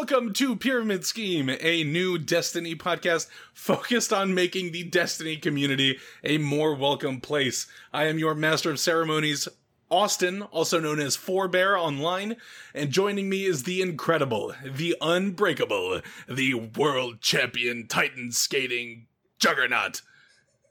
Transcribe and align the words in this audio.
Welcome 0.00 0.32
to 0.34 0.54
Pyramid 0.54 1.04
Scheme, 1.04 1.50
a 1.60 1.82
new 1.82 2.18
Destiny 2.18 2.76
podcast 2.76 3.26
focused 3.52 4.12
on 4.12 4.32
making 4.32 4.70
the 4.70 4.84
Destiny 4.84 5.36
community 5.36 5.98
a 6.22 6.38
more 6.38 6.76
welcome 6.76 7.20
place. 7.20 7.66
I 7.92 8.04
am 8.04 8.16
your 8.16 8.36
Master 8.36 8.70
of 8.70 8.78
Ceremonies, 8.78 9.48
Austin, 9.90 10.42
also 10.42 10.78
known 10.78 11.00
as 11.00 11.16
Forebear 11.16 11.76
online, 11.76 12.36
and 12.74 12.92
joining 12.92 13.28
me 13.28 13.44
is 13.44 13.64
the 13.64 13.82
incredible, 13.82 14.54
the 14.64 14.94
unbreakable, 15.00 16.00
the 16.28 16.54
world 16.54 17.20
champion 17.20 17.88
Titan 17.88 18.30
skating 18.30 19.08
juggernaut, 19.40 20.02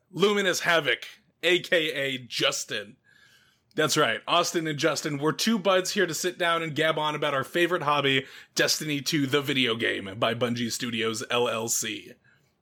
Luminous 0.10 0.62
Havoc, 0.62 1.06
aka 1.44 2.18
Justin. 2.18 2.96
That's 3.78 3.96
right. 3.96 4.22
Austin 4.28 4.66
and 4.66 4.80
Justin, 4.80 5.20
we're 5.20 5.34
two 5.34 5.60
buds 5.60 5.92
here 5.92 6.08
to 6.08 6.14
sit 6.16 6.40
down 6.40 6.64
and 6.64 6.74
gab 6.74 6.98
on 6.98 7.14
about 7.14 7.36
our 7.36 7.44
favorite 7.44 7.84
hobby, 7.84 8.26
Destiny 8.56 9.02
2 9.02 9.28
the 9.28 9.40
video 9.40 9.76
game 9.76 10.16
by 10.18 10.34
Bungie 10.34 10.72
Studios 10.72 11.24
LLC. 11.30 12.16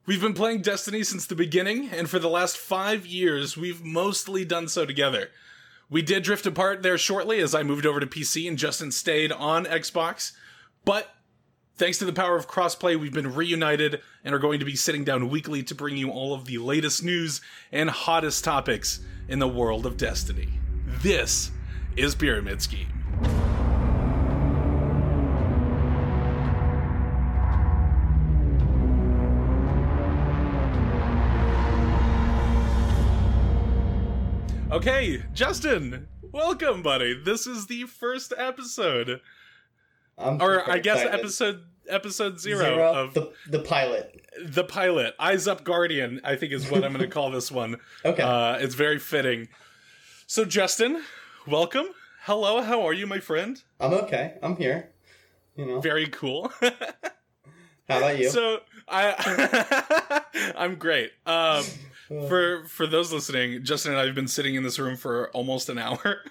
We've 0.05 0.19
been 0.19 0.33
playing 0.33 0.61
Destiny 0.61 1.05
since 1.05 1.25
the 1.25 1.33
beginning, 1.33 1.87
and 1.87 2.09
for 2.09 2.19
the 2.19 2.27
last 2.27 2.57
five 2.57 3.05
years, 3.05 3.55
we've 3.55 3.81
mostly 3.81 4.43
done 4.43 4.67
so 4.67 4.85
together. 4.85 5.29
We 5.89 6.01
did 6.01 6.23
drift 6.23 6.45
apart 6.47 6.83
there 6.83 6.97
shortly 6.97 7.39
as 7.39 7.55
I 7.55 7.63
moved 7.63 7.85
over 7.85 8.01
to 8.01 8.07
PC 8.07 8.45
and 8.45 8.57
Justin 8.57 8.91
stayed 8.91 9.31
on 9.31 9.63
Xbox, 9.63 10.33
but 10.83 11.15
thanks 11.77 11.97
to 11.99 12.05
the 12.05 12.11
power 12.11 12.35
of 12.35 12.49
crossplay, 12.49 12.99
we've 12.99 13.13
been 13.13 13.33
reunited 13.33 14.01
and 14.25 14.35
are 14.35 14.39
going 14.39 14.59
to 14.59 14.65
be 14.65 14.75
sitting 14.75 15.05
down 15.05 15.29
weekly 15.29 15.63
to 15.63 15.75
bring 15.75 15.95
you 15.95 16.09
all 16.09 16.33
of 16.33 16.43
the 16.43 16.57
latest 16.57 17.05
news 17.05 17.39
and 17.71 17.89
hottest 17.89 18.43
topics 18.43 18.99
in 19.29 19.39
the 19.39 19.47
world 19.47 19.85
of 19.85 19.95
Destiny. 19.95 20.59
This 21.05 21.51
is 21.95 22.15
Pyramid 22.15 22.63
Scheme. 22.63 22.87
Okay, 34.71 35.21
Justin, 35.31 36.07
welcome, 36.23 36.81
buddy. 36.81 37.13
This 37.13 37.45
is 37.45 37.67
the 37.67 37.83
first 37.83 38.33
episode, 38.35 39.21
I'm 40.17 40.41
or 40.41 40.67
I 40.67 40.79
guess 40.79 41.01
excited. 41.01 41.19
episode 41.19 41.63
episode 41.87 42.39
zero, 42.39 42.63
Zero, 42.63 42.93
of 42.95 43.13
the 43.13 43.31
the 43.47 43.59
pilot. 43.59 44.25
the 44.43 44.63
pilot. 44.63 45.13
Eyes 45.19 45.47
Up 45.47 45.63
Guardian, 45.63 46.19
I 46.23 46.35
think 46.35 46.51
is 46.51 46.67
what 46.71 46.83
I'm 46.83 46.93
going 46.93 47.05
to 47.05 47.13
call 47.13 47.29
this 47.29 47.51
one. 47.51 47.77
Okay. 48.03 48.23
Uh, 48.23 48.57
it's 48.57 48.73
very 48.73 48.97
fitting. 48.97 49.49
So, 50.27 50.43
Justin, 50.43 51.03
welcome. 51.45 51.85
Hello, 52.23 52.59
how 52.63 52.81
are 52.81 52.93
you, 52.93 53.05
my 53.05 53.19
friend? 53.19 53.61
I'm 53.79 53.93
okay. 53.93 54.33
I'm 54.41 54.55
here. 54.55 54.89
You 55.55 55.67
know. 55.67 55.79
Very 55.81 56.07
cool. 56.07 56.51
How 57.87 57.99
about 57.99 58.17
you? 58.17 58.31
so, 58.31 58.61
I 58.87 60.23
I'm 60.57 60.75
great. 60.77 61.11
Um, 61.27 61.63
for 62.27 62.65
for 62.65 62.87
those 62.87 63.13
listening, 63.13 63.63
Justin 63.63 63.91
and 63.91 64.01
I 64.01 64.07
have 64.07 64.15
been 64.15 64.27
sitting 64.27 64.55
in 64.55 64.63
this 64.63 64.79
room 64.79 64.97
for 64.97 65.29
almost 65.29 65.69
an 65.69 65.77
hour, 65.77 66.23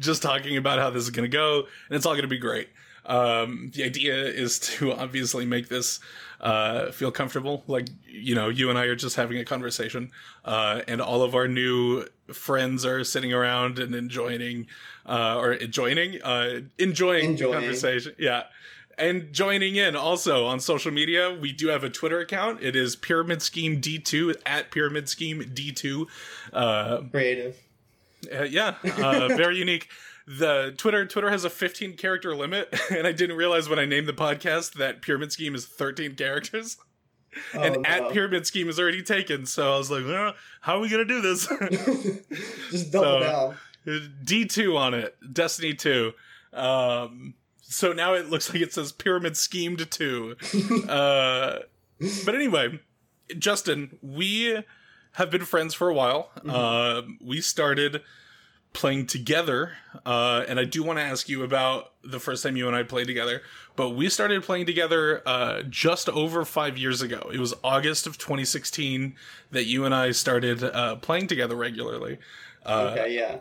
just 0.00 0.20
talking 0.20 0.56
about 0.56 0.80
how 0.80 0.90
this 0.90 1.04
is 1.04 1.10
going 1.10 1.30
to 1.30 1.34
go, 1.34 1.60
and 1.88 1.96
it's 1.96 2.06
all 2.06 2.14
going 2.14 2.22
to 2.22 2.28
be 2.28 2.38
great. 2.38 2.68
Um, 3.06 3.70
the 3.74 3.84
idea 3.84 4.14
is 4.16 4.58
to 4.60 4.92
obviously 5.02 5.44
make 5.46 5.68
this 5.68 6.00
uh, 6.40 6.90
feel 6.90 7.10
comfortable, 7.10 7.64
like 7.66 7.88
you 8.06 8.34
know, 8.34 8.48
you 8.48 8.70
and 8.70 8.78
I 8.78 8.84
are 8.84 8.96
just 8.96 9.16
having 9.16 9.38
a 9.38 9.44
conversation, 9.44 10.10
uh, 10.44 10.82
and 10.88 11.00
all 11.00 11.22
of 11.22 11.34
our 11.34 11.48
new 11.48 12.06
friends 12.32 12.84
are 12.84 13.04
sitting 13.04 13.32
around 13.32 13.78
and 13.78 13.94
enjoying, 13.94 14.66
uh, 15.06 15.36
or 15.38 15.56
joining, 15.56 16.22
uh, 16.22 16.60
enjoying, 16.78 17.30
Enjoying. 17.30 17.36
the 17.52 17.58
conversation. 17.58 18.14
Yeah. 18.18 18.44
And 18.96 19.32
joining 19.32 19.74
in 19.74 19.96
also 19.96 20.46
on 20.46 20.60
social 20.60 20.92
media, 20.92 21.34
we 21.34 21.50
do 21.50 21.66
have 21.68 21.82
a 21.82 21.90
Twitter 21.90 22.20
account. 22.20 22.62
It 22.62 22.76
is 22.76 22.94
Pyramid 22.94 23.42
Scheme 23.42 23.80
D2 23.80 24.36
at 24.46 24.70
Pyramid 24.70 25.08
Scheme 25.08 25.42
D2. 25.42 26.06
Uh, 26.52 27.00
Creative. 27.10 27.56
uh, 28.32 28.44
yeah, 28.44 28.76
uh, 28.84 29.28
very 29.28 29.56
unique. 29.66 29.88
The 30.26 30.72
Twitter 30.76 31.04
Twitter 31.06 31.30
has 31.30 31.44
a 31.44 31.50
15 31.50 31.96
character 31.96 32.34
limit, 32.34 32.74
and 32.90 33.06
I 33.06 33.12
didn't 33.12 33.36
realize 33.36 33.68
when 33.68 33.78
I 33.78 33.84
named 33.84 34.06
the 34.08 34.12
podcast 34.14 34.74
that 34.74 35.02
Pyramid 35.02 35.32
Scheme 35.32 35.54
is 35.54 35.66
13 35.66 36.14
characters, 36.14 36.76
Oh, 37.52 37.60
and 37.60 37.82
no. 37.82 37.88
at 37.88 38.12
Pyramid 38.12 38.46
Scheme 38.46 38.68
is 38.68 38.78
already 38.78 39.02
taken. 39.02 39.44
So 39.44 39.74
I 39.74 39.78
was 39.78 39.90
like, 39.90 40.04
"Uh, 40.04 40.32
how 40.60 40.76
are 40.76 40.80
we 40.80 40.88
gonna 40.88 41.04
do 41.04 41.20
this? 41.20 41.46
Just 42.70 42.92
double 42.92 43.20
so- 43.20 43.20
down. 43.20 43.56
D2 44.24 44.78
on 44.78 44.94
it, 44.94 45.14
Destiny 45.34 45.74
2. 45.74 46.12
Um, 46.54 47.34
so 47.60 47.92
now 47.92 48.14
it 48.14 48.30
looks 48.30 48.50
like 48.50 48.62
it 48.62 48.72
says 48.72 48.92
Pyramid 48.92 49.36
Schemed 49.36 49.90
2. 49.90 50.36
uh, 50.88 51.58
but 52.24 52.34
anyway, 52.34 52.80
Justin, 53.38 53.98
we 54.00 54.62
have 55.12 55.30
been 55.30 55.44
friends 55.44 55.74
for 55.74 55.88
a 55.90 55.94
while. 55.94 56.30
Um 56.48 57.18
we 57.22 57.40
started 57.42 58.00
playing 58.74 59.06
together, 59.06 59.72
uh, 60.04 60.44
and 60.46 60.60
I 60.60 60.64
do 60.64 60.82
want 60.82 60.98
to 60.98 61.02
ask 61.02 61.28
you 61.28 61.42
about 61.42 61.92
the 62.02 62.20
first 62.20 62.42
time 62.42 62.56
you 62.56 62.66
and 62.66 62.76
I 62.76 62.82
played 62.82 63.06
together. 63.06 63.40
But 63.76 63.90
we 63.90 64.10
started 64.10 64.42
playing 64.42 64.66
together 64.66 65.22
uh, 65.26 65.62
just 65.62 66.10
over 66.10 66.44
five 66.44 66.76
years 66.76 67.00
ago. 67.00 67.30
It 67.32 67.38
was 67.38 67.54
August 67.64 68.06
of 68.06 68.18
2016 68.18 69.14
that 69.52 69.64
you 69.64 69.86
and 69.86 69.94
I 69.94 70.10
started 70.10 70.62
uh, 70.62 70.96
playing 70.96 71.28
together 71.28 71.56
regularly. 71.56 72.18
Uh, 72.66 72.90
okay, 72.92 73.14
yeah. 73.14 73.38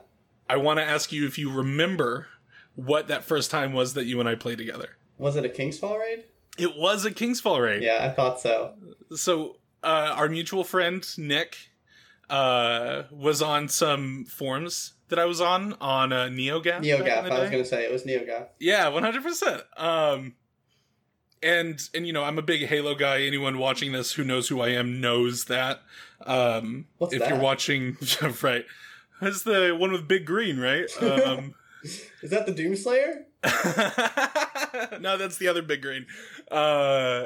I 0.50 0.58
want 0.58 0.80
to 0.80 0.86
ask 0.86 1.12
you 1.12 1.26
if 1.26 1.38
you 1.38 1.52
remember 1.52 2.28
what 2.76 3.08
that 3.10 3.24
first 3.24 3.52
time 3.52 3.74
was 3.74 3.96
that 3.96 4.06
you 4.06 4.20
and 4.20 4.30
I 4.30 4.36
played 4.36 4.58
together. 4.58 4.98
Was 5.18 5.36
it 5.36 5.46
a 5.46 5.50
Kingsfall 5.50 6.00
raid? 6.00 6.26
It 6.58 6.78
was 6.78 7.06
a 7.06 7.12
Kingsfall 7.12 7.62
raid. 7.62 7.82
Yeah, 7.82 8.00
I 8.02 8.10
thought 8.10 8.40
so. 8.40 8.74
So 9.16 9.58
uh, 9.84 10.14
our 10.16 10.30
mutual 10.30 10.64
friend 10.64 11.06
Nick 11.18 11.58
uh, 12.30 13.04
was 13.12 13.42
on 13.42 13.68
some 13.68 14.26
forums 14.26 14.94
that 15.14 15.22
I 15.22 15.26
was 15.26 15.40
on 15.40 15.74
on 15.80 16.12
uh, 16.12 16.26
NeoGAF. 16.26 16.82
NeoGAF. 16.82 17.30
I 17.32 17.40
was 17.42 17.52
gonna 17.52 17.64
say 17.64 17.86
it 17.86 17.92
was 17.92 18.04
NeoGAF. 18.04 18.48
Yeah, 18.60 18.88
one 18.88 19.04
hundred 19.04 19.22
percent. 19.22 19.62
Um, 19.78 20.34
and 21.44 21.80
and 21.94 22.08
you 22.08 22.14
know 22.14 22.24
I'm 22.24 22.40
a 22.40 22.42
big 22.42 22.66
Halo 22.66 22.96
guy. 22.96 23.22
Anyone 23.22 23.60
watching 23.60 23.92
this 23.92 24.14
who 24.14 24.24
knows 24.24 24.48
who 24.48 24.60
I 24.60 24.70
am 24.70 25.00
knows 25.00 25.46
that. 25.46 25.82
Um, 26.26 26.88
What's 26.98 27.14
if 27.14 27.20
that? 27.20 27.30
you're 27.30 27.40
watching, 27.40 27.96
right, 28.42 28.66
that's 29.22 29.44
the 29.44 29.76
one 29.78 29.92
with 29.92 30.08
Big 30.08 30.26
Green, 30.26 30.58
right? 30.58 30.90
Um, 31.00 31.54
Is 31.84 32.32
that 32.32 32.48
the 32.48 32.54
Doomslayer? 32.54 33.26
no, 35.02 35.18
that's 35.18 35.38
the 35.38 35.50
other 35.50 35.62
big 35.62 35.82
green. 35.82 36.06
Uh, 36.50 37.26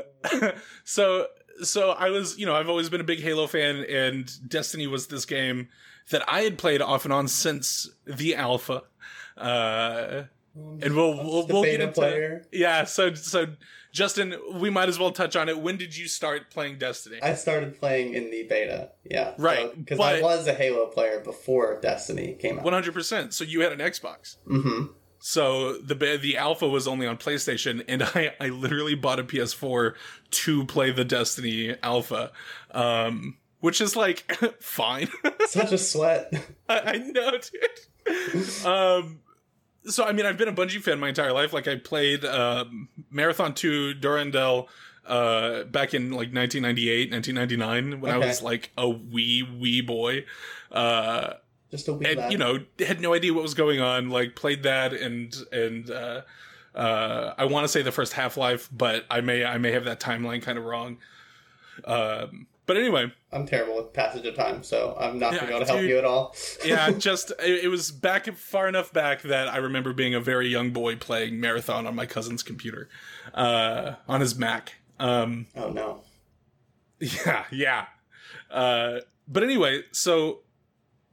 so, 0.84 1.28
so 1.62 1.92
I 1.92 2.10
was, 2.10 2.40
you 2.40 2.48
know, 2.48 2.56
I've 2.56 2.68
always 2.68 2.90
been 2.90 3.00
a 3.00 3.04
big 3.04 3.20
Halo 3.20 3.46
fan, 3.46 3.86
and 3.88 4.28
Destiny 4.50 4.88
was 4.88 5.08
this 5.08 5.26
game 5.26 5.70
that 6.12 6.24
I 6.28 6.42
had 6.42 6.58
played 6.58 6.82
off 6.82 7.06
and 7.06 7.14
on 7.14 7.28
since 7.28 7.90
the 8.06 8.36
alpha. 8.36 8.84
Uh, 9.36 10.24
and 10.56 10.96
we'll 10.96 11.16
we'll, 11.16 11.48
we'll 11.48 11.64
get 11.64 11.82
into 11.82 11.94
player. 11.94 12.46
yeah. 12.52 12.84
So 12.86 13.14
so 13.14 13.48
Justin, 13.92 14.36
we 14.54 14.70
might 14.70 14.90
as 14.90 15.00
well 15.00 15.12
touch 15.12 15.36
on 15.36 15.50
it. 15.50 15.60
When 15.60 15.78
did 15.78 15.96
you 15.96 16.08
start 16.08 16.50
playing 16.52 16.78
Destiny? 16.78 17.20
I 17.22 17.34
started 17.36 17.80
playing 17.80 18.14
in 18.14 18.30
the 18.32 18.44
beta. 18.44 18.90
Yeah. 19.04 19.34
Right, 19.38 19.76
Because 19.76 19.98
but- 19.98 20.16
I 20.18 20.22
was 20.22 20.48
a 20.48 20.54
Halo 20.54 20.88
player 20.88 21.20
before 21.20 21.80
Destiny 21.82 22.34
came 22.40 22.58
out. 22.60 22.64
One 22.66 22.74
hundred 22.74 22.94
percent. 22.94 23.34
So 23.34 23.44
you 23.44 23.62
had 23.62 23.72
an 23.72 23.80
Xbox. 23.80 24.38
Mm-hmm. 24.48 24.92
So 25.20 25.78
the 25.80 25.96
the 25.96 26.38
alpha 26.38 26.68
was 26.68 26.88
only 26.88 27.06
on 27.08 27.18
PlayStation, 27.18 27.84
and 27.88 28.04
I 28.16 28.34
I 28.40 28.50
literally 28.50 28.96
bought 28.96 29.20
a 29.20 29.24
PS4 29.24 29.94
to 30.30 30.66
play 30.66 30.92
the 30.92 31.06
Destiny 31.06 31.76
alpha, 31.84 32.32
um, 32.72 33.38
which 33.60 33.82
is 33.82 33.96
like 33.96 34.32
fine. 34.62 35.10
Such 35.48 35.72
a 35.72 35.78
sweat. 35.78 36.34
I, 36.70 36.80
I 36.80 36.98
know, 36.98 37.32
dude. 37.32 38.66
um, 38.66 39.20
so 39.86 40.04
I 40.06 40.12
mean, 40.14 40.26
I've 40.26 40.38
been 40.38 40.48
a 40.50 40.54
Bungie 40.54 40.82
fan 40.82 41.00
my 41.00 41.10
entire 41.10 41.34
life. 41.34 41.54
Like 41.54 41.68
I 41.68 41.76
played 41.76 42.26
um, 42.26 42.90
Marathon 43.12 43.54
Two 43.54 43.94
Durandal. 43.94 44.70
Uh, 45.06 45.64
back 45.64 45.94
in 45.94 46.10
like 46.12 46.34
1998, 46.36 47.12
1999, 47.14 48.02
when 48.02 48.12
I 48.14 48.18
was 48.18 48.42
like 48.42 48.72
a 48.78 48.90
wee, 48.90 49.42
wee 49.42 49.80
boy. 49.80 50.26
Uh, 50.70 51.36
Just 51.72 51.88
a 51.88 51.94
wee 51.94 52.06
and 52.08 52.18
lad. 52.18 52.32
you 52.34 52.38
know 52.38 52.60
had 52.86 53.00
no 53.00 53.14
idea 53.14 53.34
what 53.34 53.42
was 53.42 53.54
going 53.54 53.80
on 53.80 54.10
like 54.10 54.36
played 54.36 54.64
that 54.64 54.92
and 54.94 55.34
and 55.54 55.90
uh 55.90 56.22
uh 56.76 57.34
i 57.38 57.46
want 57.46 57.64
to 57.64 57.70
say 57.70 57.82
the 57.82 57.92
first 57.94 58.12
half-life 58.14 58.70
but 58.72 59.06
i 59.10 59.22
may 59.22 59.46
i 59.46 59.58
may 59.58 59.72
have 59.72 59.86
that 59.86 60.02
timeline 60.02 60.42
kind 60.42 60.58
of 60.58 60.66
wrong 60.66 60.98
um 61.86 62.46
but 62.68 62.78
anyway 62.78 63.12
I'm 63.32 63.46
terrible 63.48 63.76
with 63.78 63.92
passage 63.94 64.26
of 64.26 64.36
time, 64.36 64.62
so 64.64 64.96
I'm 65.00 65.18
not 65.18 65.34
Yeah, 65.34 65.40
gonna 65.40 65.48
be 65.52 65.56
able 65.56 65.66
to 65.66 65.72
help 65.72 65.80
dude. 65.82 65.90
you 65.90 65.98
at 65.98 66.06
all. 66.06 66.36
yeah 66.64 66.92
just 66.98 67.32
it, 67.44 67.64
it 67.66 67.68
was 67.70 67.90
back 67.92 68.32
far 68.36 68.68
enough 68.68 68.94
back 68.94 69.24
that 69.24 69.48
i 69.48 69.58
remember 69.58 69.92
being 69.94 70.14
a 70.14 70.20
very 70.20 70.48
young 70.48 70.70
boy 70.72 70.96
playing 70.96 71.40
marathon 71.40 71.88
on 71.88 71.96
my 71.96 72.06
cousin's 72.06 72.44
computer 72.44 72.88
uh 73.34 73.94
on 74.08 74.22
his 74.22 74.36
mac 74.38 74.76
um 75.00 75.48
Oh 75.56 75.70
no. 75.70 76.02
Yeah, 77.00 77.46
yeah. 77.52 77.86
Uh, 78.50 79.00
but 79.28 79.44
anyway, 79.44 79.84
so 79.92 80.40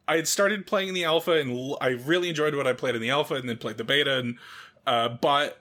I 0.09 0.17
had 0.17 0.27
started 0.29 0.67
playing 0.67 0.95
the 0.95 1.05
alpha, 1.05 1.33
and 1.33 1.51
l- 1.51 1.77
I 1.81 1.89
really 1.89 2.29
enjoyed 2.31 2.55
what 2.55 2.67
I 2.67 2.73
played 2.73 2.95
in 2.95 3.03
the 3.03 3.11
alpha, 3.11 3.35
and 3.35 3.47
then 3.49 3.59
played 3.59 3.77
the 3.77 3.85
beta, 3.85 4.19
and 4.19 4.39
uh, 4.87 5.09
bought 5.11 5.53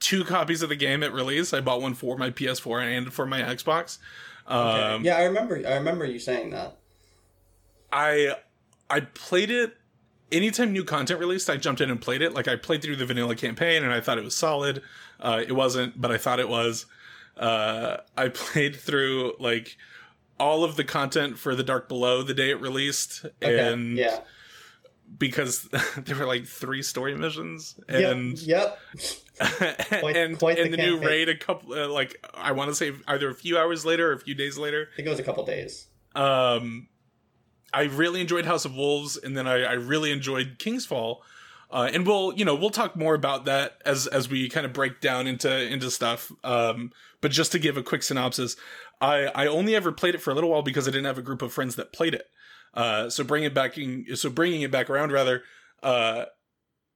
two 0.00 0.24
copies 0.24 0.62
of 0.62 0.68
the 0.68 0.76
game 0.76 1.02
at 1.02 1.12
release. 1.12 1.52
I 1.52 1.60
bought 1.60 1.80
one 1.82 1.94
for 1.94 2.16
my 2.16 2.30
PS4 2.30 2.82
and 2.98 3.12
for 3.12 3.26
my 3.26 3.40
Xbox. 3.40 3.98
Okay. 4.46 4.54
Um, 4.94 5.04
yeah, 5.04 5.16
I 5.16 5.24
remember. 5.24 5.56
I 5.66 5.74
remember 5.74 6.04
you 6.04 6.18
saying 6.18 6.50
that. 6.50 6.76
I 7.92 8.34
I 8.90 9.00
played 9.00 9.50
it 9.50 9.76
anytime 10.32 10.72
new 10.72 10.84
content 10.84 11.20
released. 11.20 11.48
I 11.50 11.56
jumped 11.56 11.80
in 11.80 11.90
and 11.90 12.00
played 12.00 12.22
it. 12.22 12.34
Like 12.34 12.48
I 12.48 12.56
played 12.56 12.82
through 12.82 12.96
the 12.96 13.06
vanilla 13.06 13.34
campaign 13.34 13.82
and 13.82 13.92
I 13.92 14.00
thought 14.00 14.18
it 14.18 14.24
was 14.24 14.36
solid. 14.36 14.82
Uh, 15.20 15.42
it 15.46 15.52
wasn't, 15.52 16.00
but 16.00 16.10
I 16.10 16.18
thought 16.18 16.40
it 16.40 16.48
was. 16.48 16.86
Uh, 17.36 17.98
I 18.16 18.28
played 18.28 18.76
through 18.76 19.34
like 19.38 19.76
all 20.40 20.64
of 20.64 20.76
the 20.76 20.84
content 20.84 21.38
for 21.38 21.54
the 21.54 21.62
Dark 21.64 21.88
Below 21.88 22.22
the 22.22 22.34
day 22.34 22.50
it 22.50 22.60
released, 22.60 23.24
Okay. 23.42 23.58
and 23.72 23.96
yeah. 23.96 24.20
Because 25.16 25.62
there 25.96 26.16
were 26.16 26.26
like 26.26 26.46
three 26.46 26.82
story 26.82 27.14
missions, 27.16 27.78
Yep, 27.88 28.12
and 28.12 28.38
Yep. 28.38 28.78
Quite- 29.38 30.16
and 30.16 30.38
quite 30.38 30.56
the 30.56 30.62
and 30.62 30.72
the 30.72 30.76
new 30.76 30.98
raid 30.98 31.28
a 31.28 31.36
couple 31.36 31.72
uh, 31.72 31.88
like 31.88 32.16
I 32.34 32.52
want 32.52 32.70
to 32.70 32.74
say 32.74 32.92
either 33.06 33.30
a 33.30 33.34
few 33.34 33.56
hours 33.56 33.84
later 33.84 34.10
or 34.10 34.14
a 34.14 34.18
few 34.20 34.34
days 34.34 34.58
later. 34.58 34.88
I 34.92 34.96
think 34.96 35.06
it 35.06 35.10
was 35.10 35.20
a 35.20 35.22
couple 35.24 35.44
days. 35.44 35.86
Um, 36.14 36.88
I 37.72 37.82
really 37.82 38.20
enjoyed 38.20 38.44
House 38.46 38.64
of 38.64 38.74
Wolves, 38.74 39.16
and 39.16 39.36
then 39.36 39.46
I, 39.46 39.62
I 39.62 39.72
really 39.74 40.10
enjoyed 40.10 40.56
Kingsfall. 40.58 41.18
Uh, 41.70 41.90
and 41.92 42.06
we'll, 42.06 42.32
you 42.32 42.46
know, 42.46 42.54
we'll 42.54 42.70
talk 42.70 42.96
more 42.96 43.14
about 43.14 43.44
that 43.44 43.80
as 43.84 44.06
as 44.06 44.28
we 44.28 44.48
kind 44.48 44.64
of 44.64 44.72
break 44.72 45.00
down 45.00 45.26
into 45.26 45.50
into 45.70 45.90
stuff. 45.90 46.32
Um, 46.42 46.92
but 47.20 47.30
just 47.30 47.52
to 47.52 47.58
give 47.58 47.76
a 47.76 47.82
quick 47.82 48.02
synopsis, 48.02 48.56
I 49.00 49.26
I 49.34 49.46
only 49.46 49.76
ever 49.76 49.92
played 49.92 50.14
it 50.14 50.22
for 50.22 50.30
a 50.30 50.34
little 50.34 50.50
while 50.50 50.62
because 50.62 50.88
I 50.88 50.90
didn't 50.90 51.04
have 51.06 51.18
a 51.18 51.22
group 51.22 51.42
of 51.42 51.52
friends 51.52 51.76
that 51.76 51.92
played 51.92 52.14
it. 52.14 52.26
Uh, 52.74 53.10
so 53.10 53.24
bringing 53.24 53.46
it 53.46 53.54
back, 53.54 53.76
so 54.14 54.30
bringing 54.30 54.62
it 54.62 54.70
back 54.70 54.90
around 54.90 55.12
rather. 55.12 55.42
Uh, 55.82 56.24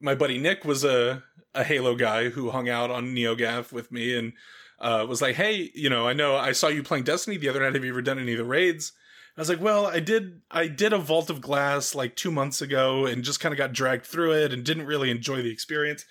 my 0.00 0.14
buddy 0.14 0.38
Nick 0.38 0.64
was 0.64 0.84
a 0.84 1.22
a 1.54 1.64
Halo 1.64 1.94
guy 1.94 2.30
who 2.30 2.50
hung 2.50 2.68
out 2.68 2.90
on 2.90 3.14
NeoGaf 3.14 3.72
with 3.72 3.92
me 3.92 4.16
and 4.16 4.32
uh, 4.80 5.06
was 5.08 5.22
like, 5.22 5.36
"Hey, 5.36 5.70
you 5.74 5.88
know, 5.88 6.06
I 6.06 6.12
know 6.12 6.36
I 6.36 6.52
saw 6.52 6.68
you 6.68 6.82
playing 6.82 7.04
Destiny 7.04 7.36
the 7.36 7.48
other 7.48 7.60
night. 7.60 7.74
Have 7.74 7.84
you 7.84 7.90
ever 7.90 8.02
done 8.02 8.18
any 8.18 8.32
of 8.32 8.38
the 8.38 8.44
raids?" 8.44 8.92
I 9.36 9.40
was 9.40 9.48
like, 9.48 9.60
"Well, 9.60 9.86
I 9.86 10.00
did. 10.00 10.42
I 10.50 10.66
did 10.66 10.92
a 10.92 10.98
Vault 10.98 11.30
of 11.30 11.40
Glass 11.40 11.94
like 11.94 12.16
two 12.16 12.30
months 12.30 12.60
ago, 12.60 13.06
and 13.06 13.22
just 13.22 13.40
kind 13.40 13.52
of 13.52 13.58
got 13.58 13.72
dragged 13.72 14.06
through 14.06 14.32
it, 14.32 14.52
and 14.52 14.64
didn't 14.64 14.86
really 14.86 15.10
enjoy 15.10 15.42
the 15.42 15.52
experience." 15.52 16.04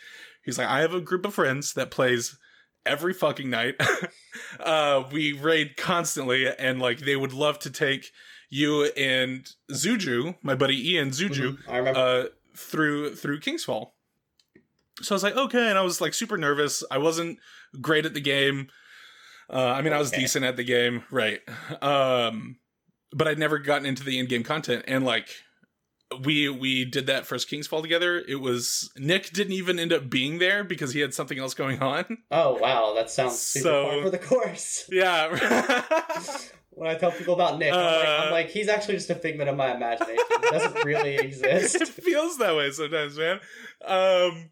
He's 0.43 0.57
like, 0.57 0.67
"I 0.67 0.79
have 0.79 0.93
a 0.93 1.01
group 1.01 1.25
of 1.25 1.33
friends 1.33 1.73
that 1.73 1.91
plays 1.91 2.37
every 2.85 3.13
fucking 3.13 3.49
night. 3.49 3.75
uh, 4.59 5.03
we 5.11 5.33
raid 5.33 5.77
constantly, 5.77 6.47
and 6.47 6.79
like 6.79 6.99
they 6.99 7.15
would 7.15 7.33
love 7.33 7.59
to 7.59 7.69
take 7.69 8.11
you 8.51 8.83
and 8.97 9.49
Zuju, 9.71 10.35
my 10.43 10.53
buddy 10.53 10.91
Ian 10.91 11.09
Zuju, 11.09 11.57
Mhm, 11.57 11.57
I 11.67 11.77
remember. 11.77 11.99
uh, 11.99 12.23
through 12.55 13.15
through 13.15 13.39
Kingsfall. 13.39 13.91
So 15.01 15.13
I 15.13 15.15
was 15.15 15.23
like, 15.23 15.35
okay, 15.37 15.69
and 15.69 15.79
I 15.79 15.81
was 15.81 15.99
like 16.01 16.13
super 16.13 16.37
nervous. 16.37 16.83
I 16.91 16.99
wasn't 16.99 17.39
great 17.81 18.05
at 18.05 18.13
the 18.13 18.21
game. 18.21 18.67
Uh, 19.49 19.67
I 19.67 19.81
mean, 19.81 19.93
I 19.93 19.97
was 19.99 20.11
decent 20.11 20.45
at 20.45 20.55
the 20.57 20.63
game, 20.63 21.03
right? 21.09 21.39
Um, 21.81 22.57
but 23.11 23.27
I'd 23.27 23.39
never 23.39 23.57
gotten 23.57 23.85
into 23.85 24.03
the 24.03 24.19
in-game 24.19 24.43
content, 24.43 24.85
and 24.87 25.03
like 25.05 25.27
we 26.25 26.49
we 26.49 26.83
did 26.85 27.07
that 27.07 27.25
first 27.25 27.49
Kingsfall 27.49 27.81
together. 27.81 28.19
It 28.19 28.35
was 28.41 28.91
Nick 28.97 29.31
didn't 29.31 29.53
even 29.53 29.79
end 29.79 29.91
up 29.93 30.09
being 30.09 30.39
there 30.39 30.63
because 30.65 30.93
he 30.93 30.99
had 30.99 31.13
something 31.13 31.39
else 31.39 31.53
going 31.53 31.79
on. 31.81 32.17
oh 32.31 32.57
wow, 32.57 32.93
that 32.95 33.09
sounds 33.09 33.39
super 33.39 33.63
so- 33.63 33.83
far 33.89 34.01
for 34.03 34.09
the 34.09 34.17
course. 34.19 34.85
Yeah. 34.91 35.83
when 36.81 36.89
I 36.89 36.95
tell 36.95 37.11
people 37.11 37.35
about 37.35 37.59
Nick, 37.59 37.71
I'm, 37.71 37.79
like, 37.79 38.07
Uh, 38.07 38.21
I'm 38.25 38.31
like, 38.31 38.49
he's 38.49 38.67
actually 38.67 38.95
just 38.95 39.11
a 39.11 39.15
figment 39.15 39.49
of 39.51 39.55
my 39.55 39.75
imagination. 39.75 40.25
He 40.41 40.49
doesn't 40.49 40.83
really 40.83 41.15
exist. 41.27 41.75
it 41.75 41.87
feels 41.89 42.39
that 42.39 42.55
way 42.55 42.71
sometimes, 42.71 43.19
man. 43.19 43.39
Um, 43.85 44.49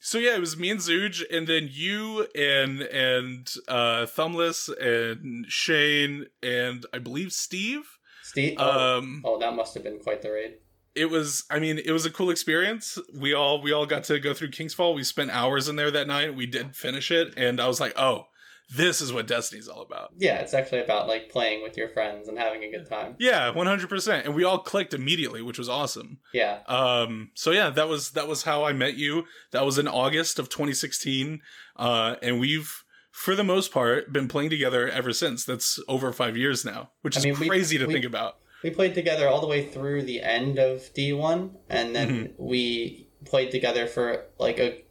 so 0.00 0.16
yeah, 0.16 0.34
it 0.34 0.40
was 0.40 0.56
me 0.56 0.70
and 0.70 0.80
Zuge, 0.80 1.22
and 1.30 1.46
then 1.46 1.68
you 1.70 2.26
and 2.34 2.80
and 2.80 3.52
uh, 3.68 4.06
Thumbless 4.06 4.70
and 4.80 5.44
Shane 5.48 6.26
and 6.42 6.86
I 6.94 6.98
believe 7.00 7.32
Steve. 7.32 7.82
Steve. 8.22 8.54
Oh, 8.58 8.98
Um, 8.98 9.22
oh, 9.26 9.38
that 9.38 9.54
must 9.54 9.74
have 9.74 9.82
been 9.84 9.98
quite 9.98 10.22
the 10.22 10.30
raid. 10.32 10.54
it 10.94 11.10
was. 11.10 11.44
I 11.50 11.58
mean, 11.58 11.78
it 11.78 11.90
was 11.90 12.06
a 12.06 12.10
cool 12.10 12.30
experience. 12.30 12.96
We 13.14 13.34
all 13.34 13.60
we 13.60 13.72
all 13.72 13.84
got 13.86 14.04
to 14.04 14.18
go 14.18 14.32
through 14.32 14.52
Kingsfall. 14.52 14.94
We 14.94 15.04
spent 15.04 15.30
hours 15.32 15.68
in 15.68 15.76
there 15.76 15.90
that 15.90 16.06
night. 16.06 16.34
We 16.34 16.46
did 16.46 16.74
finish 16.76 17.10
it, 17.10 17.34
and 17.36 17.60
I 17.60 17.66
was 17.68 17.78
like, 17.78 17.92
oh, 17.98 18.28
this 18.76 19.00
is 19.00 19.12
what 19.12 19.26
Destiny's 19.26 19.66
all 19.68 19.82
about. 19.82 20.10
Yeah, 20.18 20.36
it's 20.40 20.52
actually 20.54 20.80
about 20.82 21.08
like 21.08 21.30
playing 21.30 21.62
with 21.62 21.76
your 21.76 21.88
friends 21.88 22.28
and 22.28 22.38
having 22.38 22.62
a 22.64 22.70
good 22.70 22.88
time. 22.88 23.16
Yeah, 23.18 23.50
one 23.50 23.66
hundred 23.66 23.88
percent. 23.88 24.26
And 24.26 24.34
we 24.34 24.44
all 24.44 24.58
clicked 24.58 24.92
immediately, 24.94 25.40
which 25.42 25.58
was 25.58 25.68
awesome. 25.68 26.18
Yeah. 26.34 26.58
Um, 26.66 27.30
so 27.34 27.50
yeah, 27.50 27.70
that 27.70 27.88
was 27.88 28.10
that 28.10 28.28
was 28.28 28.42
how 28.42 28.64
I 28.64 28.72
met 28.72 28.94
you. 28.96 29.24
That 29.52 29.64
was 29.64 29.78
in 29.78 29.88
August 29.88 30.38
of 30.38 30.48
2016, 30.48 31.40
uh, 31.76 32.16
and 32.22 32.38
we've 32.40 32.84
for 33.10 33.34
the 33.34 33.42
most 33.44 33.72
part 33.72 34.12
been 34.12 34.28
playing 34.28 34.50
together 34.50 34.88
ever 34.88 35.12
since. 35.12 35.44
That's 35.44 35.80
over 35.88 36.12
five 36.12 36.36
years 36.36 36.64
now, 36.64 36.90
which 37.02 37.16
I 37.16 37.20
is 37.20 37.24
mean, 37.24 37.38
we- 37.40 37.48
crazy 37.48 37.78
to 37.78 37.86
we- 37.86 37.92
think 37.94 38.04
about. 38.04 38.36
We 38.62 38.70
played 38.70 38.94
together 38.94 39.28
all 39.28 39.40
the 39.40 39.46
way 39.46 39.64
through 39.66 40.02
the 40.02 40.20
end 40.20 40.58
of 40.58 40.80
D1, 40.92 41.52
and 41.70 41.94
then 41.94 42.08
Mm-hmm. 42.08 42.44
we 42.44 43.08
played 43.24 43.50
together 43.52 43.86
for 43.86 44.24
like 44.38 44.58
a 44.58 44.82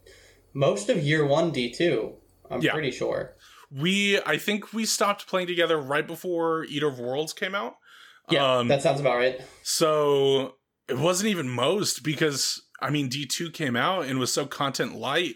most 0.53 0.89
of 0.89 0.97
year 1.03 1.25
one 1.25 1.51
D2. 1.51 2.13
I'm 2.49 2.61
Yeah. 2.61 2.71
pretty 2.71 2.91
sure. 2.91 3.35
We, 3.71 4.19
I 4.25 4.37
think 4.37 4.73
we 4.73 4.85
stopped 4.85 5.27
playing 5.27 5.47
together 5.47 5.77
right 5.77 6.05
before 6.07 6.63
Eater 6.65 6.87
of 6.87 6.99
Worlds 6.99 7.33
came 7.33 7.53
out. 7.55 7.75
Yeah, 8.29 8.57
Um, 8.57 8.67
that 8.67 8.81
sounds 8.81 8.99
about 8.99 9.17
right. 9.17 9.41
So 9.63 10.55
it 10.87 10.97
wasn't 10.97 11.29
even 11.29 11.49
most 11.49 12.03
because 12.03 12.61
I 12.81 12.89
mean 12.89 13.09
D2 13.09 13.53
came 13.53 13.75
out 13.75 14.05
and 14.05 14.19
was 14.19 14.33
so 14.33 14.45
content 14.45 14.95
light 14.95 15.35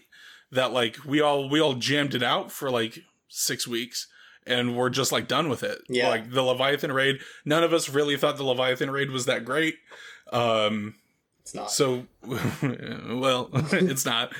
that 0.50 0.72
like 0.72 0.98
we 1.04 1.20
all 1.20 1.48
we 1.48 1.60
all 1.60 1.74
jammed 1.74 2.14
it 2.14 2.22
out 2.22 2.52
for 2.52 2.70
like 2.70 2.98
six 3.28 3.66
weeks 3.66 4.08
and 4.46 4.76
we're 4.76 4.90
just 4.90 5.12
like 5.12 5.28
done 5.28 5.48
with 5.48 5.62
it. 5.62 5.78
Yeah. 5.88 6.08
Like 6.08 6.30
the 6.30 6.42
Leviathan 6.42 6.92
raid, 6.92 7.20
none 7.44 7.64
of 7.64 7.72
us 7.72 7.88
really 7.88 8.16
thought 8.16 8.36
the 8.36 8.44
Leviathan 8.44 8.90
raid 8.90 9.10
was 9.10 9.24
that 9.26 9.44
great. 9.44 9.76
Um 10.32 10.96
It's 11.42 11.54
not. 11.54 11.70
so 11.72 12.06
well 12.22 13.50
it's 13.52 14.04
not. 14.06 14.32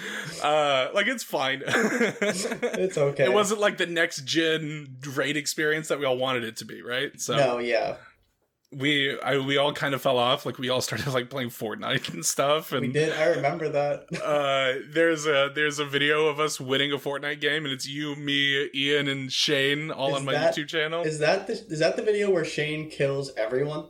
Uh 0.42 0.88
like 0.94 1.06
it's 1.08 1.24
fine. 1.24 1.62
it's 1.66 2.96
okay. 2.98 3.24
It 3.24 3.32
wasn't 3.32 3.60
like 3.60 3.76
the 3.78 3.86
next 3.86 4.24
gen 4.24 4.96
raid 5.14 5.36
experience 5.36 5.88
that 5.88 5.98
we 5.98 6.04
all 6.06 6.16
wanted 6.16 6.44
it 6.44 6.56
to 6.58 6.64
be, 6.64 6.80
right? 6.82 7.20
So 7.20 7.36
No, 7.36 7.58
yeah, 7.58 7.96
we 8.70 9.18
I, 9.20 9.38
we 9.38 9.58
all 9.58 9.72
kind 9.72 9.94
of 9.94 10.00
fell 10.00 10.16
off 10.16 10.46
like 10.46 10.58
we 10.58 10.68
all 10.70 10.80
started 10.80 11.08
like 11.12 11.28
playing 11.28 11.50
fortnite 11.50 12.12
and 12.14 12.24
stuff 12.24 12.70
we 12.70 12.78
and 12.78 12.92
did. 12.92 13.12
I 13.12 13.26
remember 13.26 13.68
that. 13.70 14.06
uh 14.24 14.80
there's 14.88 15.26
a 15.26 15.50
there's 15.54 15.80
a 15.80 15.84
video 15.84 16.26
of 16.28 16.38
us 16.38 16.60
winning 16.60 16.92
a 16.92 16.98
fortnite 16.98 17.40
game 17.40 17.64
and 17.64 17.72
it's 17.74 17.86
you 17.88 18.14
me 18.14 18.70
ian 18.74 19.08
and 19.08 19.30
shane 19.32 19.90
all 19.90 20.10
Is 20.10 20.14
on 20.16 20.24
my 20.24 20.32
that- 20.34 20.54
youtube 20.56 20.68
channel 20.68 21.02
Is 21.02 21.18
that 21.18 21.48
the, 21.48 21.52
is 21.54 21.80
that 21.80 21.96
the 21.96 22.02
video 22.02 22.30
where 22.30 22.44
Shane 22.44 22.88
kills 22.88 23.32
everyone? 23.36 23.86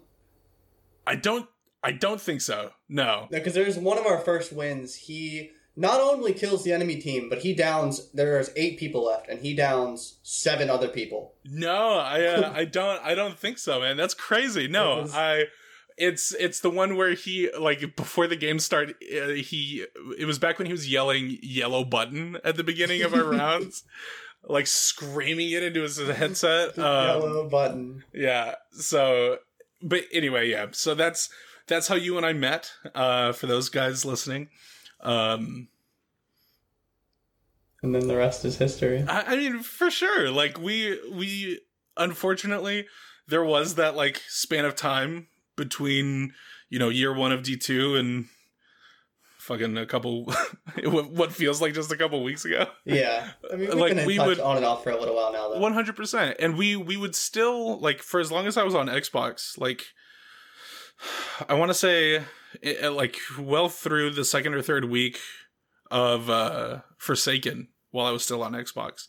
i 1.06 1.14
don't 1.14 1.46
i 1.82 1.92
don't 1.92 2.20
think 2.20 2.40
so 2.40 2.70
no 2.88 3.26
Because 3.30 3.54
there's 3.54 3.78
one 3.78 3.98
of 3.98 4.06
our 4.06 4.18
first 4.20 4.52
wins. 4.52 4.94
He 4.94 5.50
not 5.74 6.00
only 6.02 6.34
kills 6.34 6.64
the 6.64 6.72
enemy 6.72 6.96
team, 7.00 7.30
but 7.30 7.38
he 7.38 7.54
downs. 7.54 8.10
There's 8.12 8.50
eight 8.56 8.78
people 8.78 9.06
left, 9.06 9.28
and 9.30 9.40
he 9.40 9.54
downs 9.54 10.18
seven 10.22 10.68
other 10.68 10.88
people. 10.88 11.32
no 11.44 11.94
i 11.98 12.24
uh, 12.24 12.52
i 12.54 12.64
don't 12.66 13.02
i 13.02 13.14
don't 13.14 13.38
think 13.38 13.58
so 13.58 13.80
man 13.80 13.96
that's 13.96 14.14
crazy 14.14 14.68
no 14.68 15.00
was- 15.02 15.14
i 15.14 15.44
it's 15.98 16.34
it's 16.34 16.60
the 16.60 16.70
one 16.70 16.96
where 16.96 17.12
he 17.14 17.50
like 17.58 17.96
before 17.96 18.26
the 18.26 18.36
game 18.36 18.58
started 18.58 18.94
uh, 19.14 19.28
he 19.28 19.84
it 20.18 20.24
was 20.26 20.38
back 20.38 20.58
when 20.58 20.66
he 20.66 20.72
was 20.72 20.90
yelling 20.90 21.38
yellow 21.42 21.84
button 21.84 22.36
at 22.44 22.56
the 22.56 22.64
beginning 22.64 23.02
of 23.02 23.12
our 23.14 23.24
rounds 23.38 23.84
like 24.44 24.66
screaming 24.66 25.50
it 25.50 25.62
into 25.62 25.82
his 25.82 25.98
headset 25.98 26.78
um, 26.78 27.06
Yellow 27.06 27.48
button. 27.48 28.02
yeah 28.14 28.54
so 28.72 29.38
but 29.82 30.02
anyway 30.12 30.48
yeah 30.48 30.66
so 30.72 30.94
that's 30.94 31.28
that's 31.72 31.88
how 31.88 31.94
you 31.94 32.16
and 32.16 32.26
i 32.26 32.32
met 32.32 32.72
uh 32.94 33.32
for 33.32 33.46
those 33.46 33.68
guys 33.68 34.04
listening. 34.04 34.48
Um 35.00 35.68
And 37.82 37.94
then 37.94 38.06
the 38.06 38.16
rest 38.16 38.44
is 38.44 38.56
history. 38.58 39.04
I, 39.08 39.22
I 39.32 39.36
mean 39.36 39.62
for 39.62 39.90
sure. 39.90 40.30
Like 40.30 40.58
we 40.58 41.00
we 41.10 41.60
unfortunately 41.96 42.86
there 43.26 43.44
was 43.44 43.74
that 43.76 43.96
like 43.96 44.22
span 44.28 44.64
of 44.64 44.74
time 44.76 45.26
between 45.56 46.32
you 46.68 46.78
know 46.78 46.88
year 46.88 47.12
one 47.14 47.32
of 47.32 47.40
d2 47.42 47.98
and 47.98 48.26
fucking 49.38 49.76
a 49.76 49.84
couple 49.86 50.24
what 50.84 51.10
what 51.10 51.32
feels 51.32 51.60
like 51.60 51.74
just 51.74 51.90
a 51.90 51.96
couple 51.96 52.22
weeks 52.22 52.44
ago. 52.44 52.66
Yeah, 52.84 53.30
I 53.52 53.56
mean, 53.56 53.76
Like, 53.76 54.06
we 54.06 54.18
would- 54.18 54.38
on 54.40 54.56
and 54.56 54.64
off 54.66 54.84
for 54.84 54.90
a 54.90 54.98
little 54.98 55.16
while 55.16 55.32
now. 55.32 55.58
One 55.58 55.72
hundred 55.74 55.96
percent, 55.96 56.36
and 56.38 56.56
we 56.56 56.76
we 56.76 56.96
would 56.96 57.14
still 57.16 57.78
like 57.80 58.00
for 58.00 58.20
as 58.20 58.30
long 58.30 58.46
as 58.46 58.56
I 58.56 58.62
was 58.62 58.74
on 58.74 58.86
Xbox, 58.86 59.58
like 59.58 59.86
I 61.48 61.54
want 61.54 61.70
to 61.70 61.74
say, 61.74 62.22
eh, 62.62 62.88
like 62.88 63.16
well 63.38 63.68
through 63.68 64.10
the 64.10 64.24
second 64.24 64.54
or 64.54 64.62
third 64.62 64.84
week 64.86 65.18
of 65.90 66.30
uh 66.30 66.80
Forsaken, 66.98 67.68
while 67.90 68.06
I 68.06 68.10
was 68.10 68.22
still 68.24 68.42
on 68.42 68.52
Xbox, 68.52 69.06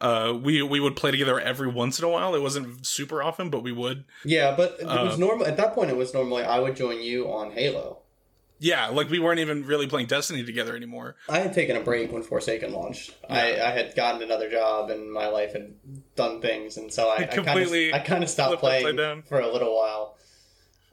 uh, 0.00 0.36
we 0.40 0.62
we 0.62 0.80
would 0.80 0.96
play 0.96 1.10
together 1.10 1.38
every 1.38 1.68
once 1.68 1.98
in 1.98 2.04
a 2.04 2.08
while. 2.08 2.34
It 2.34 2.42
wasn't 2.42 2.86
super 2.86 3.22
often, 3.22 3.50
but 3.50 3.62
we 3.62 3.72
would. 3.72 4.04
Yeah, 4.24 4.54
but 4.56 4.76
it 4.80 4.86
was 4.86 5.14
Uh, 5.14 5.16
normal 5.16 5.46
at 5.46 5.56
that 5.56 5.74
point. 5.74 5.90
It 5.90 5.96
was 5.96 6.12
normally 6.14 6.42
I 6.42 6.58
would 6.58 6.76
join 6.76 7.00
you 7.02 7.30
on 7.30 7.52
Halo. 7.52 8.00
Yeah, 8.60 8.88
like 8.88 9.10
we 9.10 9.18
weren't 9.18 9.40
even 9.40 9.66
really 9.66 9.86
playing 9.86 10.06
Destiny 10.06 10.44
together 10.44 10.74
anymore. 10.74 11.16
I 11.28 11.40
had 11.40 11.52
taken 11.52 11.76
a 11.76 11.80
break 11.80 12.12
when 12.12 12.22
Forsaken 12.22 12.72
launched. 12.72 13.14
I, 13.28 13.60
I 13.60 13.70
had 13.72 13.94
gotten 13.94 14.22
another 14.22 14.48
job 14.48 14.90
and 14.90 15.12
my 15.12 15.26
life 15.26 15.52
had 15.52 15.74
done 16.16 16.40
things, 16.40 16.76
and 16.76 16.92
so 16.92 17.08
I, 17.08 17.16
I 17.16 17.24
Completely 17.26 17.90
kind 17.90 17.94
of 17.94 18.00
I 18.00 18.06
kind 18.06 18.24
of 18.24 18.30
stopped 18.30 18.60
playing 18.60 19.22
for 19.22 19.40
a 19.40 19.52
little 19.52 19.76
while. 19.76 20.16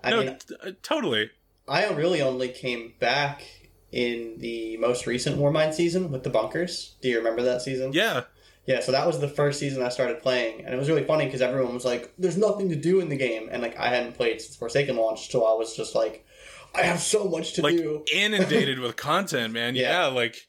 I 0.03 0.10
no, 0.10 0.24
mean, 0.24 0.38
t- 0.38 0.55
uh, 0.63 0.72
totally. 0.81 1.29
I 1.67 1.89
really 1.89 2.22
only 2.22 2.50
came 2.50 2.93
back 3.00 3.43
in 3.91 4.39
the 4.39 4.77
most 4.77 5.05
recent 5.05 5.38
Warmind 5.38 5.74
season 5.74 6.12
with 6.12 6.24
the 6.24 6.29
bunkers. 6.29 6.96
Do 7.01 7.10
you 7.10 7.17
remember 7.17 7.41
that 7.43 7.62
season? 7.62 7.93
Yeah, 7.93 8.24
Yeah, 8.65 8.79
so 8.79 8.91
that 8.91 9.05
was 9.05 9.20
the 9.20 9.27
first 9.27 9.60
season 9.60 9.84
I 9.84 9.89
started 9.89 10.22
playing, 10.22 10.65
and 10.65 10.74
it 10.74 10.77
was 10.77 10.89
really 10.89 11.03
funny 11.03 11.25
because 11.25 11.41
everyone 11.41 11.74
was 11.74 11.86
like, 11.86 12.13
"There's 12.17 12.38
nothing 12.38 12.70
to 12.70 12.75
do 12.75 13.00
in 13.00 13.10
the 13.10 13.17
game," 13.17 13.50
and 13.51 13.62
like 13.62 13.77
I 13.77 13.89
hadn't 13.89 14.13
played 14.13 14.41
since 14.41 14.55
Forsaken 14.55 14.96
launched, 14.96 15.31
so 15.31 15.46
I 15.46 15.53
was 15.53 15.75
just 15.75 15.96
like, 15.96 16.25
"I 16.74 16.84
have 16.84 17.01
so 17.01 17.25
much 17.25 17.53
to 17.53 17.62
like 17.62 17.77
do." 17.77 18.03
inundated 18.13 18.79
with 18.84 18.96
content, 18.96 19.53
man. 19.53 19.75
Yeah. 19.75 20.03
Yeah. 20.03 20.05
like 20.08 20.48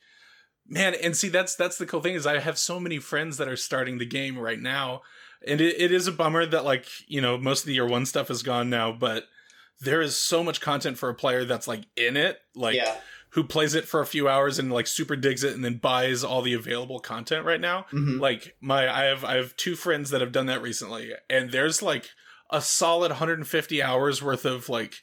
man, 0.69 0.95
and 0.95 1.17
see 1.17 1.29
that's 1.29 1.55
that's 1.55 1.79
the 1.79 1.87
cool 1.87 2.01
thing 2.01 2.15
is 2.15 2.27
I 2.27 2.39
have 2.39 2.59
so 2.59 2.79
many 2.81 2.99
friends 2.99 3.37
that 3.39 3.49
are 3.49 3.57
starting 3.57 3.99
the 3.99 4.07
game 4.07 4.39
right 4.39 4.61
now, 4.61 5.03
and 5.47 5.61
it, 5.61 5.81
it 5.81 5.93
is 5.93 6.07
a 6.07 6.13
bummer 6.13 6.47
that 6.47 6.65
like 6.65 6.87
you 7.07 7.21
know 7.21 7.37
most 7.39 7.61
of 7.61 7.67
the 7.67 7.75
year 7.75 7.87
one 7.87 8.07
stuff 8.07 8.31
is 8.31 8.43
gone 8.43 8.71
now, 8.71 8.93
but 8.93 9.25
there 9.83 10.01
is 10.01 10.17
so 10.17 10.43
much 10.43 10.61
content 10.61 10.99
for 10.99 11.09
a 11.09 11.15
player 11.15 11.45
that's 11.45 11.69
like 11.69 11.85
in 11.97 12.17
it, 12.17 12.41
like 12.55 12.77
yeah, 12.77 12.97
who 13.31 13.45
plays 13.45 13.75
it 13.75 13.87
for 13.87 14.01
a 14.01 14.07
few 14.07 14.29
hours 14.29 14.59
and 14.59 14.73
like 14.73 14.87
super 14.87 15.17
digs 15.17 15.43
it 15.45 15.55
and 15.55 15.65
then 15.65 15.79
buys 15.79 16.23
all 16.23 16.43
the 16.43 16.55
available 16.55 17.01
content 17.01 17.45
right 17.45 17.61
now. 17.61 17.87
hmm 17.91 18.19
Like 18.19 18.57
my 18.61 18.89
I 18.93 19.05
have 19.05 19.25
I 19.25 19.37
have 19.37 19.57
two 19.57 19.75
friends 19.77 20.11
that 20.11 20.21
have 20.21 20.33
done 20.33 20.47
that 20.47 20.63
recently 20.63 21.13
and 21.31 21.51
there's 21.51 21.83
like 21.83 22.11
a 22.51 22.61
solid 22.61 23.11
150 23.11 23.83
hours 23.83 24.23
worth 24.23 24.45
of 24.45 24.69
like 24.69 24.95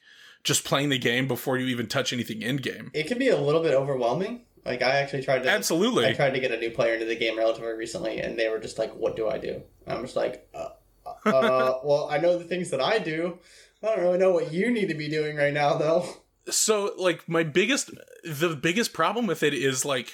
just 0.43 0.63
playing 0.63 0.89
the 0.89 0.99
game 0.99 1.27
before 1.27 1.57
you 1.57 1.65
even 1.67 1.87
touch 1.87 2.13
anything 2.13 2.41
in 2.41 2.57
game. 2.57 2.91
it 2.93 3.07
can 3.07 3.17
be 3.17 3.29
a 3.29 3.37
little 3.37 3.61
bit 3.61 3.73
overwhelming. 3.73 4.45
Like 4.65 4.81
I 4.81 4.97
actually 5.01 5.23
tried 5.23 5.43
to, 5.43 5.49
absolutely. 5.49 6.05
I 6.05 6.13
tried 6.13 6.31
to 6.35 6.39
get 6.39 6.51
a 6.51 6.57
new 6.57 6.69
player 6.69 6.93
into 6.93 7.05
the 7.05 7.15
game 7.15 7.37
relatively 7.37 7.71
recently, 7.73 8.19
and 8.19 8.37
they 8.37 8.49
were 8.49 8.59
just 8.59 8.77
like, 8.77 8.93
"What 8.93 9.15
do 9.15 9.27
I 9.27 9.37
do?" 9.37 9.63
And 9.87 9.97
I'm 9.97 10.03
just 10.03 10.15
like, 10.17 10.47
uh, 10.53 10.69
uh, 11.25 11.79
"Well, 11.83 12.07
I 12.11 12.17
know 12.19 12.37
the 12.37 12.43
things 12.43 12.69
that 12.69 12.81
I 12.81 12.99
do. 12.99 13.39
I 13.81 13.87
don't 13.87 13.99
really 13.99 14.17
know 14.17 14.31
what 14.31 14.51
you 14.51 14.71
need 14.71 14.89
to 14.89 14.95
be 14.95 15.09
doing 15.09 15.37
right 15.37 15.53
now, 15.53 15.75
though." 15.77 16.05
So 16.49 16.93
like 16.97 17.27
my 17.29 17.43
biggest 17.43 17.91
the 18.23 18.55
biggest 18.55 18.93
problem 18.93 19.27
with 19.27 19.43
it 19.43 19.53
is 19.53 19.85
like 19.85 20.13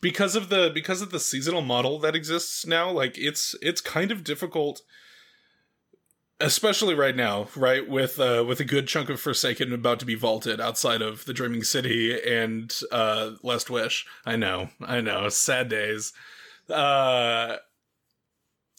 because 0.00 0.36
of 0.36 0.48
the 0.48 0.70
because 0.72 1.02
of 1.02 1.10
the 1.10 1.20
seasonal 1.20 1.62
model 1.62 1.98
that 2.00 2.14
exists 2.14 2.66
now, 2.66 2.90
like 2.90 3.16
it's 3.18 3.54
it's 3.62 3.80
kind 3.80 4.10
of 4.10 4.24
difficult 4.24 4.82
especially 6.40 6.94
right 6.94 7.16
now, 7.16 7.48
right? 7.56 7.88
With 7.88 8.20
uh 8.20 8.44
with 8.46 8.60
a 8.60 8.64
good 8.64 8.86
chunk 8.86 9.10
of 9.10 9.20
Forsaken 9.20 9.72
about 9.72 9.98
to 10.00 10.06
be 10.06 10.14
vaulted 10.14 10.60
outside 10.60 11.02
of 11.02 11.24
the 11.24 11.34
Dreaming 11.34 11.64
City 11.64 12.18
and 12.22 12.74
uh 12.92 13.32
Last 13.42 13.70
Wish. 13.70 14.06
I 14.24 14.36
know. 14.36 14.70
I 14.80 15.00
know. 15.00 15.28
Sad 15.28 15.68
days. 15.68 16.12
Uh 16.70 17.56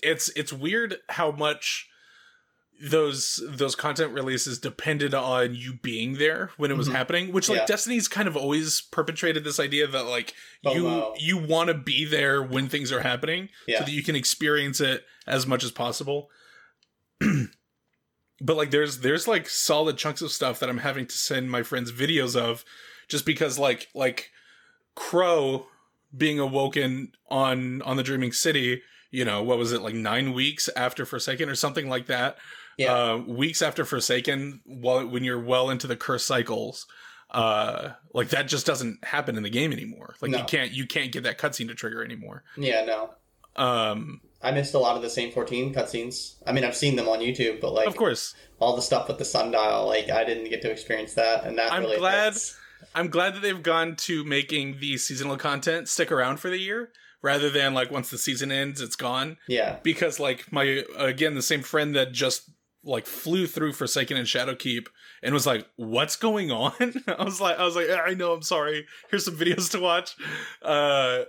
it's 0.01 0.29
it's 0.29 0.53
weird 0.53 0.97
how 1.09 1.31
much 1.31 1.89
those 2.81 3.41
those 3.45 3.75
content 3.75 4.13
releases 4.13 4.57
depended 4.57 5.13
on 5.13 5.53
you 5.53 5.73
being 5.81 6.13
there 6.17 6.51
when 6.55 6.71
it 6.71 6.77
was 6.77 6.87
Mhm. 6.87 6.93
happening 6.93 7.31
which 7.33 7.49
like 7.49 7.59
Yeah. 7.59 7.65
destiny's 7.65 8.07
kind 8.07 8.27
of 8.27 8.37
always 8.37 8.79
perpetrated 8.79 9.43
this 9.43 9.59
idea 9.59 9.85
that 9.87 10.05
like 10.05 10.33
you 10.63 11.13
you 11.17 11.37
want 11.37 11.67
to 11.67 11.73
be 11.73 12.05
there 12.05 12.41
when 12.41 12.69
things 12.69 12.91
are 12.93 13.01
happening 13.01 13.49
Yeah. 13.67 13.79
so 13.79 13.85
that 13.85 13.91
you 13.91 14.01
can 14.01 14.15
experience 14.15 14.79
it 14.79 15.05
as 15.27 15.45
much 15.45 15.63
as 15.65 15.71
possible 15.71 16.29
but 18.41 18.55
like 18.55 18.71
there's 18.71 18.99
there's 18.99 19.27
like 19.27 19.49
solid 19.49 19.97
chunks 19.97 20.21
of 20.21 20.31
stuff 20.31 20.59
that 20.59 20.69
i'm 20.69 20.77
having 20.79 21.05
to 21.05 21.17
send 21.17 21.51
my 21.51 21.63
friends 21.63 21.91
videos 21.91 22.35
of 22.35 22.63
just 23.09 23.25
because 23.25 23.59
like 23.59 23.87
like 23.93 24.31
crow 24.95 25.67
being 26.15 26.39
awoken 26.39 27.11
on 27.29 27.81
on 27.81 27.97
the 27.97 28.03
dreaming 28.03 28.31
city 28.31 28.81
you 29.11 29.25
know 29.25 29.43
what 29.43 29.57
was 29.57 29.71
it 29.73 29.81
like 29.81 29.95
nine 29.95 30.33
weeks 30.33 30.69
after 30.75 31.05
forsaken 31.05 31.49
or 31.49 31.55
something 31.55 31.89
like 31.89 32.05
that 32.07 32.37
Yeah, 32.79 32.93
uh, 32.93 33.17
weeks 33.17 33.61
after 33.61 33.83
Forsaken, 33.83 34.61
while 34.65 35.05
when 35.05 35.23
you're 35.23 35.39
well 35.39 35.69
into 35.69 35.85
the 35.85 35.97
curse 35.97 36.23
cycles, 36.25 36.87
uh, 37.31 37.89
like 38.13 38.29
that 38.29 38.47
just 38.47 38.65
doesn't 38.65 39.03
happen 39.03 39.35
in 39.35 39.43
the 39.43 39.49
game 39.49 39.73
anymore. 39.73 40.15
Like 40.21 40.31
you 40.31 40.43
can't 40.45 40.71
you 40.71 40.87
can't 40.87 41.11
get 41.11 41.23
that 41.23 41.37
cutscene 41.37 41.67
to 41.67 41.75
trigger 41.75 42.03
anymore. 42.03 42.43
yeah, 42.57 42.85
no. 42.85 43.11
Um, 43.55 44.21
I 44.41 44.51
missed 44.51 44.73
a 44.73 44.79
lot 44.79 44.95
of 44.95 45.01
the 45.01 45.09
same 45.09 45.31
14 45.33 45.73
cutscenes. 45.73 46.35
I 46.47 46.53
mean, 46.53 46.63
I've 46.63 46.75
seen 46.75 46.95
them 46.95 47.09
on 47.09 47.19
YouTube, 47.19 47.59
but 47.59 47.73
like 47.73 47.87
of 47.87 47.97
course, 47.97 48.33
all 48.59 48.77
the 48.77 48.81
stuff 48.81 49.09
with 49.09 49.17
the 49.17 49.25
sundial, 49.25 49.85
like 49.85 50.09
I 50.09 50.23
didn't 50.23 50.49
get 50.49 50.61
to 50.61 50.71
experience 50.71 51.15
that, 51.15 51.43
and 51.43 51.57
that 51.57 51.73
I'm 51.73 51.83
really 51.83 51.97
glad-. 51.97 52.37
I'm 52.95 53.09
glad 53.09 53.35
that 53.35 53.41
they've 53.41 53.61
gone 53.61 53.97
to 53.97 54.23
making 54.23 54.79
the 54.79 54.97
seasonal 54.97 55.35
content 55.35 55.89
stick 55.89 56.11
around 56.13 56.39
for 56.39 56.49
the 56.49 56.57
year 56.57 56.91
rather 57.21 57.49
than 57.49 57.73
like 57.73 57.91
once 57.91 58.09
the 58.09 58.17
season 58.17 58.51
ends, 58.51 58.79
it's 58.81 58.95
gone. 58.95 59.37
Yeah, 59.47 59.77
Because 59.83 60.19
like 60.19 60.51
my 60.51 60.83
again 60.95 61.35
the 61.35 61.41
same 61.41 61.61
friend 61.61 61.93
that 61.95 62.13
just 62.13 62.49
like 62.89 63.05
flew 63.05 63.47
through 63.47 63.73
Forsaken 63.73 64.17
and 64.17 64.27
Shadowkeep 64.27 64.87
and 65.23 65.33
was 65.33 65.45
like, 65.45 65.67
"What's 65.75 66.15
going 66.15 66.51
on?" 66.51 66.73
I 67.07 67.23
was 67.23 67.39
like, 67.39 67.57
"I 67.57 67.63
was 67.63 67.75
like, 67.75 67.87
I 67.89 68.13
know, 68.13 68.33
I'm 68.33 68.41
sorry. 68.41 68.85
Here's 69.09 69.25
some 69.25 69.37
videos 69.37 69.71
to 69.71 69.79
watch." 69.79 70.15
Uh, 70.61 71.23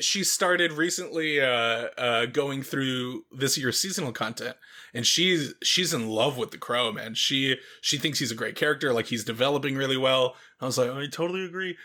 she 0.00 0.24
started 0.24 0.72
recently 0.72 1.40
uh, 1.40 1.88
uh, 1.96 2.26
going 2.26 2.62
through 2.62 3.24
this 3.30 3.56
year's 3.56 3.78
seasonal 3.78 4.12
content, 4.12 4.56
and 4.92 5.06
she's 5.06 5.54
she's 5.62 5.94
in 5.94 6.08
love 6.08 6.36
with 6.36 6.50
the 6.50 6.58
Crow, 6.58 6.92
man. 6.92 7.14
She 7.14 7.56
she 7.80 7.98
thinks 7.98 8.18
he's 8.18 8.32
a 8.32 8.36
great 8.36 8.56
character, 8.56 8.92
like 8.92 9.06
he's 9.06 9.24
developing 9.24 9.76
really 9.76 9.96
well. 9.96 10.34
I 10.60 10.66
was 10.66 10.78
like, 10.78 10.90
I 10.90 11.06
totally 11.06 11.44
agree. 11.44 11.76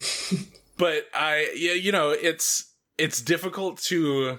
but 0.78 1.06
I, 1.14 1.52
yeah, 1.54 1.72
you 1.72 1.92
know, 1.92 2.10
it's 2.10 2.72
it's 2.98 3.20
difficult 3.20 3.78
to, 3.82 4.38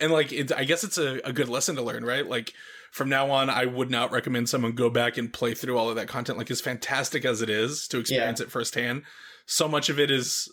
and 0.00 0.12
like, 0.12 0.32
it, 0.32 0.52
I 0.52 0.64
guess 0.64 0.84
it's 0.84 0.98
a, 0.98 1.20
a 1.24 1.32
good 1.32 1.48
lesson 1.48 1.76
to 1.76 1.82
learn, 1.82 2.04
right? 2.04 2.26
Like 2.28 2.52
from 2.92 3.08
now 3.08 3.30
on, 3.30 3.48
I 3.50 3.66
would 3.66 3.90
not 3.90 4.12
recommend 4.12 4.48
someone 4.48 4.72
go 4.72 4.90
back 4.90 5.16
and 5.16 5.32
play 5.32 5.54
through 5.54 5.76
all 5.78 5.88
of 5.88 5.96
that 5.96 6.08
content. 6.08 6.38
Like 6.38 6.50
as 6.50 6.60
fantastic 6.60 7.24
as 7.24 7.42
it 7.42 7.50
is 7.50 7.86
to 7.88 7.98
experience 7.98 8.40
it 8.40 8.50
firsthand, 8.50 9.02
so 9.46 9.68
much 9.68 9.88
of 9.88 9.98
it 10.00 10.10
is. 10.10 10.52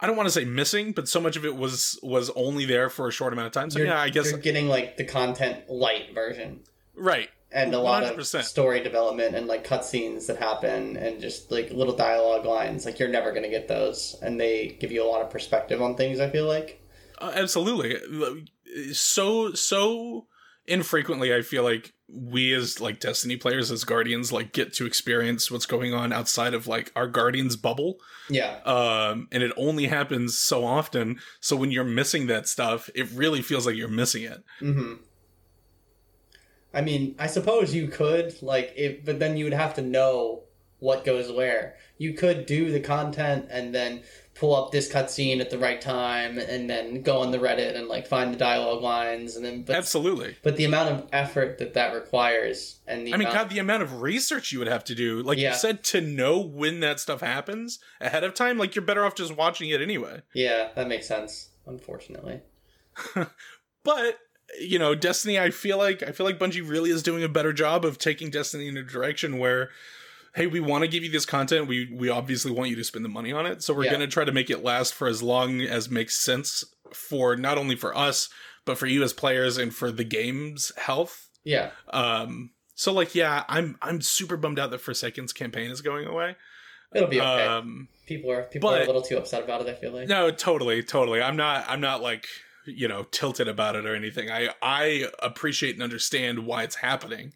I 0.00 0.06
don't 0.06 0.16
want 0.16 0.28
to 0.28 0.32
say 0.32 0.44
missing, 0.44 0.92
but 0.92 1.08
so 1.08 1.20
much 1.20 1.36
of 1.36 1.44
it 1.44 1.56
was 1.56 1.98
was 2.02 2.30
only 2.36 2.64
there 2.64 2.88
for 2.88 3.08
a 3.08 3.12
short 3.12 3.32
amount 3.32 3.46
of 3.48 3.52
time. 3.52 3.70
So 3.70 3.80
You're- 3.80 3.90
yeah, 3.90 4.00
I 4.00 4.10
guess 4.10 4.30
you're 4.30 4.38
getting 4.38 4.68
like 4.68 4.96
the 4.96 5.04
content 5.04 5.68
light 5.68 6.14
version. 6.14 6.60
right. 6.96 7.28
and 7.50 7.74
a 7.74 7.78
lot 7.80 8.04
of 8.04 8.26
story 8.26 8.80
development 8.82 9.34
and 9.34 9.46
like 9.46 9.66
cutscenes 9.66 10.26
that 10.26 10.36
happen 10.36 10.96
and 10.98 11.20
just 11.20 11.50
like 11.50 11.70
little 11.70 11.96
dialogue 11.96 12.44
lines 12.44 12.84
like 12.84 12.98
you're 12.98 13.08
never 13.08 13.32
gonna 13.32 13.48
get 13.48 13.66
those 13.68 14.14
and 14.20 14.38
they 14.38 14.76
give 14.80 14.92
you 14.92 15.02
a 15.02 15.08
lot 15.08 15.22
of 15.22 15.30
perspective 15.30 15.80
on 15.80 15.94
things 15.96 16.20
i 16.20 16.28
feel 16.28 16.44
like 16.46 16.78
Uh, 17.20 17.32
absolutely. 17.34 17.96
So 18.92 19.52
so 19.54 20.26
infrequently, 20.66 21.34
I 21.34 21.42
feel 21.42 21.62
like 21.62 21.92
we 22.08 22.52
as 22.54 22.80
like 22.80 23.00
Destiny 23.00 23.36
players, 23.36 23.70
as 23.70 23.84
Guardians, 23.84 24.32
like 24.32 24.52
get 24.52 24.72
to 24.74 24.86
experience 24.86 25.50
what's 25.50 25.66
going 25.66 25.92
on 25.94 26.12
outside 26.12 26.54
of 26.54 26.66
like 26.66 26.90
our 26.96 27.06
Guardians 27.06 27.56
bubble. 27.56 27.96
yeah 28.30 28.60
Um, 28.64 29.28
and 29.30 29.42
it 29.42 29.52
only 29.56 29.86
happens 29.86 30.38
so 30.38 30.64
often. 30.64 31.18
So 31.40 31.56
when 31.56 31.70
you're 31.70 31.84
missing 31.84 32.26
that 32.28 32.48
stuff, 32.48 32.88
it 32.94 33.10
really 33.12 33.42
feels 33.42 33.66
like 33.66 33.76
you're 33.76 33.88
missing 33.88 34.22
it. 34.22 34.42
Mm-hmm. 34.60 34.94
i 36.74 36.80
mean 36.80 37.14
i 37.18 37.26
suppose 37.26 37.74
you 37.74 37.88
could 37.88 38.40
like 38.42 38.72
it 38.76 39.04
but 39.04 39.18
then 39.18 39.36
you 39.36 39.44
would 39.44 39.54
have 39.54 39.74
to 39.74 39.82
know 39.82 40.42
what 40.80 41.04
goes 41.04 41.32
where 41.32 41.74
you 41.96 42.12
could 42.12 42.46
do 42.46 42.70
the 42.70 42.80
content 42.80 43.46
and 43.50 43.74
then 43.74 44.02
pull 44.38 44.54
up 44.54 44.70
this 44.70 44.90
cutscene 44.92 45.40
at 45.40 45.50
the 45.50 45.58
right 45.58 45.80
time 45.80 46.38
and 46.38 46.70
then 46.70 47.02
go 47.02 47.20
on 47.20 47.32
the 47.32 47.38
reddit 47.38 47.76
and 47.76 47.88
like 47.88 48.06
find 48.06 48.32
the 48.32 48.38
dialogue 48.38 48.80
lines 48.82 49.34
and 49.36 49.44
then 49.44 49.62
but, 49.62 49.74
Absolutely. 49.74 50.36
but 50.44 50.56
the 50.56 50.64
amount 50.64 50.90
of 50.90 51.08
effort 51.12 51.58
that 51.58 51.74
that 51.74 51.92
requires 51.92 52.78
and 52.86 53.06
the 53.06 53.12
I 53.12 53.16
mean, 53.16 53.26
amount- 53.26 53.36
God, 53.48 53.50
the 53.50 53.58
amount 53.58 53.82
of 53.82 54.00
research 54.00 54.52
you 54.52 54.58
would 54.60 54.68
have 54.68 54.84
to 54.84 54.94
do, 54.94 55.22
like 55.22 55.38
Yeah. 55.38 55.50
you 55.50 55.56
said, 55.58 55.82
to 55.84 56.00
know 56.00 56.38
when 56.38 56.80
that 56.80 57.00
stuff 57.00 57.20
happens 57.20 57.80
ahead 58.00 58.22
of 58.24 58.34
time, 58.34 58.58
like 58.58 58.74
you're 58.76 58.84
better 58.84 59.04
off 59.04 59.14
just 59.16 59.36
watching 59.36 59.70
it 59.70 59.80
anyway. 59.82 60.22
Yeah, 60.34 60.68
that 60.76 60.86
makes 60.88 61.06
sense. 61.08 61.50
Unfortunately. 61.66 62.40
but 63.84 64.18
you 64.58 64.78
know 64.78 64.94
destiny 64.94 65.38
i 65.38 65.50
feel 65.50 65.76
like 65.76 66.02
i 66.02 66.10
feel 66.10 66.24
like 66.24 66.38
bungie 66.38 66.66
really 66.66 66.90
is 66.90 67.02
doing 67.02 67.22
a 67.22 67.28
better 67.28 67.52
job 67.52 67.84
of 67.84 67.98
taking 67.98 68.30
destiny 68.30 68.66
in 68.66 68.76
a 68.78 68.82
direction 68.82 69.38
where 69.38 69.68
hey 70.38 70.46
we 70.46 70.60
want 70.60 70.82
to 70.82 70.88
give 70.88 71.02
you 71.04 71.10
this 71.10 71.26
content 71.26 71.66
we 71.66 71.92
we 71.94 72.08
obviously 72.08 72.50
want 72.50 72.70
you 72.70 72.76
to 72.76 72.84
spend 72.84 73.04
the 73.04 73.08
money 73.08 73.32
on 73.32 73.44
it 73.46 73.62
so 73.62 73.74
we're 73.74 73.84
Yeah. 73.84 73.90
going 73.90 74.00
to 74.00 74.06
try 74.06 74.24
to 74.24 74.32
make 74.32 74.48
it 74.50 74.62
last 74.64 74.94
for 74.94 75.06
as 75.08 75.22
long 75.22 75.60
as 75.60 75.90
makes 75.90 76.16
sense 76.16 76.64
for 76.92 77.36
not 77.36 77.58
only 77.58 77.76
for 77.76 77.96
us 77.96 78.28
but 78.64 78.78
for 78.78 78.86
you 78.86 79.02
as 79.02 79.12
players 79.12 79.56
and 79.58 79.74
for 79.74 79.90
the 79.90 80.04
game's 80.04 80.72
health 80.76 81.28
Yeah. 81.44 81.70
um 81.90 82.50
so 82.74 82.92
like 82.92 83.14
yeah 83.14 83.44
i'm 83.48 83.76
i'm 83.82 84.00
super 84.00 84.36
bummed 84.36 84.58
out 84.58 84.70
that 84.70 84.80
forsaken's 84.80 85.32
campaign 85.32 85.70
is 85.70 85.80
going 85.82 86.06
away 86.06 86.36
It'll 86.94 87.08
be 87.08 87.20
okay. 87.20 87.46
um 87.46 87.88
people 88.06 88.30
are 88.32 88.44
people 88.44 88.70
are 88.70 88.80
a 88.80 88.86
little 88.86 89.02
too 89.02 89.18
upset 89.18 89.42
about 89.44 89.60
it, 89.60 89.68
I 89.68 89.74
feel 89.74 89.92
like. 89.92 90.08
no, 90.08 90.30
totally, 90.30 90.82
totally. 90.82 91.20
I'm 91.20 91.36
not 91.36 91.66
I'm 91.68 91.82
not 91.82 92.00
like, 92.00 92.26
you 92.64 92.88
know, 92.88 93.02
tilted 93.10 93.46
about 93.46 93.76
it 93.76 93.84
or 93.84 93.94
anything. 93.94 94.30
I 94.30 94.48
I 94.62 95.08
appreciate 95.22 95.74
and 95.74 95.82
understand 95.82 96.46
why 96.46 96.62
it's 96.62 96.76
happening. 96.76 97.34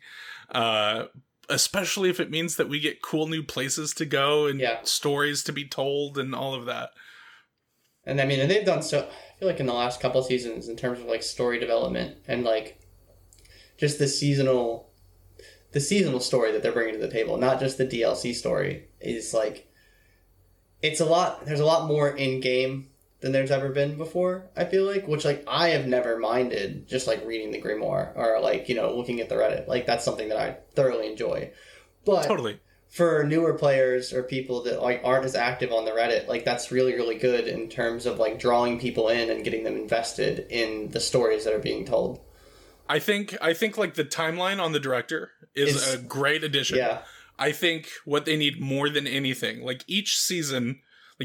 Uh 0.50 1.04
especially 1.48 2.08
if 2.10 2.20
it 2.20 2.30
means 2.30 2.56
that 2.56 2.68
we 2.68 2.80
get 2.80 3.02
cool 3.02 3.26
new 3.26 3.42
places 3.42 3.92
to 3.94 4.04
go 4.06 4.46
and 4.46 4.60
Yeah. 4.60 4.80
stories 4.82 5.42
to 5.44 5.52
be 5.52 5.66
told 5.66 6.18
and 6.18 6.34
all 6.34 6.54
of 6.54 6.66
that. 6.66 6.90
And 8.04 8.20
I 8.20 8.24
mean, 8.24 8.40
and 8.40 8.50
they've 8.50 8.64
done 8.64 8.82
so. 8.82 9.00
I 9.00 9.38
feel 9.38 9.48
like 9.48 9.60
in 9.60 9.66
the 9.66 9.72
last 9.74 10.00
couple 10.00 10.22
seasons, 10.22 10.68
in 10.68 10.76
terms 10.76 11.00
of 11.00 11.06
like 11.06 11.22
story 11.22 11.58
development 11.58 12.18
and 12.26 12.44
like 12.44 12.80
just 13.78 13.98
the 13.98 14.08
seasonal, 14.08 14.90
the 15.72 15.80
seasonal 15.80 16.20
story 16.20 16.52
that 16.52 16.62
they're 16.62 16.72
bringing 16.72 16.94
to 16.94 17.00
the 17.00 17.12
table, 17.12 17.36
not 17.36 17.60
just 17.60 17.78
the 17.78 17.86
DLC 17.86 18.34
story, 18.34 18.88
is 19.00 19.32
like 19.34 19.68
it's 20.82 21.00
a 21.00 21.04
lot. 21.04 21.46
There's 21.46 21.60
a 21.60 21.64
lot 21.64 21.86
more 21.86 22.10
in 22.10 22.40
game 22.40 22.88
than 23.22 23.32
there's 23.32 23.50
ever 23.50 23.70
been 23.70 23.96
before. 23.96 24.50
I 24.56 24.64
feel 24.66 24.84
like, 24.84 25.06
which 25.08 25.24
like 25.24 25.44
I 25.48 25.70
have 25.70 25.86
never 25.86 26.18
minded, 26.18 26.86
just 26.88 27.06
like 27.06 27.24
reading 27.24 27.50
the 27.52 27.62
grimoire 27.62 28.14
or 28.16 28.40
like 28.40 28.68
you 28.68 28.74
know 28.74 28.94
looking 28.94 29.20
at 29.20 29.28
the 29.28 29.36
Reddit. 29.36 29.66
Like 29.68 29.86
that's 29.86 30.04
something 30.04 30.28
that 30.28 30.38
I 30.38 30.58
thoroughly 30.74 31.06
enjoy. 31.10 31.52
But 32.04 32.24
Totally. 32.26 32.60
for 32.88 33.22
newer 33.24 33.54
players 33.54 34.12
or 34.12 34.22
people 34.24 34.64
that 34.64 34.82
like 34.82 35.00
aren't 35.04 35.24
as 35.24 35.34
active 35.36 35.72
on 35.72 35.84
the 35.84 35.92
Reddit, 35.92 36.26
like 36.28 36.44
that's 36.44 36.70
really 36.72 36.94
really 36.94 37.16
good 37.16 37.46
in 37.48 37.68
terms 37.68 38.04
of 38.06 38.18
like 38.18 38.38
drawing 38.38 38.78
people 38.80 39.08
in 39.08 39.30
and 39.30 39.44
getting 39.44 39.64
them 39.64 39.76
invested 39.76 40.46
in 40.50 40.90
the 40.90 41.00
stories 41.00 41.44
that 41.44 41.54
are 41.54 41.58
being 41.60 41.84
told. 41.84 42.20
I 42.88 42.98
think 42.98 43.36
I 43.40 43.54
think 43.54 43.78
like 43.78 43.94
the 43.94 44.04
timeline 44.04 44.60
on 44.60 44.72
the 44.72 44.80
director 44.80 45.30
is 45.54 45.76
It's- 45.76 45.94
a 45.94 45.98
great 45.98 46.42
addition. 46.42 46.78
Yeah, 46.78 47.02
I 47.38 47.52
think 47.52 47.88
what 48.04 48.24
they 48.24 48.36
need 48.36 48.60
more 48.60 48.90
than 48.90 49.06
anything, 49.06 49.62
like 49.62 49.84
each 49.86 50.18
season, 50.18 50.80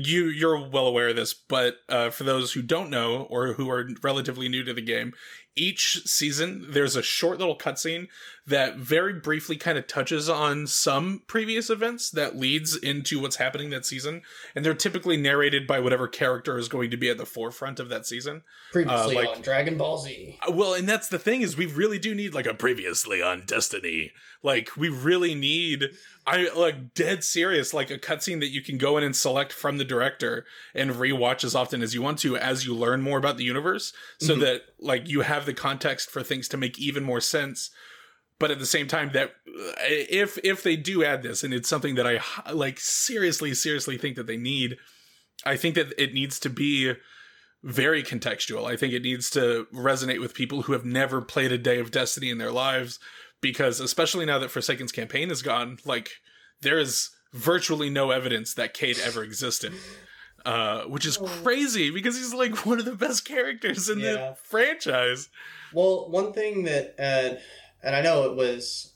you 0.05 0.25
you're 0.25 0.69
well 0.69 0.87
aware 0.87 1.09
of 1.09 1.15
this, 1.15 1.33
but 1.33 1.77
uh, 1.89 2.09
for 2.09 2.23
those 2.23 2.53
who 2.53 2.61
don't 2.61 2.89
know 2.89 3.23
or 3.29 3.53
who 3.53 3.69
are 3.69 3.89
relatively 4.03 4.49
new 4.49 4.63
to 4.63 4.73
the 4.73 4.81
game, 4.81 5.13
each 5.57 6.03
season 6.05 6.65
there's 6.69 6.95
a 6.95 7.01
short 7.03 7.39
little 7.39 7.57
cutscene 7.57 8.07
that 8.45 8.77
very 8.77 9.11
briefly 9.11 9.57
kind 9.57 9.77
of 9.77 9.85
touches 9.87 10.29
on 10.29 10.65
some 10.65 11.21
previous 11.27 11.69
events 11.69 12.09
that 12.11 12.37
leads 12.37 12.77
into 12.77 13.19
what's 13.19 13.35
happening 13.35 13.69
that 13.71 13.85
season, 13.85 14.21
and 14.55 14.63
they're 14.63 14.73
typically 14.73 15.17
narrated 15.17 15.67
by 15.67 15.79
whatever 15.81 16.07
character 16.07 16.57
is 16.57 16.69
going 16.69 16.89
to 16.89 16.95
be 16.95 17.09
at 17.09 17.17
the 17.17 17.25
forefront 17.25 17.77
of 17.77 17.89
that 17.89 18.05
season. 18.05 18.43
previously 18.71 19.17
Uh, 19.17 19.21
like- 19.21 19.35
on 19.35 19.41
Dragon 19.41 19.77
Ball 19.77 19.97
Z. 19.97 20.37
Uh, 20.47 20.51
Well, 20.51 20.73
and 20.73 20.87
that's 20.87 21.07
the 21.09 21.19
thing 21.19 21.41
is 21.41 21.57
we 21.57 21.65
really 21.65 21.99
do 21.99 22.13
need 22.15 22.33
like 22.33 22.45
a 22.45 22.53
previously 22.53 23.21
on 23.21 23.43
Destiny. 23.45 24.11
Like 24.43 24.77
we 24.77 24.87
really 24.89 25.35
need 25.35 25.89
I 26.25 26.49
like 26.53 26.93
dead 26.93 27.23
serious 27.23 27.73
like 27.73 27.89
a 27.89 27.97
cutscene 27.97 28.41
that 28.41 28.49
you 28.49 28.61
can 28.61 28.77
go 28.77 28.97
in 28.97 29.03
and 29.05 29.15
select 29.15 29.53
from 29.53 29.77
the 29.77 29.85
director 29.85 30.45
and 30.75 30.91
rewatch 30.91 31.45
as 31.45 31.55
often 31.55 31.81
as 31.81 31.93
you 31.95 32.01
want 32.01 32.19
to 32.19 32.35
as 32.37 32.65
you 32.65 32.75
learn 32.75 33.01
more 33.01 33.17
about 33.17 33.37
the 33.37 33.45
universe 33.45 33.93
so 34.19 34.35
Mhm. 34.35 34.41
that 34.41 34.61
like 34.79 35.07
you 35.07 35.21
have 35.21 35.45
the 35.47 35.53
context 35.53 36.11
for 36.11 36.21
things 36.21 36.47
to 36.49 36.57
make 36.57 36.77
even 36.77 37.03
more 37.03 37.21
sense. 37.21 37.71
But 38.39 38.51
at 38.51 38.59
the 38.59 38.67
same 38.67 38.87
time 38.87 39.09
that 39.13 39.31
if 39.47 40.37
if 40.43 40.61
they 40.61 40.75
do 40.75 41.03
add 41.03 41.23
this 41.23 41.43
and 41.43 41.51
it's 41.51 41.67
something 41.67 41.95
that 41.95 42.05
i 42.05 42.19
like 42.53 42.79
seriously 42.79 43.55
seriously 43.55 43.97
think 43.97 44.15
that 44.15 44.27
they 44.27 44.37
need 44.37 44.77
I 45.45 45.55
think 45.55 45.75
that 45.75 45.93
it 46.01 46.13
needs 46.13 46.39
to 46.39 46.49
be 46.49 46.93
very 47.63 48.03
contextual. 48.03 48.69
I 48.69 48.77
think 48.77 48.93
it 48.93 49.03
needs 49.03 49.29
to 49.31 49.67
resonate 49.73 50.19
with 50.19 50.33
people 50.33 50.63
who 50.63 50.73
have 50.73 50.85
never 50.85 51.21
played 51.21 51.51
a 51.51 51.57
day 51.57 51.79
of 51.79 51.91
Destiny 51.91 52.29
in 52.29 52.37
their 52.37 52.51
lives 52.51 52.99
because 53.41 53.79
especially 53.79 54.25
now 54.25 54.39
that 54.39 54.51
Forsaken's 54.51 54.91
campaign 54.91 55.29
is 55.29 55.41
gone, 55.41 55.77
like 55.85 56.11
there 56.61 56.79
is 56.79 57.09
virtually 57.33 57.89
no 57.89 58.11
evidence 58.11 58.53
that 58.53 58.73
Cayde 58.73 58.99
ever 58.99 59.23
existed. 59.23 59.73
Uh, 60.47 60.83
which 60.85 61.05
is 61.05 61.17
crazy 61.17 61.89
because 61.91 62.15
he's 62.15 62.33
like 62.33 62.55
one 62.65 62.79
of 62.79 62.85
the 62.85 62.95
best 62.95 63.25
characters 63.25 63.89
in 63.89 63.99
Yeah. 63.99 64.13
the 64.13 64.35
franchise. 64.41 65.27
Well, 65.73 66.09
one 66.09 66.31
thing 66.31 66.63
that, 66.63 66.95
uh, 66.97 67.35
and 67.85 67.93
I 67.93 67.99
know 68.01 68.23
it 68.31 68.35
was 68.37 68.93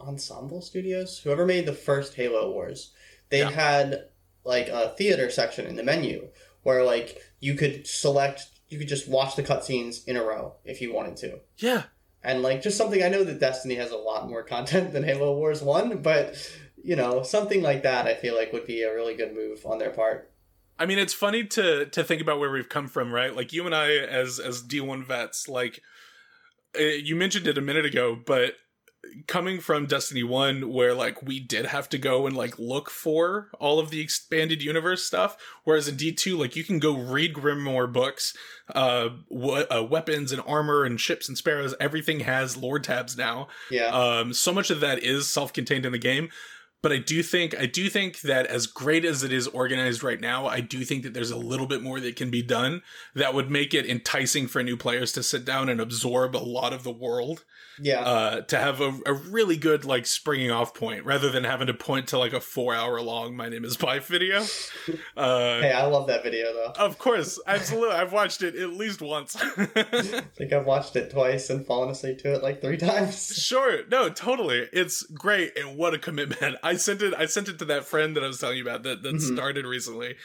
Ensemble 0.00 0.60
Studios, 0.62 1.18
whoever 1.18 1.44
made 1.46 1.66
the 1.66 1.72
first 1.72 2.14
Halo 2.14 2.52
Wars, 2.52 2.92
they 3.30 3.40
Yeah. 3.40 3.50
had 3.50 4.04
like 4.44 4.68
a 4.68 4.94
theater 4.96 5.30
section 5.30 5.66
in 5.66 5.74
the 5.74 5.82
menu 5.82 6.28
where 6.62 6.84
like 6.84 7.18
you 7.40 7.54
could 7.54 7.86
select, 7.88 8.42
you 8.68 8.78
could 8.78 8.86
just 8.88 9.08
watch 9.08 9.34
the 9.34 9.42
cutscenes 9.42 10.06
in 10.06 10.16
a 10.16 10.22
row 10.22 10.54
if 10.64 10.80
you 10.80 10.92
wanted 10.94 11.16
to. 11.16 11.40
Yeah. 11.58 11.84
And 12.22 12.40
like 12.42 12.62
just 12.62 12.78
something 12.78 13.02
I 13.02 13.08
know 13.08 13.24
that 13.24 13.40
Destiny 13.40 13.74
has 13.74 13.90
a 13.90 13.96
lot 13.96 14.28
more 14.28 14.42
content 14.54 14.92
than 14.92 15.02
Halo 15.02 15.34
Wars 15.36 15.60
1, 15.60 16.02
but 16.02 16.36
you 16.84 16.94
know, 16.94 17.22
something 17.24 17.62
like 17.62 17.82
that 17.82 18.06
I 18.06 18.14
feel 18.14 18.36
like 18.36 18.52
would 18.52 18.66
be 18.66 18.82
a 18.82 18.94
really 18.94 19.14
good 19.16 19.34
move 19.34 19.64
on 19.66 19.78
their 19.78 19.90
part. 19.90 20.30
I 20.78 20.86
mean, 20.86 20.98
it's 20.98 21.14
funny 21.14 21.44
to 21.44 21.86
to 21.86 22.04
think 22.04 22.20
about 22.20 22.38
where 22.38 22.50
we've 22.50 22.68
come 22.68 22.88
from, 22.88 23.12
right? 23.12 23.34
Like 23.34 23.52
you 23.52 23.66
and 23.66 23.74
I, 23.74 23.96
as 23.96 24.40
as 24.40 24.62
D 24.62 24.80
one 24.80 25.04
vets, 25.04 25.48
like 25.48 25.80
uh, 26.78 26.82
you 26.82 27.16
mentioned 27.16 27.46
it 27.46 27.58
a 27.58 27.62
minute 27.62 27.86
ago, 27.86 28.16
but 28.26 28.54
coming 29.26 29.60
from 29.60 29.86
Destiny 29.86 30.22
one, 30.22 30.72
where 30.72 30.94
like 30.94 31.22
we 31.22 31.38
did 31.38 31.66
have 31.66 31.88
to 31.90 31.98
go 31.98 32.26
and 32.26 32.34
like 32.36 32.58
look 32.58 32.90
for 32.90 33.50
all 33.60 33.78
of 33.78 33.90
the 33.90 34.00
expanded 34.00 34.62
universe 34.62 35.04
stuff, 35.04 35.36
whereas 35.64 35.86
in 35.86 35.96
D 35.96 36.10
two, 36.10 36.36
like 36.36 36.56
you 36.56 36.64
can 36.64 36.78
go 36.78 36.96
read 36.96 37.34
Grimoire 37.34 37.92
books, 37.92 38.34
uh, 38.74 39.10
w- 39.30 39.66
uh, 39.70 39.86
weapons 39.88 40.32
and 40.32 40.42
armor 40.46 40.84
and 40.84 40.98
ships 40.98 41.28
and 41.28 41.38
sparrows, 41.38 41.74
everything 41.78 42.20
has 42.20 42.56
lore 42.56 42.80
tabs 42.80 43.16
now. 43.16 43.46
Yeah. 43.70 43.88
Um, 43.88 44.32
so 44.32 44.52
much 44.52 44.70
of 44.70 44.80
that 44.80 45.02
is 45.02 45.28
self-contained 45.28 45.86
in 45.86 45.92
the 45.92 45.98
game, 45.98 46.30
but 46.84 46.92
I 46.92 46.98
do 46.98 47.22
think 47.22 47.58
I 47.58 47.64
do 47.64 47.88
think 47.88 48.20
that 48.20 48.46
as 48.46 48.66
great 48.66 49.06
as 49.06 49.22
it 49.22 49.32
is 49.32 49.46
organized 49.48 50.02
right 50.02 50.20
now, 50.20 50.44
I 50.46 50.60
do 50.60 50.84
think 50.84 51.02
that 51.04 51.14
there's 51.14 51.30
a 51.30 51.36
little 51.38 51.66
bit 51.66 51.82
more 51.82 51.98
that 51.98 52.14
can 52.14 52.30
be 52.30 52.42
done 52.42 52.82
that 53.14 53.32
would 53.32 53.50
make 53.50 53.72
it 53.72 53.86
enticing 53.86 54.46
for 54.48 54.62
new 54.62 54.76
players 54.76 55.10
to 55.12 55.22
sit 55.22 55.46
down 55.46 55.70
and 55.70 55.80
absorb 55.80 56.36
a 56.36 56.44
lot 56.44 56.74
of 56.74 56.82
the 56.82 56.92
world. 56.92 57.44
yeah. 57.80 58.02
Uh, 58.02 58.40
to 58.42 58.58
have 58.58 58.82
a, 58.82 59.00
a 59.06 59.14
really 59.14 59.56
good 59.56 59.86
like 59.86 60.04
springing 60.04 60.50
off 60.50 60.74
point 60.74 61.06
rather 61.06 61.30
than 61.30 61.44
having 61.44 61.68
to 61.68 61.74
point 61.74 62.06
to 62.08 62.18
like 62.18 62.34
a 62.34 62.40
four 62.40 62.74
hour 62.74 63.00
long 63.00 63.34
"My 63.34 63.48
name 63.48 63.64
is 63.64 63.78
Byf" 63.78 64.02
video. 64.06 64.44
Uh, 65.16 65.60
hey, 65.60 65.72
I 65.72 65.86
love 65.86 66.08
that 66.08 66.24
video 66.24 66.52
though. 66.52 66.72
of 66.76 66.98
course, 66.98 67.40
absolutely. 67.46 67.94
I've 67.94 68.12
watched 68.12 68.42
it 68.42 68.56
at 68.56 68.70
least 68.70 69.00
once. 69.00 69.36
I 69.40 70.24
think 70.36 70.52
I've 70.52 70.66
watched 70.66 70.96
it 70.96 71.10
twice 71.10 71.50
and 71.50 71.64
fallen 71.64 71.88
asleep 71.90 72.18
to 72.18 72.34
it 72.34 72.42
like 72.42 72.60
three 72.60 72.76
times. 72.76 73.32
Sure, 73.34 73.86
no, 73.90 74.08
totally. 74.08 74.68
It's 74.72 75.04
great, 75.04 75.56
and 75.56 75.78
what 75.78 75.94
a 75.94 75.98
commitment. 75.98 76.56
I 76.62 76.73
sent 76.76 77.02
it. 77.02 77.14
I 77.16 77.26
sent 77.26 77.48
it 77.48 77.58
to 77.60 77.64
that 77.66 77.84
friend 77.84 78.16
that 78.16 78.24
I 78.24 78.26
was 78.26 78.38
telling 78.38 78.56
you 78.58 78.62
about 78.62 78.82
that 78.84 79.02
that 79.02 79.14
Mhm. 79.14 79.34
started 79.34 79.66
recently, 79.66 80.16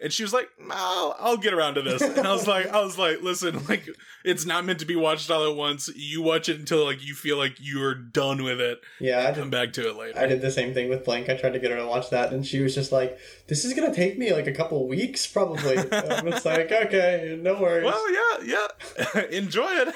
and 0.00 0.12
she 0.12 0.22
was 0.22 0.32
like, 0.32 0.48
"I'll, 0.70 1.16
I'll 1.18 1.36
get 1.36 1.52
around 1.54 1.74
to 1.74 1.82
this." 1.82 2.02
And 2.02 2.26
I 2.26 2.32
was 2.32 2.46
like, 2.54 2.66
"I 2.68 2.80
was 2.80 2.98
like, 2.98 3.22
listen, 3.22 3.64
like, 3.68 3.88
it's 4.24 4.44
not 4.44 4.64
meant 4.64 4.78
to 4.80 4.86
be 4.86 4.96
watched 4.96 5.30
all 5.30 5.48
at 5.50 5.56
once. 5.56 5.88
You 5.94 6.22
watch 6.22 6.48
it 6.48 6.58
until 6.58 6.84
like 6.84 7.04
you 7.04 7.14
feel 7.14 7.36
like 7.36 7.54
you're 7.60 7.94
done 7.94 8.42
with 8.42 8.60
it. 8.60 8.78
Yeah, 9.00 9.26
I 9.28 9.32
Come 9.32 9.50
back 9.50 9.72
to 9.74 9.88
it 9.88 9.96
later." 9.96 10.18
I 10.18 10.26
did 10.26 10.40
the 10.40 10.50
same 10.50 10.72
thing 10.74 10.88
with 10.88 11.04
Blank. 11.04 11.28
I 11.28 11.36
tried 11.36 11.52
to 11.54 11.58
get 11.58 11.70
her 11.70 11.76
to 11.78 11.86
watch 11.86 12.10
that, 12.10 12.32
and 12.32 12.46
she 12.46 12.60
was 12.60 12.74
just 12.74 12.92
like, 12.92 13.18
"This 13.48 13.64
is 13.64 13.74
gonna 13.74 13.94
take 13.94 14.18
me 14.18 14.32
like 14.32 14.46
a 14.46 14.52
couple 14.52 14.86
weeks, 14.88 15.26
probably." 15.26 15.76
I'm 15.92 16.30
just 16.30 16.44
like, 16.44 16.70
"Okay, 16.72 17.38
no 17.40 17.60
worries." 17.60 17.84
well, 17.84 18.12
yeah, 18.44 18.66
yeah, 19.14 19.20
enjoy 19.30 19.68
it. 19.70 19.94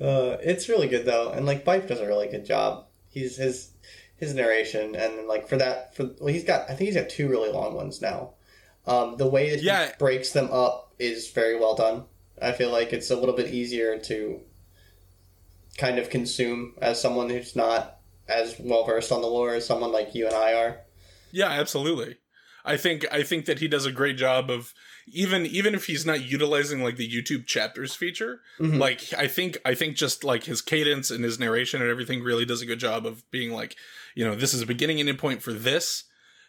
Uh, 0.00 0.36
it's 0.42 0.68
really 0.68 0.88
good 0.88 1.04
though, 1.06 1.30
and 1.30 1.46
like 1.46 1.64
Byf 1.64 1.86
does 1.88 2.00
a 2.00 2.06
really 2.06 2.28
good 2.28 2.44
job. 2.44 2.86
He's 3.08 3.36
his 3.36 3.70
his 4.16 4.34
narration, 4.34 4.94
and 4.94 5.26
like 5.28 5.48
for 5.48 5.56
that, 5.56 5.94
for 5.94 6.04
well, 6.20 6.32
he's 6.32 6.44
got 6.44 6.62
I 6.70 6.74
think 6.74 6.88
he's 6.88 6.96
got 6.96 7.08
two 7.08 7.28
really 7.28 7.50
long 7.50 7.74
ones 7.74 8.00
now. 8.00 8.34
Um, 8.86 9.16
the 9.16 9.26
way 9.26 9.50
that 9.50 9.60
he 9.60 9.66
Yeah. 9.66 9.92
breaks 9.98 10.30
them 10.32 10.48
up 10.52 10.94
is 10.98 11.30
very 11.30 11.58
well 11.58 11.74
done. 11.74 12.04
I 12.40 12.52
feel 12.52 12.70
like 12.70 12.92
it's 12.92 13.10
a 13.10 13.16
little 13.16 13.34
bit 13.34 13.52
easier 13.52 13.98
to 13.98 14.40
kind 15.78 15.98
of 15.98 16.10
consume 16.10 16.74
as 16.80 17.00
someone 17.00 17.28
who's 17.30 17.54
not 17.56 17.98
as 18.28 18.56
well 18.58 18.84
versed 18.84 19.12
on 19.12 19.20
the 19.22 19.26
lore 19.28 19.54
as 19.54 19.66
someone 19.66 19.92
like 19.92 20.14
you 20.14 20.26
and 20.26 20.34
I 20.34 20.52
are. 20.54 20.80
Yeah, 21.32 21.50
absolutely. 21.50 22.16
I 22.64 22.76
think 22.76 23.06
I 23.12 23.22
think 23.22 23.46
that 23.46 23.60
he 23.60 23.68
does 23.68 23.86
a 23.86 23.92
great 23.92 24.16
job 24.16 24.50
of 24.50 24.72
even 25.06 25.46
even 25.46 25.74
if 25.74 25.86
he's 25.86 26.04
not 26.04 26.24
utilizing 26.24 26.82
like 26.82 26.96
the 26.96 27.08
YouTube 27.08 27.46
chapters 27.46 27.94
feature, 27.94 28.40
Mhm. 28.58 28.78
like 28.78 29.12
I 29.16 29.28
think 29.28 29.58
I 29.64 29.74
think 29.74 29.96
just 29.96 30.24
like 30.24 30.44
his 30.44 30.62
cadence 30.62 31.10
and 31.12 31.22
his 31.22 31.38
narration 31.38 31.80
and 31.80 31.90
everything 31.90 32.22
really 32.24 32.44
does 32.44 32.62
a 32.62 32.66
good 32.66 32.80
job 32.80 33.06
of 33.06 33.28
being 33.30 33.52
like, 33.52 33.76
you 34.16 34.24
know, 34.24 34.34
this 34.34 34.52
is 34.52 34.60
a 34.62 34.66
beginning 34.66 34.98
and 34.98 35.08
end 35.08 35.18
point 35.18 35.42
for 35.42 35.52
this, 35.52 36.02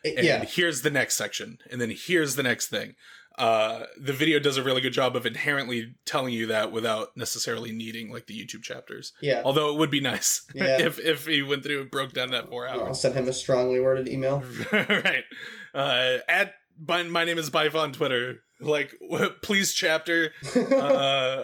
and 0.03 0.25
yeah, 0.25 0.43
here's 0.45 0.81
the 0.81 0.89
next 0.89 1.15
section, 1.17 1.59
and 1.69 1.79
then 1.79 1.93
here's 1.95 2.35
the 2.35 2.41
next 2.43 2.67
thing. 2.69 2.95
Uh, 3.37 3.83
the 4.01 4.13
video 4.13 4.39
does 4.39 4.57
a 4.57 4.63
really 4.63 4.81
good 4.81 4.93
job 4.93 5.15
of 5.15 5.23
inherently 5.23 5.93
telling 6.05 6.33
you 6.33 6.47
that 6.47 6.71
without 6.71 7.09
necessarily 7.15 7.71
needing 7.71 8.11
like 8.11 8.25
the 8.25 8.33
YouTube 8.33 8.63
chapters. 8.63 9.13
yeah. 9.21 9.43
Although 9.45 9.71
it 9.71 9.77
would 9.77 9.91
be 9.91 9.99
nice 10.01 10.41
Yeah. 10.55 10.81
if 10.81 10.97
if 10.97 11.27
he 11.27 11.43
went 11.43 11.63
through 11.63 11.81
and 11.81 11.91
broke 11.91 12.13
down 12.13 12.31
that 12.31 12.49
four 12.49 12.67
hours. 12.67 12.81
I'll 12.87 12.93
send 12.95 13.13
him 13.13 13.27
a 13.27 13.33
strongly 13.33 13.79
worded 13.79 14.07
email. 14.07 14.41
right. 14.71 15.23
Uh, 15.71 16.17
at 16.27 16.53
my, 16.87 17.03
my 17.03 17.25
name 17.25 17.37
is 17.37 17.51
Byf 17.51 17.75
on 17.75 17.91
Twitter. 17.93 18.39
Like, 18.59 18.95
please 19.43 19.71
chapter. 19.73 20.31
Uh, 20.55 21.43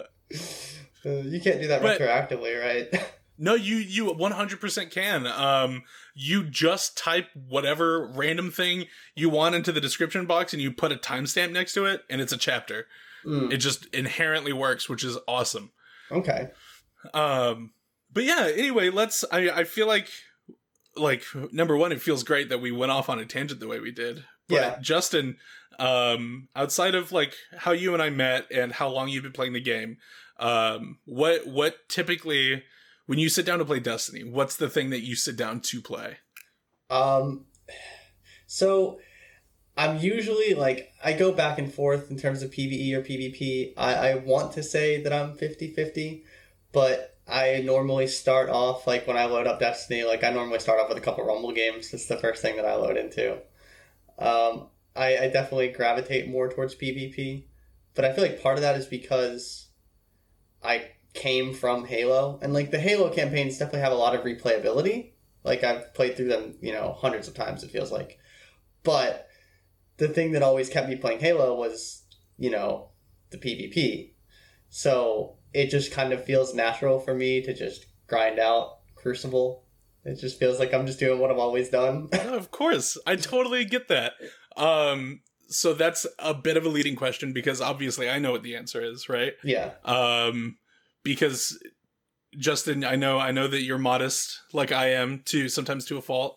Uh, 1.06 1.10
you 1.20 1.38
can't 1.40 1.60
do 1.60 1.68
that 1.68 1.82
But- 1.82 2.00
retroactively, 2.00 2.58
right? 2.60 3.04
No, 3.38 3.54
you 3.54 3.76
you 3.76 4.06
one 4.12 4.32
hundred 4.32 4.60
percent 4.60 4.90
can. 4.90 5.26
Um, 5.26 5.82
you 6.14 6.44
just 6.44 6.96
type 6.96 7.26
whatever 7.34 8.06
random 8.06 8.50
thing 8.50 8.86
you 9.14 9.28
want 9.28 9.54
into 9.54 9.72
the 9.72 9.80
description 9.80 10.26
box, 10.26 10.52
and 10.52 10.62
you 10.62 10.70
put 10.72 10.92
a 10.92 10.96
timestamp 10.96 11.52
next 11.52 11.72
to 11.74 11.84
it, 11.86 12.02
and 12.08 12.20
it's 12.20 12.32
a 12.32 12.36
chapter. 12.38 12.86
Mm, 13.26 13.52
It 13.52 13.56
just 13.58 13.86
inherently 13.94 14.52
works, 14.52 14.88
which 14.88 15.02
is 15.02 15.16
awesome. 15.26 15.72
okay. 16.10 16.48
Um, 17.12 17.72
but 18.12 18.24
yeah. 18.24 18.50
Anyway, 18.54 18.90
let's. 18.90 19.24
I 19.32 19.50
I 19.50 19.64
feel 19.64 19.86
like 19.86 20.08
like 20.96 21.24
number 21.52 21.76
one, 21.76 21.90
it 21.92 22.00
feels 22.00 22.22
great 22.22 22.48
that 22.50 22.60
we 22.60 22.70
went 22.70 22.92
off 22.92 23.08
on 23.08 23.18
a 23.18 23.26
tangent 23.26 23.60
the 23.60 23.66
way 23.68 23.80
we 23.80 23.90
did. 23.90 24.24
But 24.48 24.54
Yeah. 24.54 24.78
Justin, 24.80 25.36
um, 25.78 26.48
outside 26.54 26.94
of 26.94 27.10
like 27.12 27.34
how 27.58 27.72
you 27.72 27.94
and 27.94 28.02
I 28.02 28.10
met 28.10 28.46
and 28.52 28.72
how 28.72 28.88
long 28.88 29.08
you've 29.08 29.22
been 29.24 29.32
playing 29.32 29.54
the 29.54 29.60
game, 29.60 29.96
um, 30.38 30.98
what 31.04 31.46
what 31.46 31.88
typically 31.88 32.62
when 33.06 33.18
you 33.18 33.28
sit 33.28 33.46
down 33.46 33.58
to 33.58 33.64
play 33.64 33.80
Destiny, 33.80 34.24
what's 34.24 34.56
the 34.56 34.68
thing 34.68 34.90
that 34.90 35.04
you 35.04 35.14
sit 35.14 35.36
down 35.36 35.60
to 35.60 35.80
play? 35.80 36.18
Um, 36.90 37.46
so 38.46 38.98
I'm 39.76 39.98
usually 39.98 40.54
like 40.54 40.92
I 41.02 41.12
go 41.12 41.32
back 41.32 41.58
and 41.58 41.72
forth 41.72 42.10
in 42.10 42.18
terms 42.18 42.42
of 42.42 42.50
PVE 42.50 42.92
or 42.94 43.02
PvP. 43.02 43.74
I, 43.76 44.10
I 44.10 44.14
want 44.16 44.52
to 44.52 44.62
say 44.62 45.02
that 45.02 45.12
I'm 45.12 45.36
50-50, 45.36 46.22
but 46.72 47.16
I 47.26 47.62
normally 47.64 48.06
start 48.06 48.50
off 48.50 48.86
like 48.86 49.06
when 49.06 49.16
I 49.16 49.24
load 49.24 49.46
up 49.46 49.60
Destiny, 49.60 50.04
like 50.04 50.22
I 50.22 50.30
normally 50.30 50.58
start 50.58 50.80
off 50.80 50.88
with 50.88 50.98
a 50.98 51.02
couple 51.02 51.24
Rumble 51.24 51.52
games. 51.52 51.92
It's 51.92 52.06
the 52.06 52.16
first 52.18 52.42
thing 52.42 52.56
that 52.56 52.66
I 52.66 52.74
load 52.74 52.96
into. 52.96 53.38
Um, 54.18 54.68
I, 54.94 55.16
I 55.18 55.28
definitely 55.28 55.68
gravitate 55.68 56.28
more 56.28 56.48
towards 56.48 56.74
PvP, 56.74 57.44
but 57.94 58.04
I 58.04 58.12
feel 58.12 58.24
like 58.24 58.42
part 58.42 58.56
of 58.56 58.62
that 58.62 58.76
is 58.76 58.86
because 58.86 59.68
I 60.62 60.90
came 61.14 61.54
from 61.54 61.86
Halo, 61.86 62.38
and 62.42 62.52
like 62.52 62.70
the 62.70 62.80
Halo 62.80 63.08
campaigns 63.10 63.58
definitely 63.58 63.80
have 63.80 63.92
a 63.92 63.96
lot 63.96 64.14
of 64.14 64.24
replayability. 64.24 65.12
Like 65.44 65.62
I've 65.62 65.94
played 65.94 66.16
through 66.16 66.28
them, 66.28 66.56
you 66.60 66.72
know, 66.72 66.96
hundreds 66.98 67.28
of 67.28 67.34
times. 67.34 67.62
It 67.62 67.70
feels 67.70 67.92
like, 67.92 68.18
but 68.82 69.28
the 69.96 70.08
thing 70.08 70.32
that 70.32 70.42
always 70.42 70.68
kept 70.68 70.88
me 70.88 70.96
playing 70.96 71.20
Halo 71.20 71.54
was, 71.54 72.02
you 72.36 72.50
know, 72.50 72.90
the 73.30 73.38
PvP. 73.38 74.12
So 74.68 75.36
it 75.52 75.70
just 75.70 75.92
kind 75.92 76.12
of 76.12 76.24
feels 76.24 76.54
natural 76.54 76.98
for 76.98 77.14
me 77.14 77.42
to 77.42 77.54
just 77.54 77.86
grind 78.08 78.38
out 78.38 78.78
Crucible. 78.96 79.64
It 80.04 80.18
just 80.18 80.38
feels 80.38 80.58
like 80.58 80.74
I'm 80.74 80.86
just 80.86 80.98
doing 80.98 81.20
what 81.20 81.30
I've 81.30 81.38
always 81.38 81.70
done. 81.70 82.08
No, 82.24 82.34
of 82.34 82.50
course, 82.50 82.98
I 83.06 83.16
totally 83.16 83.64
get 83.64 83.88
that. 83.88 84.14
Um, 84.56 85.20
so 85.48 85.74
that's 85.74 86.06
a 86.18 86.34
bit 86.34 86.56
of 86.56 86.64
a 86.64 86.68
leading 86.68 86.96
question 86.96 87.32
because 87.32 87.60
obviously 87.60 88.10
I 88.10 88.18
know 88.18 88.32
what 88.32 88.42
the 88.42 88.56
answer 88.56 88.82
is, 88.82 89.08
right? 89.08 89.34
yeah, 89.44 89.72
um 89.84 90.56
because 91.04 91.58
justin 92.36 92.82
i 92.84 92.96
know 92.96 93.18
i 93.18 93.30
know 93.30 93.46
that 93.46 93.62
you're 93.62 93.78
modest 93.78 94.40
like 94.52 94.72
i 94.72 94.88
am 94.90 95.22
to 95.24 95.48
sometimes 95.48 95.84
to 95.84 95.96
a 95.96 96.02
fault 96.02 96.36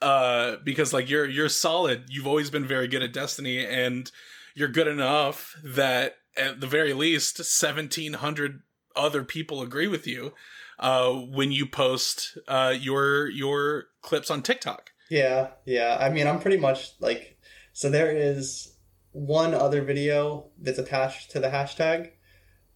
uh 0.00 0.56
because 0.64 0.92
like 0.92 1.10
you're 1.10 1.26
you're 1.26 1.48
solid 1.48 2.04
you've 2.08 2.26
always 2.26 2.50
been 2.50 2.66
very 2.66 2.88
good 2.88 3.02
at 3.02 3.12
destiny 3.12 3.64
and 3.66 4.10
you're 4.54 4.68
good 4.68 4.88
enough 4.88 5.54
that 5.62 6.16
at 6.36 6.60
the 6.60 6.66
very 6.66 6.94
least 6.94 7.38
1700 7.38 8.62
other 8.96 9.22
people 9.22 9.60
agree 9.60 9.88
with 9.88 10.06
you 10.06 10.32
uh 10.78 11.12
when 11.12 11.52
you 11.52 11.66
post 11.66 12.38
uh 12.48 12.72
your 12.78 13.28
your 13.28 13.86
clips 14.00 14.30
on 14.30 14.42
tiktok 14.42 14.92
yeah, 15.08 15.48
yeah. 15.64 15.96
I 15.98 16.10
mean, 16.10 16.26
I'm 16.26 16.40
pretty 16.40 16.58
much 16.58 16.92
like, 17.00 17.38
so 17.72 17.90
there 17.90 18.14
is 18.14 18.74
one 19.12 19.54
other 19.54 19.82
video 19.82 20.46
that's 20.60 20.78
attached 20.78 21.30
to 21.32 21.40
the 21.40 21.48
hashtag, 21.48 22.10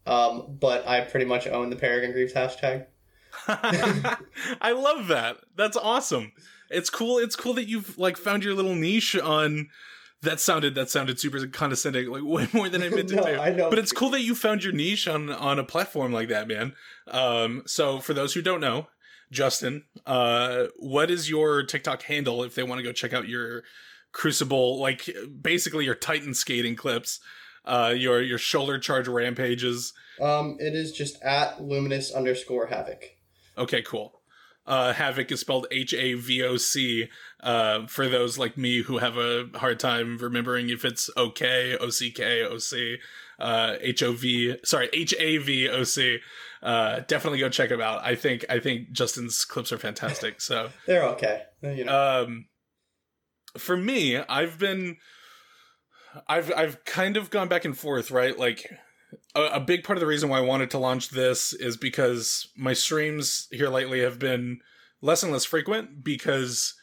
um, 0.07 0.57
but 0.61 0.87
I 0.87 1.03
pretty 1.03 1.27
much 1.27 1.47
own 1.47 1.71
the 1.71 1.77
Peregrine 1.77 2.13
Greaves 2.13 2.33
hashtag. 2.33 2.87
I 3.49 4.73
love 4.73 5.09
that. 5.09 5.39
That's 5.57 5.77
awesome. 5.77 6.33
It's 6.71 6.91
cool. 6.91 7.19
It's 7.19 7.37
cool 7.37 7.55
that 7.55 7.69
you've 7.69 7.99
like 7.99 8.17
found 8.17 8.45
your 8.45 8.55
little 8.55 8.75
niche 8.75 9.17
on. 9.17 9.69
That 10.23 10.39
sounded 10.39 10.77
that 10.77 10.89
sounded 10.89 11.19
super 11.19 11.45
condescending, 11.49 12.09
like 12.09 12.23
way 12.25 12.47
more 12.53 12.69
than 12.69 12.83
I 12.83 12.89
meant 12.91 13.09
to 13.09 13.17
No, 13.17 13.25
do. 13.25 13.41
I 13.41 13.51
know. 13.51 13.71
But 13.71 13.79
it's 13.79 13.93
cool 13.93 14.11
that 14.11 14.23
you 14.23 14.35
found 14.35 14.63
your 14.63 14.73
niche 14.73 15.09
on 15.09 15.31
on 15.31 15.59
a 15.59 15.65
platform 15.65 16.13
like 16.13 16.29
that, 16.29 16.47
man. 16.47 16.75
Um, 17.09 17.63
so 17.67 17.99
for 17.99 18.15
those 18.15 18.35
who 18.35 18.43
don't 18.43 18.61
know, 18.61 18.87
Justin, 19.31 19.85
uh, 20.07 20.67
what 20.77 21.11
is 21.11 21.29
your 21.29 21.63
TikTok 21.65 22.03
handle 22.03 22.45
if 22.45 22.55
they 22.55 22.63
want 22.63 22.79
to 22.79 22.85
go 22.85 22.93
check 22.93 23.13
out 23.13 23.29
your 23.29 23.63
Crucible, 24.13 24.79
like 24.79 25.09
basically 25.41 25.87
your 25.87 25.95
Titan 25.95 26.35
skating 26.35 26.77
clips, 26.77 27.19
uh, 27.65 27.93
your 27.97 28.21
your 28.21 28.39
shoulder 28.39 28.79
charge 28.79 29.09
rampages. 29.09 29.93
Um, 30.21 30.57
it 30.61 30.75
is 30.75 30.93
just 30.93 31.23
at 31.23 31.63
luminous 31.63 32.13
underscore 32.13 32.67
havoc. 32.67 33.05
Okay, 33.57 33.83
cool. 33.83 34.21
Uh, 34.65 34.93
Havoc 34.93 35.33
is 35.33 35.41
spelled 35.41 35.67
H 35.73 35.93
A 35.93 36.15
V 36.15 36.43
O 36.45 36.57
C. 36.57 37.09
Uh, 37.41 37.87
for 37.89 38.09
those 38.09 38.39
like 38.39 38.57
me 38.57 38.83
who 38.83 38.99
have 38.99 39.17
a 39.17 39.49
hard 39.55 39.81
time 39.81 40.19
remembering 40.19 40.71
if 40.71 40.85
it's 40.85 41.11
OK, 41.17 41.77
O 41.79 41.91
C 41.91 42.13
K, 42.13 42.45
O 42.45 42.59
C, 42.59 42.99
uh, 43.41 43.75
H 43.81 44.05
O 44.05 44.13
V. 44.13 44.57
Sorry, 44.65 44.89
H 44.93 45.15
A 45.19 45.39
V 45.39 45.69
O 45.69 45.83
C. 45.83 46.19
Uh, 46.63 47.01
definitely 47.09 47.41
go 47.41 47.49
check 47.49 47.71
them 47.71 47.81
out. 47.81 48.05
I 48.05 48.15
think 48.15 48.45
I 48.49 48.61
think 48.61 48.93
Justin's 48.93 49.45
clips 49.45 49.73
are 49.73 49.79
fantastic. 49.79 50.41
So 50.41 50.71
They're 50.87 51.09
okay. 51.09 51.43
You 51.63 51.85
know. 51.85 52.23
um 52.23 52.47
for 53.59 53.77
me 53.77 54.17
i've 54.17 54.59
been 54.59 54.97
i've 56.29 56.53
i've 56.57 56.85
kind 56.85 57.17
of 57.17 57.31
gone 57.31 57.49
back 57.49 57.65
and 57.65 57.77
forth 57.77 58.11
right 58.11 58.39
like 58.39 58.71
a, 59.35 59.43
a 59.43 59.61
big 59.61 59.85
part 59.85 59.97
of 59.97 60.01
the 60.01 60.07
reason 60.07 60.29
why 60.29 60.39
i 60.39 60.43
wanted 60.43 60.71
to 60.71 60.79
launch 60.79 61.11
this 61.11 61.53
is 61.53 61.77
because 61.77 62.49
my 62.57 62.73
streams 62.73 63.49
here 63.51 63.69
lately 63.69 64.01
have 64.01 64.19
been 64.19 64.61
less 65.01 65.23
and 65.23 65.33
less 65.33 65.45
frequent 65.45 66.03
because 66.03 66.75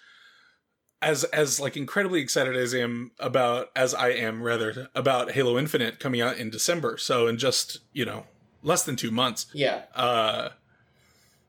as 1.01 1.23
as 1.25 1.59
like 1.59 1.77
incredibly 1.77 2.21
excited 2.21 2.55
as 2.55 2.75
I 2.75 2.79
am 2.79 3.11
about 3.19 3.69
as 3.75 3.93
I 3.93 4.09
am 4.09 4.43
rather 4.43 4.89
about 4.93 5.31
Halo 5.31 5.57
Infinite 5.57 5.99
coming 5.99 6.21
out 6.21 6.37
in 6.37 6.49
December. 6.49 6.97
So 6.97 7.27
in 7.27 7.37
just, 7.37 7.79
you 7.93 8.05
know, 8.05 8.25
less 8.61 8.83
than 8.83 8.97
2 8.97 9.09
months 9.09 9.45
yeah. 9.53 9.83
uh 9.95 10.49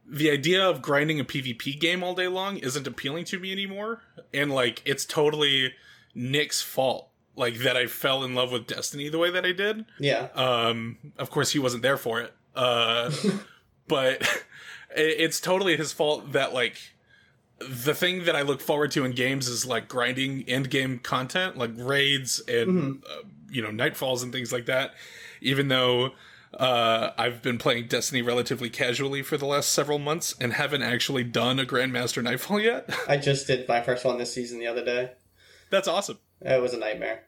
the 0.09 0.31
idea 0.31 0.65
of 0.69 0.83
grinding 0.83 1.21
a 1.21 1.25
PvP 1.25 1.79
game 1.79 2.03
all 2.03 2.15
day 2.15 2.29
long 2.29 2.57
isn't 2.59 2.87
appealing 2.87 3.25
to 3.27 3.39
me 3.39 3.53
anymore. 3.53 4.03
And 4.33 4.51
like 4.53 4.83
it's 4.85 5.05
totally 5.05 5.75
Nick's 6.15 6.63
fault. 6.63 7.10
Like 7.41 7.59
that 7.61 7.77
I 7.77 7.87
fell 7.87 8.23
in 8.23 8.35
love 8.35 8.53
with 8.53 8.67
Destiny 8.69 9.09
the 9.09 9.19
way 9.19 9.31
that 9.33 9.45
I 9.45 9.53
did. 9.53 9.85
Yeah. 9.99 10.29
Um 10.35 10.99
of 11.19 11.31
course 11.31 11.51
he 11.51 11.59
wasn't 11.59 11.83
there 11.83 11.97
for 11.97 12.21
it. 12.21 12.33
Uh 12.55 13.11
but 13.89 14.23
it- 14.97 15.17
it's 15.19 15.41
totally 15.41 15.77
his 15.77 15.93
fault 15.93 16.33
that 16.33 16.53
like 16.55 16.77
the 17.59 17.95
thing 17.95 18.25
that 18.25 18.35
I 18.35 18.43
look 18.43 18.61
forward 18.61 18.91
to 18.93 19.05
in 19.05 19.13
games 19.13 19.47
is 19.49 19.67
like 19.67 19.87
grinding 19.89 20.45
end 20.49 20.71
game 20.71 20.99
content, 20.99 21.57
like 21.59 21.73
raids 21.77 22.41
and 22.49 23.03
uh, 23.11 23.23
you 23.51 23.61
know 23.63 23.71
nightfalls 23.71 24.23
and 24.23 24.33
things 24.33 24.53
like 24.53 24.67
that. 24.67 24.95
Even 25.43 25.69
though 25.69 26.13
uh, 26.55 27.11
I've 27.19 27.43
been 27.43 27.59
playing 27.59 27.87
Destiny 27.89 28.23
relatively 28.23 28.71
casually 28.71 29.23
for 29.23 29.37
the 29.37 29.47
last 29.47 29.71
several 29.73 29.99
months 29.99 30.35
and 30.41 30.55
haven't 30.55 30.83
actually 30.83 31.23
done 31.23 31.59
a 31.61 31.65
Grandmaster 31.65 32.23
Nightfall 32.23 32.61
yet. 32.61 32.91
I 33.07 33.19
just 33.19 33.47
did 33.47 33.69
my 33.69 33.81
first 33.83 34.05
one 34.05 34.19
this 34.19 34.33
season 34.35 34.59
the 34.59 34.67
other 34.67 34.85
day. 34.85 35.13
That's 35.71 35.87
awesome. 35.87 36.19
It 36.41 36.61
was 36.61 36.73
a 36.75 36.79
nightmare. 36.79 37.23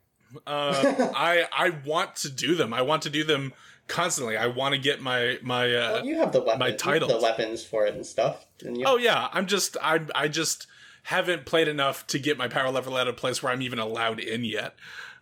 Uh, 0.46 1.10
I 1.14 1.46
I 1.56 1.70
want 1.84 2.16
to 2.16 2.30
do 2.30 2.54
them. 2.54 2.72
I 2.72 2.82
want 2.82 3.02
to 3.02 3.10
do 3.10 3.24
them 3.24 3.52
constantly. 3.88 4.36
I 4.36 4.46
want 4.46 4.74
to 4.74 4.80
get 4.80 5.00
my 5.00 5.38
my. 5.42 5.66
Uh, 5.74 5.92
Well, 5.94 6.06
you 6.06 6.16
have 6.18 6.32
the 6.32 6.40
weapons. 6.40 6.60
my 6.60 6.72
titles. 6.72 7.12
the 7.12 7.20
weapons 7.20 7.64
for 7.64 7.86
it 7.86 7.94
and 7.94 8.06
stuff. 8.06 8.46
And 8.64 8.76
you, 8.78 8.84
Oh 8.86 8.96
yeah, 8.96 9.28
I'm 9.32 9.46
just 9.46 9.76
I 9.82 10.00
I 10.14 10.28
just 10.28 10.66
haven't 11.04 11.46
played 11.46 11.68
enough 11.68 12.06
to 12.08 12.18
get 12.18 12.38
my 12.38 12.48
power 12.48 12.70
level 12.70 12.96
at 12.96 13.08
a 13.08 13.12
place 13.12 13.42
where 13.42 13.52
I'm 13.52 13.62
even 13.62 13.78
allowed 13.78 14.20
in 14.20 14.44
yet. 14.44 14.74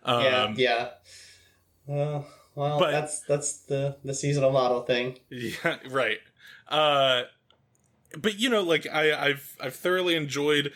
Um, 0.03 0.23
yeah, 0.23 0.53
yeah. 0.57 1.93
Uh, 1.93 2.21
well, 2.55 2.79
but- 2.79 2.91
that's 2.91 3.21
that's 3.21 3.57
the 3.61 3.97
the 4.03 4.13
seasonal 4.13 4.51
model 4.51 4.81
thing. 4.83 5.19
Yeah, 5.29 5.77
right. 5.89 6.19
Uh, 6.67 7.23
but 8.17 8.39
you 8.39 8.49
know, 8.49 8.61
like 8.61 8.87
I, 8.91 9.27
I've 9.29 9.57
I've 9.59 9.75
thoroughly 9.75 10.15
enjoyed 10.15 10.71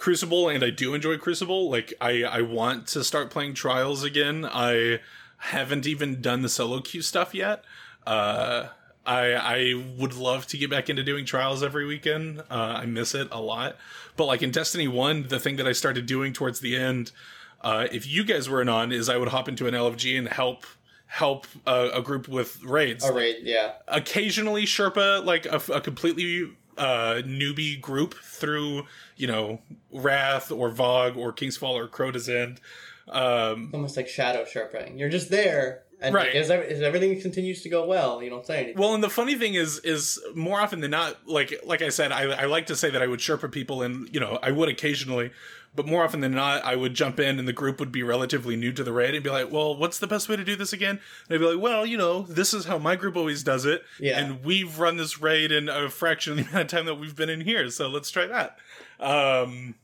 Crucible, 0.00 0.48
and 0.48 0.64
I 0.64 0.70
do 0.70 0.94
enjoy 0.94 1.18
Crucible. 1.18 1.70
Like 1.70 1.92
I, 2.00 2.22
I 2.22 2.40
want 2.40 2.86
to 2.88 3.04
start 3.04 3.28
playing 3.28 3.52
Trials 3.52 4.02
again. 4.02 4.48
I 4.50 5.00
haven't 5.36 5.86
even 5.86 6.22
done 6.22 6.40
the 6.40 6.48
solo 6.48 6.80
queue 6.80 7.02
stuff 7.02 7.34
yet. 7.34 7.64
Uh, 8.06 8.68
I 9.04 9.32
I 9.34 9.84
would 9.98 10.14
love 10.14 10.46
to 10.48 10.56
get 10.56 10.70
back 10.70 10.88
into 10.88 11.02
doing 11.02 11.26
Trials 11.26 11.62
every 11.62 11.84
weekend. 11.84 12.40
Uh, 12.50 12.78
I 12.80 12.86
miss 12.86 13.14
it 13.14 13.28
a 13.30 13.42
lot. 13.42 13.76
But 14.16 14.24
like 14.24 14.42
in 14.42 14.50
Destiny 14.50 14.88
One, 14.88 15.28
the 15.28 15.38
thing 15.38 15.56
that 15.56 15.66
I 15.66 15.72
started 15.72 16.06
doing 16.06 16.32
towards 16.32 16.60
the 16.60 16.78
end, 16.78 17.12
uh, 17.60 17.86
if 17.92 18.06
you 18.06 18.24
guys 18.24 18.48
weren't 18.48 18.70
on, 18.70 18.92
is 18.92 19.10
I 19.10 19.18
would 19.18 19.28
hop 19.28 19.50
into 19.50 19.66
an 19.66 19.74
LFG 19.74 20.18
and 20.18 20.28
help 20.28 20.64
help 21.08 21.46
uh, 21.66 21.90
a 21.92 22.00
group 22.00 22.26
with 22.26 22.62
raids 22.62 23.04
All 23.04 23.12
right, 23.12 23.36
yeah, 23.42 23.72
occasionally 23.86 24.64
Sherpa 24.64 25.22
like 25.26 25.44
a, 25.44 25.60
a 25.70 25.80
completely 25.82 26.52
uh, 26.80 27.22
newbie 27.24 27.80
group 27.80 28.14
through 28.14 28.86
you 29.16 29.26
know 29.26 29.60
Wrath 29.92 30.50
or 30.50 30.70
VoG 30.70 31.16
or 31.16 31.32
Kingsfall 31.32 31.74
or 31.74 31.86
Crota's 31.88 32.28
End. 32.28 32.60
Um, 33.08 33.70
almost 33.74 33.96
like 33.96 34.08
shadow 34.08 34.44
sharpening. 34.44 34.98
You're 34.98 35.08
just 35.08 35.30
there, 35.30 35.82
And 36.00 36.14
Right. 36.14 36.34
as, 36.34 36.48
as 36.50 36.80
everything 36.80 37.20
continues 37.20 37.60
to 37.62 37.68
go 37.68 37.84
well, 37.86 38.22
you 38.22 38.30
don't 38.30 38.46
say 38.46 38.58
anything. 38.62 38.80
Well, 38.80 38.94
and 38.94 39.02
the 39.02 39.10
funny 39.10 39.34
thing 39.34 39.54
is, 39.54 39.80
is 39.80 40.18
more 40.34 40.60
often 40.60 40.80
than 40.80 40.92
not, 40.92 41.28
like 41.28 41.52
like 41.64 41.82
I 41.82 41.88
said, 41.90 42.12
I, 42.12 42.22
I 42.30 42.44
like 42.46 42.66
to 42.66 42.76
say 42.76 42.88
that 42.90 43.02
I 43.02 43.06
would 43.08 43.20
Sherpa 43.20 43.50
people, 43.50 43.82
and 43.82 44.08
you 44.14 44.20
know, 44.20 44.38
I 44.42 44.50
would 44.52 44.68
occasionally, 44.68 45.32
but 45.74 45.86
more 45.86 46.02
often 46.04 46.20
than 46.20 46.32
not, 46.32 46.64
I 46.64 46.74
would 46.76 46.94
jump 46.94 47.20
in, 47.20 47.38
and 47.38 47.46
the 47.46 47.52
group 47.52 47.78
would 47.78 47.92
be 47.92 48.02
relatively 48.02 48.56
new 48.56 48.72
to 48.72 48.82
the 48.82 48.92
raid, 48.92 49.14
and 49.14 49.22
be 49.22 49.30
like, 49.30 49.50
"Well, 49.52 49.76
what's 49.76 49.98
the 49.98 50.06
best 50.06 50.28
way 50.28 50.36
to 50.36 50.44
do 50.44 50.56
this 50.56 50.72
again?" 50.72 51.00
And 51.28 51.34
I'd 51.34 51.38
be 51.38 51.46
like, 51.46 51.62
"Well, 51.62 51.86
you 51.86 51.96
know, 51.96 52.22
this 52.22 52.52
is 52.52 52.64
how 52.64 52.78
my 52.78 52.96
group 52.96 53.16
always 53.16 53.42
does 53.42 53.64
it, 53.64 53.84
Yeah. 54.00 54.18
and 54.18 54.42
we've 54.44 54.78
run 54.78 54.96
this 54.96 55.20
raid 55.20 55.52
in 55.52 55.68
a 55.68 55.88
fraction 55.88 56.32
of 56.32 56.38
the 56.38 56.50
amount 56.50 56.62
of 56.64 56.68
time 56.78 56.86
that 56.86 56.96
we've 56.96 57.14
been 57.16 57.28
in 57.30 57.42
here, 57.42 57.70
so 57.70 57.88
let's 57.88 58.10
try 58.10 58.26
that." 58.26 58.58
Um, 58.98 59.74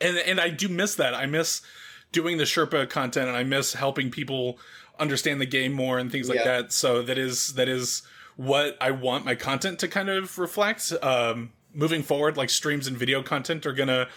and 0.00 0.16
and 0.18 0.40
I 0.40 0.48
do 0.50 0.68
miss 0.68 0.94
that. 0.94 1.14
I 1.14 1.26
miss 1.26 1.60
doing 2.12 2.38
the 2.38 2.44
Sherpa 2.44 2.88
content, 2.88 3.28
and 3.28 3.36
I 3.36 3.44
miss 3.44 3.74
helping 3.74 4.10
people 4.10 4.58
understand 4.98 5.40
the 5.40 5.46
game 5.46 5.72
more 5.72 5.98
and 5.98 6.10
things 6.10 6.28
like 6.28 6.38
Yeah. 6.38 6.44
that. 6.62 6.72
So 6.72 7.02
that 7.02 7.18
is 7.18 7.54
that 7.54 7.68
is 7.68 8.02
what 8.36 8.76
I 8.80 8.90
want 8.92 9.24
my 9.24 9.34
content 9.34 9.78
to 9.80 9.88
kind 9.88 10.08
of 10.08 10.38
reflect. 10.38 10.92
Um, 11.02 11.52
moving 11.74 12.02
forward, 12.02 12.36
like 12.38 12.48
streams 12.50 12.86
and 12.86 12.96
video 12.96 13.22
content 13.22 13.66
are 13.66 13.72
gonna. 13.74 14.08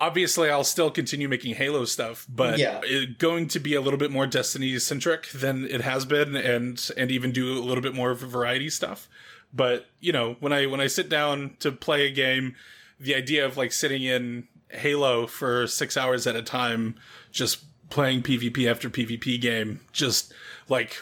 Obviously, 0.00 0.48
I'll 0.48 0.64
still 0.64 0.90
continue 0.90 1.28
making 1.28 1.56
Halo 1.56 1.84
stuff, 1.84 2.26
but 2.28 2.58
Yeah. 2.58 2.80
it 2.82 3.18
going 3.18 3.48
to 3.48 3.60
be 3.60 3.74
a 3.74 3.80
little 3.82 3.98
bit 3.98 4.10
more 4.10 4.26
Destiny 4.26 4.78
centric 4.78 5.28
than 5.28 5.66
it 5.66 5.82
has 5.82 6.04
been, 6.06 6.34
and 6.36 6.88
and 6.96 7.10
even 7.10 7.32
do 7.32 7.58
a 7.58 7.60
little 7.60 7.82
bit 7.82 7.94
more 7.94 8.10
of 8.10 8.20
variety 8.20 8.70
stuff. 8.70 9.08
But 9.52 9.86
you 10.00 10.12
know, 10.12 10.36
when 10.40 10.52
I 10.52 10.66
when 10.66 10.80
I 10.80 10.86
sit 10.86 11.08
down 11.08 11.56
to 11.60 11.70
play 11.70 12.06
a 12.06 12.10
game, 12.10 12.54
the 12.98 13.14
idea 13.14 13.44
of 13.44 13.56
like 13.56 13.72
sitting 13.72 14.02
in 14.02 14.48
Halo 14.70 15.26
for 15.26 15.66
six 15.66 15.96
hours 15.96 16.26
at 16.26 16.34
a 16.36 16.42
time, 16.42 16.94
just 17.30 17.64
playing 17.90 18.22
PvP 18.22 18.70
after 18.70 18.88
PvP 18.88 19.40
game, 19.40 19.80
just 19.92 20.32
like 20.68 20.96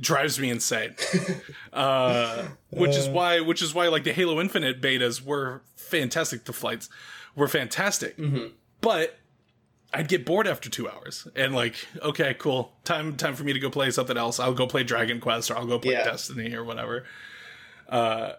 drives 0.00 0.40
me 0.40 0.50
insane. 0.50 0.94
uh, 1.72 2.44
which 2.70 2.96
is 2.96 3.08
why, 3.08 3.40
which 3.40 3.60
is 3.62 3.74
why, 3.74 3.88
like 3.88 4.04
the 4.04 4.12
Halo 4.12 4.40
Infinite 4.40 4.80
betas 4.80 5.22
were 5.22 5.62
fantastic. 5.76 6.44
The 6.44 6.52
flights 6.52 6.88
were 7.36 7.48
fantastic, 7.48 8.16
but 8.80 9.18
I'd 9.92 10.08
get 10.08 10.24
bored 10.24 10.46
after 10.46 10.70
two 10.70 10.88
hours 10.88 11.26
and 11.34 11.54
like, 11.54 11.74
okay, 12.02 12.34
cool, 12.38 12.72
time 12.84 13.16
time 13.16 13.34
for 13.34 13.44
me 13.44 13.52
to 13.52 13.58
go 13.58 13.70
play 13.70 13.90
something 13.90 14.16
else. 14.16 14.38
I'll 14.38 14.54
go 14.54 14.66
play 14.66 14.82
Dragon 14.84 15.20
Quest 15.20 15.50
or 15.50 15.56
I'll 15.56 15.66
go 15.66 15.78
play 15.78 15.92
Yeah. 15.94 16.04
Destiny 16.04 16.54
or 16.54 16.62
whatever. 16.64 17.04
Uh, 17.88 18.34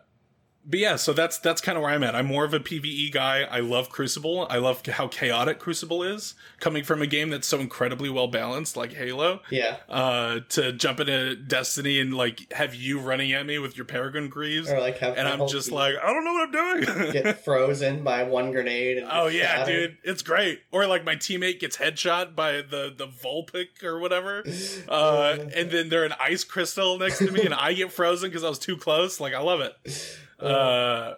but 0.65 0.79
yeah, 0.79 0.95
so 0.95 1.13
that's 1.13 1.39
that's 1.39 1.61
kind 1.61 1.77
of 1.77 1.83
where 1.83 1.91
I'm 1.91 2.03
at. 2.03 2.15
I'm 2.15 2.27
more 2.27 2.45
of 2.45 2.53
a 2.53 2.59
PVE 2.59 3.11
guy. 3.11 3.41
I 3.43 3.59
love 3.59 3.89
Crucible. 3.89 4.45
I 4.49 4.57
love 4.57 4.85
how 4.85 5.07
chaotic 5.07 5.59
Crucible 5.59 6.03
is, 6.03 6.35
coming 6.59 6.83
from 6.83 7.01
a 7.01 7.07
game 7.07 7.29
that's 7.29 7.47
so 7.47 7.59
incredibly 7.59 8.09
well 8.09 8.27
balanced 8.27 8.77
like 8.77 8.93
Halo. 8.93 9.41
yeah. 9.49 9.77
Uh, 9.89 10.41
to 10.49 10.71
jump 10.71 10.99
into 10.99 11.35
Destiny 11.35 11.99
and 11.99 12.13
like 12.13 12.51
have 12.53 12.75
you 12.75 12.99
running 12.99 13.31
at 13.33 13.45
me 13.45 13.59
with 13.59 13.75
your 13.75 13.85
Peregrine 13.85 14.29
Greaves, 14.29 14.69
Or 14.69 14.79
like 14.79 14.99
have 14.99 15.17
and 15.17 15.27
I'm 15.27 15.47
just 15.47 15.69
team 15.69 15.75
like, 15.75 15.95
I 16.01 16.13
don't 16.13 16.23
know 16.23 16.33
what 16.33 16.55
I'm 16.55 16.95
doing. 16.95 17.11
get 17.23 17.43
frozen 17.43 18.03
by 18.03 18.23
one 18.23 18.51
grenade. 18.51 18.97
And 18.97 19.07
Oh 19.11 19.27
yeah, 19.27 19.57
shattered. 19.57 19.65
dude, 19.65 19.97
it's 20.03 20.21
great. 20.21 20.61
Or 20.71 20.85
like 20.85 21.03
my 21.03 21.15
teammate 21.15 21.59
gets 21.59 21.77
headshot 21.77 22.35
by 22.35 22.53
the 22.53 22.93
the 22.95 23.07
Vulpic 23.07 23.83
or 23.83 23.99
whatever, 23.99 24.43
uh, 24.89 25.37
and 25.55 25.71
then 25.71 25.89
they're 25.89 26.05
an 26.05 26.13
ice 26.19 26.43
crystal 26.43 26.99
next 26.99 27.17
to 27.19 27.31
me, 27.31 27.41
and 27.43 27.53
I 27.53 27.73
get 27.73 27.91
frozen 27.91 28.29
because 28.29 28.43
I 28.43 28.49
was 28.49 28.59
too 28.59 28.77
close. 28.77 29.19
Like 29.19 29.33
I 29.33 29.39
love 29.41 29.61
it. 29.61 29.75
Uh, 30.41 31.15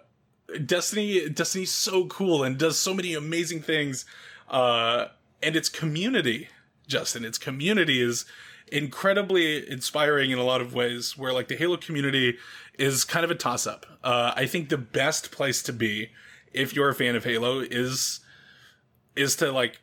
Destiny, 0.64 1.28
Destiny's 1.28 1.72
so 1.72 2.06
cool 2.06 2.44
and 2.44 2.58
does 2.58 2.78
so 2.78 2.94
many 2.94 3.14
amazing 3.14 3.62
things. 3.62 4.04
Uh, 4.48 5.06
and 5.42 5.56
its 5.56 5.68
community, 5.68 6.48
Justin, 6.86 7.24
its 7.24 7.38
community 7.38 8.00
is 8.00 8.24
incredibly 8.70 9.68
inspiring 9.70 10.30
in 10.30 10.38
a 10.38 10.44
lot 10.44 10.60
of 10.60 10.74
ways. 10.74 11.16
Where 11.16 11.32
like 11.32 11.48
the 11.48 11.56
Halo 11.56 11.76
community 11.76 12.38
is 12.78 13.04
kind 13.04 13.24
of 13.24 13.30
a 13.30 13.34
toss 13.34 13.66
up. 13.66 13.86
Uh, 14.02 14.32
I 14.36 14.46
think 14.46 14.68
the 14.68 14.78
best 14.78 15.30
place 15.30 15.62
to 15.64 15.72
be 15.72 16.10
if 16.52 16.74
you're 16.74 16.88
a 16.88 16.94
fan 16.94 17.16
of 17.16 17.24
Halo 17.24 17.60
is 17.60 18.20
is 19.16 19.36
to 19.36 19.50
like 19.50 19.80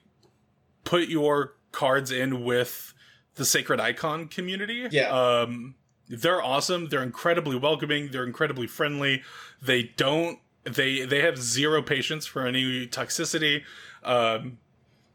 put 0.84 1.08
your 1.10 1.54
cards 1.72 2.12
in 2.12 2.44
with 2.44 2.94
the 3.36 3.46
Sacred 3.46 3.80
Icon 3.80 4.28
community. 4.28 4.88
Yeah. 4.92 5.10
Um, 5.10 5.76
they're 6.12 6.44
awesome. 6.44 6.90
They're 6.90 7.04
incredibly 7.04 7.56
welcoming. 7.56 8.12
They're 8.12 8.26
incredibly 8.26 8.68
friendly. 8.68 9.24
They 9.62 9.84
don't. 9.96 10.40
They 10.64 11.06
they 11.06 11.22
have 11.22 11.38
zero 11.38 11.82
patience 11.82 12.26
for 12.26 12.46
any 12.46 12.86
toxicity. 12.88 13.64
Um, 14.04 14.58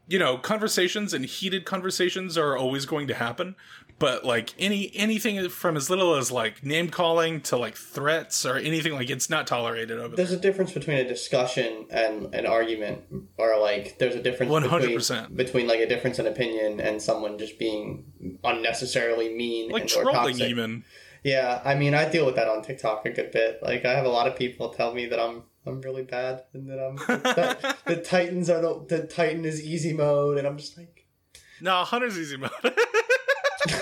you 0.09 0.19
know, 0.19 0.39
conversations 0.39 1.13
and 1.13 1.25
heated 1.25 1.65
conversations 1.65 2.39
are 2.39 2.57
always 2.57 2.87
going 2.87 3.09
to 3.09 3.15
happen. 3.15 3.57
But 3.99 4.27
like 4.27 4.53
any 4.59 4.91
anything 4.95 5.49
from 5.49 5.75
as 5.77 5.89
little 5.89 6.17
as 6.17 6.31
like 6.31 6.63
name 6.63 6.91
calling 6.91 7.41
to 7.43 7.57
like 7.57 7.77
threats 7.77 8.45
or 8.45 8.57
anything 8.57 8.93
like 8.93 9.09
it's 9.09 9.31
not 9.31 9.47
tolerated 9.47 9.99
over 9.99 10.09
there. 10.15 10.27
There's 10.27 10.33
a 10.37 10.41
difference 10.41 10.73
between 10.73 10.99
a 10.99 11.09
discussion 11.09 11.87
and 11.91 12.35
an 12.35 12.45
argument, 12.45 13.05
or 13.39 13.59
like 13.59 13.97
there's 13.99 14.15
a 14.15 14.23
difference 14.23 14.53
100%. 14.53 14.81
between 14.81 15.37
between 15.37 15.67
like 15.67 15.81
a 15.81 15.89
difference 15.89 16.19
in 16.19 16.27
opinion 16.27 16.79
and 16.79 17.01
someone 17.01 17.39
just 17.39 17.59
being 17.59 18.05
unnecessarily 18.45 19.35
mean 19.35 19.71
Like 19.71 19.83
and 19.85 19.93
or 19.93 20.03
trolling 20.03 20.37
toxic. 20.37 20.51
even. 20.51 20.85
Yeah, 21.25 21.61
I 21.65 21.75
mean, 21.75 21.95
I 21.95 22.09
deal 22.09 22.27
with 22.27 22.37
that 22.37 22.49
on 22.49 22.63
TikTok 22.63 23.05
a 23.07 23.11
good 23.11 23.33
bit. 23.33 23.61
Like, 23.63 23.85
I 23.85 23.95
have 23.95 24.05
a 24.05 24.09
lot 24.11 24.29
of 24.29 24.37
people 24.37 24.69
tell 24.69 24.95
me 24.95 25.07
that 25.07 25.19
I'm 25.19 25.43
I'm 25.67 25.81
really 25.81 26.05
bad 26.05 26.45
and 26.53 26.69
that 26.71 26.79
I'm 26.79 26.97
that 27.23 27.79
the 27.87 27.97
Titans 27.97 28.51
are 28.51 28.61
the 28.61 28.85
the 28.87 29.07
Titan 29.07 29.45
is 29.47 29.65
easy 29.65 29.93
mode, 29.95 30.37
and 30.39 30.47
I'm 30.47 30.59
just 30.59 30.77
like, 30.77 31.07
No, 31.63 31.83
Hunter's 31.83 32.19
easy 32.19 32.37
mode. 32.37 32.51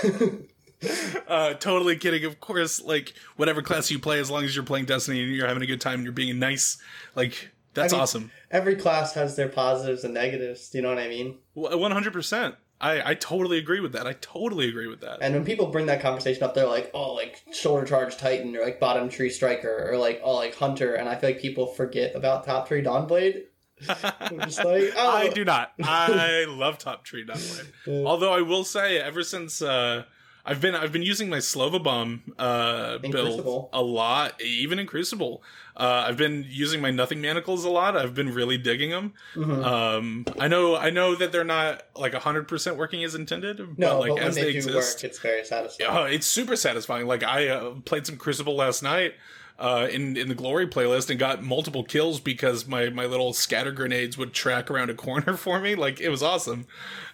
uh, 1.28 1.54
totally 1.54 1.96
kidding. 1.96 2.24
Of 2.24 2.40
course, 2.40 2.82
like 2.82 3.14
whatever 3.36 3.62
class 3.62 3.90
you 3.90 3.98
play, 3.98 4.20
as 4.20 4.30
long 4.30 4.44
as 4.44 4.54
you're 4.54 4.64
playing 4.64 4.86
Destiny 4.86 5.22
and 5.22 5.32
you're 5.32 5.46
having 5.46 5.62
a 5.62 5.66
good 5.66 5.80
time 5.80 5.94
and 5.94 6.04
you're 6.04 6.12
being 6.12 6.38
nice, 6.38 6.78
like 7.14 7.50
that's 7.74 7.92
I 7.92 7.96
mean- 7.96 8.02
awesome. 8.02 8.30
every 8.50 8.76
class 8.76 9.14
has 9.14 9.36
their 9.36 9.48
positives 9.48 10.04
and 10.04 10.14
negatives. 10.14 10.68
Do 10.68 10.78
you 10.78 10.82
know 10.82 10.90
what 10.90 10.98
I 10.98 11.08
mean? 11.08 11.38
One 11.54 11.90
hundred 11.90 12.12
percent. 12.12 12.56
I 12.80 13.10
I 13.10 13.14
totally 13.14 13.58
agree 13.58 13.80
with 13.80 13.92
that. 13.92 14.06
I 14.06 14.14
totally 14.14 14.68
agree 14.68 14.88
with 14.88 15.00
that. 15.00 15.18
And 15.22 15.34
when 15.34 15.44
people 15.44 15.66
bring 15.66 15.86
that 15.86 16.00
conversation 16.02 16.42
up, 16.42 16.54
they're 16.54 16.66
like, 16.66 16.90
oh, 16.92 17.14
like 17.14 17.42
shoulder 17.52 17.86
charge 17.86 18.16
Titan 18.16 18.54
or 18.56 18.64
like 18.64 18.80
bottom 18.80 19.08
tree 19.08 19.30
striker 19.30 19.88
or 19.90 19.96
like 19.96 20.20
oh, 20.24 20.34
like 20.34 20.54
Hunter, 20.56 20.94
and 20.94 21.08
I 21.08 21.14
feel 21.14 21.30
like 21.30 21.40
people 21.40 21.66
forget 21.66 22.14
about 22.14 22.44
top 22.44 22.68
three 22.68 22.82
Dawnblade. 22.82 23.44
I'm 23.88 24.40
just 24.40 24.64
like, 24.64 24.92
oh, 24.96 25.10
I 25.10 25.28
do 25.28 25.44
not. 25.44 25.72
I 25.82 26.46
love 26.48 26.78
Top 26.78 27.04
Tree 27.04 27.24
Dawnblade. 27.24 27.72
Uh, 27.86 28.06
Although 28.06 28.32
I 28.32 28.40
will 28.40 28.64
say, 28.64 28.98
ever 28.98 29.22
since 29.22 29.60
uh, 29.60 30.04
I've 30.46 30.60
been 30.60 30.74
I've 30.74 30.92
been 30.92 31.02
using 31.02 31.28
my 31.28 31.38
Slova 31.38 31.82
Bomb 31.82 32.22
uh, 32.38 32.98
build 32.98 33.68
a 33.72 33.82
lot, 33.82 34.40
even 34.42 34.78
in 34.78 34.86
Crucible. 34.86 35.42
Uh, 35.76 36.04
I've 36.06 36.16
been 36.16 36.44
using 36.48 36.80
my 36.80 36.90
Nothing 36.90 37.20
Manacles 37.20 37.64
a 37.64 37.70
lot. 37.70 37.96
I've 37.96 38.14
been 38.14 38.32
really 38.32 38.58
digging 38.58 38.90
them. 38.90 39.14
mhm. 39.34 39.64
Um, 39.64 40.26
I 40.38 40.48
know 40.48 40.76
I 40.76 40.90
know 40.90 41.14
that 41.14 41.32
they're 41.32 41.44
not 41.44 41.82
like 41.96 42.14
hundred 42.14 42.46
percent 42.46 42.76
working 42.76 43.02
as 43.04 43.14
intended, 43.14 43.58
no, 43.78 43.98
but 43.98 44.00
like 44.00 44.08
but 44.10 44.14
when 44.14 44.22
as 44.22 44.34
they, 44.34 44.42
they, 44.44 44.52
do 44.52 44.58
exist, 44.58 44.98
work, 44.98 45.04
it's 45.04 45.18
very 45.18 45.44
satisfying. 45.44 45.90
Oh, 45.90 46.04
it's 46.04 46.26
super 46.26 46.56
satisfying. 46.56 47.06
Like 47.06 47.22
I 47.22 47.48
uh, 47.48 47.70
played 47.84 48.06
some 48.06 48.16
Crucible 48.16 48.54
last 48.54 48.82
night 48.82 49.14
uh, 49.58 49.86
in 49.90 50.16
in 50.16 50.28
the 50.28 50.34
Glory 50.34 50.66
playlist 50.66 51.10
and 51.10 51.18
got 51.18 51.42
multiple 51.42 51.84
kills 51.84 52.20
because 52.20 52.66
my 52.66 52.88
my 52.90 53.06
little 53.06 53.32
scatter 53.32 53.72
grenades 53.72 54.18
would 54.18 54.32
track 54.32 54.70
around 54.70 54.90
a 54.90 54.94
corner 54.94 55.36
for 55.36 55.60
me. 55.60 55.74
Like 55.74 56.00
it 56.00 56.08
was 56.08 56.22
awesome. 56.22 56.66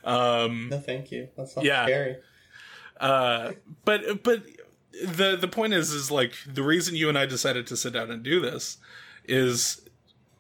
Um, 0.04 0.68
No, 0.70 0.78
thank 0.78 1.12
you. 1.12 1.28
That's 1.36 1.56
not 1.56 1.64
Yeah. 1.64 1.84
scary. 1.86 2.16
uh, 2.98 3.52
but 3.84 4.22
but 4.22 4.42
the 5.04 5.36
the 5.36 5.48
point 5.48 5.72
is 5.74 5.92
is 5.92 6.10
like 6.10 6.32
the 6.46 6.62
reason 6.62 6.96
you 6.96 7.08
and 7.08 7.16
I 7.18 7.26
decided 7.26 7.66
to 7.68 7.76
sit 7.76 7.92
down 7.92 8.10
and 8.10 8.22
do 8.22 8.40
this 8.40 8.78
is 9.24 9.82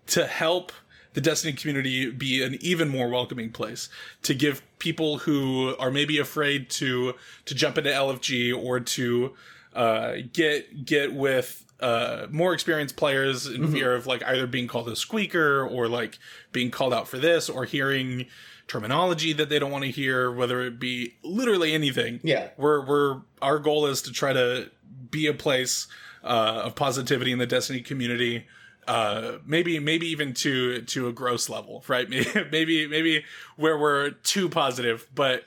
to 0.08 0.26
help 0.26 0.72
the 1.12 1.20
Destiny 1.20 1.52
community 1.52 2.10
be 2.10 2.42
an 2.42 2.56
even 2.60 2.88
more 2.88 3.08
welcoming 3.08 3.50
place 3.50 3.88
to 4.22 4.34
give 4.34 4.62
people 4.78 5.18
who 5.18 5.74
are 5.78 5.90
maybe 5.90 6.18
afraid 6.18 6.70
to 6.70 7.14
to 7.46 7.54
jump 7.54 7.78
into 7.78 7.90
LFG 7.90 8.56
or 8.56 8.80
to 8.80 9.34
uh, 9.74 10.14
get 10.32 10.84
get 10.84 11.12
with 11.12 11.64
uh, 11.80 12.26
more 12.30 12.52
experienced 12.52 12.96
players 12.96 13.46
in 13.46 13.70
fear 13.72 13.94
of 13.94 14.06
like 14.06 14.22
either 14.24 14.46
being 14.46 14.68
called 14.68 14.88
a 14.88 14.96
squeaker 14.96 15.66
or 15.66 15.88
like 15.88 16.18
being 16.52 16.70
called 16.70 16.92
out 16.92 17.08
for 17.08 17.18
this 17.18 17.48
or 17.48 17.64
hearing 17.64 18.26
terminology 18.68 19.32
that 19.32 19.48
they 19.48 19.58
don't 19.58 19.70
want 19.72 19.84
to 19.84 19.90
hear, 19.90 20.30
whether 20.30 20.60
it 20.62 20.78
be 20.78 21.14
literally 21.24 21.72
anything 21.72 22.20
Yeah. 22.22 22.48
we're 22.56 22.84
we're 22.86 23.22
our 23.42 23.58
goal 23.58 23.86
is 23.86 24.02
to 24.02 24.12
try 24.12 24.32
to 24.32 24.70
be 25.10 25.26
a 25.26 25.34
place 25.34 25.88
uh, 26.22 26.62
of 26.66 26.74
positivity 26.74 27.32
in 27.32 27.38
the 27.38 27.46
Destiny 27.46 27.80
community. 27.80 28.46
Uh, 28.86 29.38
maybe 29.46 29.78
maybe 29.78 30.06
even 30.06 30.34
to 30.34 30.82
to 30.82 31.08
a 31.08 31.12
gross 31.12 31.48
level, 31.48 31.84
right? 31.86 32.08
Maybe 32.50 32.86
maybe 32.88 33.24
where 33.56 33.78
we're 33.78 34.10
too 34.10 34.48
positive, 34.48 35.06
but 35.14 35.44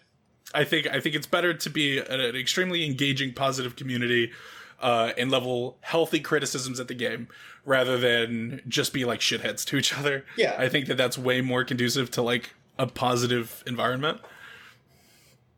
I 0.54 0.64
think 0.64 0.88
I 0.88 1.00
think 1.00 1.16
it's 1.16 1.28
better 1.28 1.54
to 1.54 1.70
be 1.70 1.98
an, 1.98 2.20
an 2.22 2.36
extremely 2.36 2.86
engaging, 2.86 3.34
positive 3.34 3.76
community 3.76 4.32
uh, 4.84 5.14
and 5.18 5.32
level 5.32 5.78
healthy 5.82 6.20
criticisms 6.20 6.80
at 6.80 6.88
the 6.90 6.94
game 6.94 7.30
rather 7.66 7.98
than 7.98 8.62
just 8.68 8.94
be 8.94 9.06
like 9.06 9.22
shitheads 9.22 9.66
to 9.66 9.78
each 9.78 9.98
other. 9.98 10.26
Yeah. 10.38 10.56
I 10.60 10.68
think 10.70 10.88
that 10.88 10.98
that's 10.98 11.18
way 11.18 11.42
more 11.42 11.64
conducive 11.64 12.12
to 12.12 12.22
like 12.22 12.54
a 12.78 12.86
positive 12.86 13.64
environment. 13.66 14.20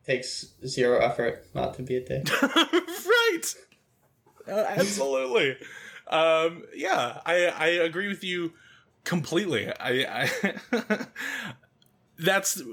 takes 0.05 0.53
zero 0.65 0.99
effort 0.99 1.47
not 1.55 1.73
to 1.73 1.81
be 1.81 1.97
a 1.97 2.01
dick. 2.01 2.29
right. 2.41 3.55
Uh, 4.47 4.51
absolutely. 4.51 5.57
Um, 6.07 6.63
yeah, 6.75 7.19
I 7.25 7.47
I 7.47 7.67
agree 7.67 8.07
with 8.07 8.23
you 8.23 8.53
completely. 9.05 9.71
I, 9.79 10.29
I 10.71 11.05
that's 12.17 12.61
uh, 12.61 12.63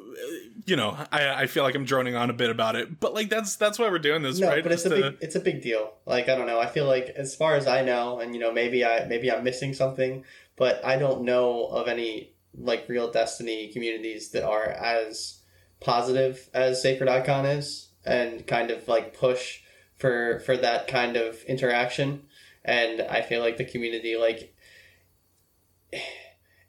you 0.66 0.76
know 0.76 0.96
I 1.10 1.42
I 1.42 1.46
feel 1.46 1.62
like 1.62 1.74
I'm 1.74 1.84
droning 1.84 2.14
on 2.14 2.30
a 2.30 2.32
bit 2.32 2.50
about 2.50 2.76
it, 2.76 3.00
but 3.00 3.14
like 3.14 3.28
that's 3.28 3.56
that's 3.56 3.78
why 3.78 3.88
we're 3.88 3.98
doing 3.98 4.22
this, 4.22 4.38
no, 4.38 4.48
right? 4.48 4.62
but 4.62 4.72
it's 4.72 4.84
a 4.84 4.90
to- 4.90 5.10
big 5.10 5.18
it's 5.20 5.34
a 5.34 5.40
big 5.40 5.62
deal. 5.62 5.94
Like 6.06 6.28
I 6.28 6.36
don't 6.36 6.46
know. 6.46 6.60
I 6.60 6.66
feel 6.66 6.86
like 6.86 7.06
as 7.16 7.34
far 7.34 7.56
as 7.56 7.66
I 7.66 7.82
know, 7.82 8.20
and 8.20 8.34
you 8.34 8.40
know 8.40 8.52
maybe 8.52 8.84
I 8.84 9.04
maybe 9.06 9.30
I'm 9.30 9.44
missing 9.44 9.74
something, 9.74 10.24
but 10.56 10.84
I 10.84 10.96
don't 10.96 11.22
know 11.22 11.66
of 11.66 11.88
any 11.88 12.32
like 12.56 12.88
real 12.88 13.10
Destiny 13.10 13.68
communities 13.72 14.30
that 14.30 14.44
are 14.44 14.66
as 14.66 15.40
positive 15.80 16.48
as 16.54 16.82
Sacred 16.82 17.08
Icon 17.08 17.46
is, 17.46 17.88
and 18.04 18.46
kind 18.46 18.70
of 18.70 18.86
like 18.88 19.16
push 19.16 19.60
for 19.96 20.40
for 20.40 20.56
that 20.56 20.88
kind 20.88 21.16
of 21.16 21.42
interaction. 21.44 22.24
And 22.64 23.00
I 23.00 23.22
feel 23.22 23.40
like 23.40 23.56
the 23.56 23.64
community 23.64 24.16
like 24.16 24.54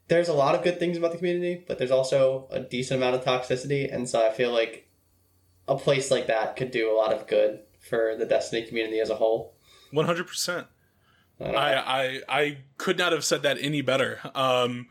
there's 0.08 0.28
a 0.28 0.34
lot 0.34 0.56
of 0.56 0.64
good 0.64 0.80
things 0.80 0.98
about 0.98 1.12
the 1.12 1.18
community, 1.18 1.64
but 1.68 1.78
there's 1.78 1.92
also 1.92 2.48
a 2.52 2.60
decent 2.60 3.02
amount 3.02 3.16
of 3.16 3.24
toxicity, 3.24 3.94
and 3.94 4.08
so 4.08 4.26
I 4.26 4.32
feel 4.32 4.52
like 4.52 4.88
a 5.68 5.76
place 5.76 6.12
like 6.12 6.28
that 6.28 6.56
could 6.56 6.72
do 6.72 6.92
a 6.92 6.96
lot 6.96 7.14
of 7.14 7.28
good 7.28 7.62
for 7.80 8.16
the 8.18 8.26
Destiny 8.26 8.66
community 8.68 9.00
as 9.00 9.10
a 9.10 9.16
whole. 9.16 9.54
100%. 9.94 10.66
I. 11.40 11.46
I, 11.46 11.74
I 11.76 12.22
I 12.30 12.58
could 12.78 12.98
not 12.98 13.12
have 13.12 13.26
said 13.26 13.44
that 13.44 13.58
any 13.60 13.82
better. 13.82 14.20
Um, 14.36 14.88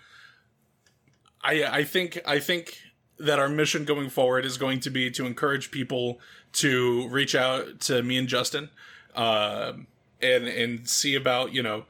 I 1.42 1.64
I 1.64 1.84
think 1.84 2.20
I 2.26 2.40
think 2.40 2.78
that 3.18 3.38
our 3.38 3.48
mission 3.48 3.84
going 3.84 4.10
forward 4.10 4.44
is 4.44 4.56
going 4.56 4.80
to 4.80 4.90
be 4.90 5.10
to 5.12 5.24
encourage 5.24 5.70
people 5.70 6.20
to 6.54 7.08
reach 7.08 7.34
out 7.34 7.80
to 7.80 8.02
me 8.02 8.18
and 8.18 8.28
Justin, 8.28 8.70
um, 9.14 9.86
and 10.20 10.46
and 10.46 10.88
see 10.88 11.14
about 11.14 11.52
you 11.52 11.62
know 11.62 11.84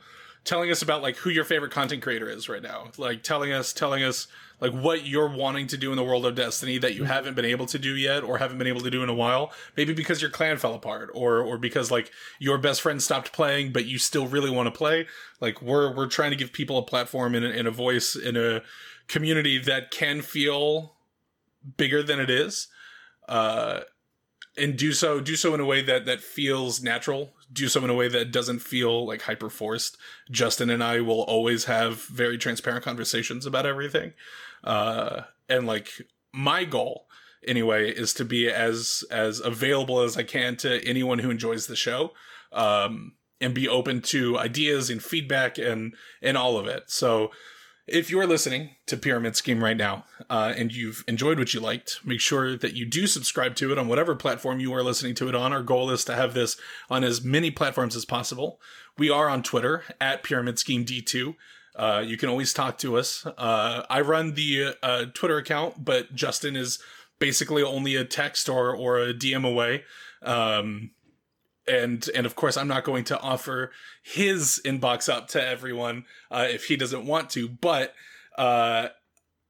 telling 0.44 0.70
us 0.70 0.82
about 0.82 1.02
like 1.02 1.16
who 1.16 1.30
your 1.30 1.44
favorite 1.44 1.70
content 1.70 2.02
creator 2.02 2.28
is 2.28 2.48
right 2.48 2.62
now, 2.62 2.90
like 2.98 3.22
telling 3.22 3.52
us 3.52 3.72
telling 3.72 4.02
us 4.02 4.26
like 4.60 4.72
what 4.72 5.06
you're 5.06 5.28
wanting 5.28 5.66
to 5.68 5.76
do 5.76 5.90
in 5.90 5.96
the 5.96 6.04
world 6.04 6.24
of 6.24 6.34
Destiny 6.34 6.78
that 6.78 6.94
you 6.94 7.04
haven't 7.04 7.34
been 7.34 7.44
able 7.44 7.66
to 7.66 7.78
do 7.78 7.94
yet 7.96 8.22
or 8.22 8.38
haven't 8.38 8.58
been 8.58 8.66
able 8.66 8.80
to 8.80 8.90
do 8.90 9.02
in 9.02 9.08
a 9.08 9.14
while. 9.14 9.52
Maybe 9.76 9.92
because 9.92 10.20
your 10.20 10.30
clan 10.30 10.56
fell 10.56 10.74
apart 10.74 11.10
or 11.14 11.38
or 11.38 11.58
because 11.58 11.90
like 11.90 12.10
your 12.38 12.58
best 12.58 12.80
friend 12.80 13.02
stopped 13.02 13.32
playing 13.32 13.72
but 13.72 13.86
you 13.86 13.98
still 13.98 14.26
really 14.26 14.50
want 14.50 14.66
to 14.66 14.76
play. 14.76 15.06
Like 15.40 15.62
we're 15.62 15.94
we're 15.94 16.06
trying 16.06 16.30
to 16.30 16.36
give 16.36 16.52
people 16.52 16.78
a 16.78 16.82
platform 16.82 17.34
and 17.34 17.44
a, 17.44 17.50
and 17.50 17.68
a 17.68 17.72
voice 17.72 18.16
in 18.16 18.36
a 18.36 18.62
community 19.08 19.58
that 19.58 19.90
can 19.90 20.22
feel 20.22 20.94
bigger 21.76 22.02
than 22.02 22.18
it 22.18 22.30
is. 22.30 22.68
Uh 23.28 23.80
and 24.56 24.76
do 24.76 24.92
so 24.92 25.20
do 25.20 25.36
so 25.36 25.54
in 25.54 25.60
a 25.60 25.64
way 25.64 25.82
that 25.82 26.04
that 26.04 26.20
feels 26.20 26.82
natural 26.82 27.32
do 27.52 27.68
so 27.68 27.82
in 27.84 27.90
a 27.90 27.94
way 27.94 28.08
that 28.08 28.32
doesn't 28.32 28.60
feel 28.60 29.06
like 29.06 29.22
hyper 29.22 29.50
forced 29.50 29.96
justin 30.30 30.70
and 30.70 30.82
i 30.82 31.00
will 31.00 31.22
always 31.22 31.64
have 31.64 32.02
very 32.04 32.38
transparent 32.38 32.84
conversations 32.84 33.46
about 33.46 33.66
everything. 33.66 34.12
Uh 34.64 35.22
and 35.48 35.66
like 35.66 35.88
my 36.32 36.64
goal 36.64 37.06
anyway 37.46 37.90
is 37.90 38.14
to 38.14 38.24
be 38.24 38.48
as 38.48 39.04
as 39.10 39.40
available 39.40 40.00
as 40.00 40.16
i 40.16 40.22
can 40.22 40.56
to 40.56 40.82
anyone 40.86 41.18
who 41.18 41.30
enjoys 41.30 41.66
the 41.66 41.76
show 41.76 42.12
um 42.52 43.12
and 43.42 43.52
be 43.52 43.68
open 43.68 44.00
to 44.00 44.38
ideas 44.38 44.88
and 44.88 45.02
feedback 45.02 45.58
and 45.58 45.94
and 46.22 46.38
all 46.38 46.56
of 46.56 46.66
it. 46.66 46.84
So 46.86 47.32
if 47.86 48.10
you're 48.10 48.26
listening 48.26 48.70
to 48.86 48.96
Pyramid 48.96 49.36
Scheme 49.36 49.62
right 49.62 49.76
now 49.76 50.04
uh, 50.30 50.54
and 50.56 50.72
you've 50.72 51.04
enjoyed 51.08 51.38
what 51.38 51.52
you 51.52 51.60
liked, 51.60 52.00
make 52.04 52.20
sure 52.20 52.56
that 52.56 52.74
you 52.74 52.86
do 52.86 53.06
subscribe 53.06 53.56
to 53.56 53.72
it 53.72 53.78
on 53.78 53.88
whatever 53.88 54.14
platform 54.14 54.60
you 54.60 54.72
are 54.74 54.82
listening 54.82 55.14
to 55.16 55.28
it 55.28 55.34
on. 55.34 55.52
Our 55.52 55.62
goal 55.62 55.90
is 55.90 56.04
to 56.04 56.14
have 56.14 56.34
this 56.34 56.56
on 56.88 57.04
as 57.04 57.22
many 57.22 57.50
platforms 57.50 57.96
as 57.96 58.04
possible. 58.04 58.60
We 58.96 59.10
are 59.10 59.28
on 59.28 59.42
Twitter 59.42 59.84
at 60.00 60.22
Pyramid 60.22 60.58
Scheme 60.58 60.84
D2. 60.84 61.34
Uh, 61.74 62.02
you 62.04 62.16
can 62.16 62.28
always 62.28 62.52
talk 62.52 62.78
to 62.78 62.96
us. 62.96 63.26
Uh, 63.26 63.84
I 63.88 64.00
run 64.02 64.34
the 64.34 64.76
uh, 64.82 65.06
Twitter 65.14 65.38
account, 65.38 65.84
but 65.84 66.14
Justin 66.14 66.54
is 66.54 66.78
basically 67.18 67.62
only 67.62 67.96
a 67.96 68.04
text 68.04 68.48
or 68.48 68.74
or 68.76 68.98
a 68.98 69.14
DM 69.14 69.48
away. 69.48 69.84
Um, 70.22 70.90
and 71.66 72.08
and 72.14 72.26
of 72.26 72.34
course, 72.36 72.56
I'm 72.56 72.68
not 72.68 72.84
going 72.84 73.04
to 73.04 73.20
offer 73.20 73.70
his 74.02 74.60
inbox 74.64 75.12
up 75.12 75.28
to 75.28 75.46
everyone 75.46 76.04
uh, 76.30 76.46
if 76.48 76.66
he 76.66 76.76
doesn't 76.76 77.06
want 77.06 77.30
to. 77.30 77.48
But 77.48 77.94
uh, 78.36 78.88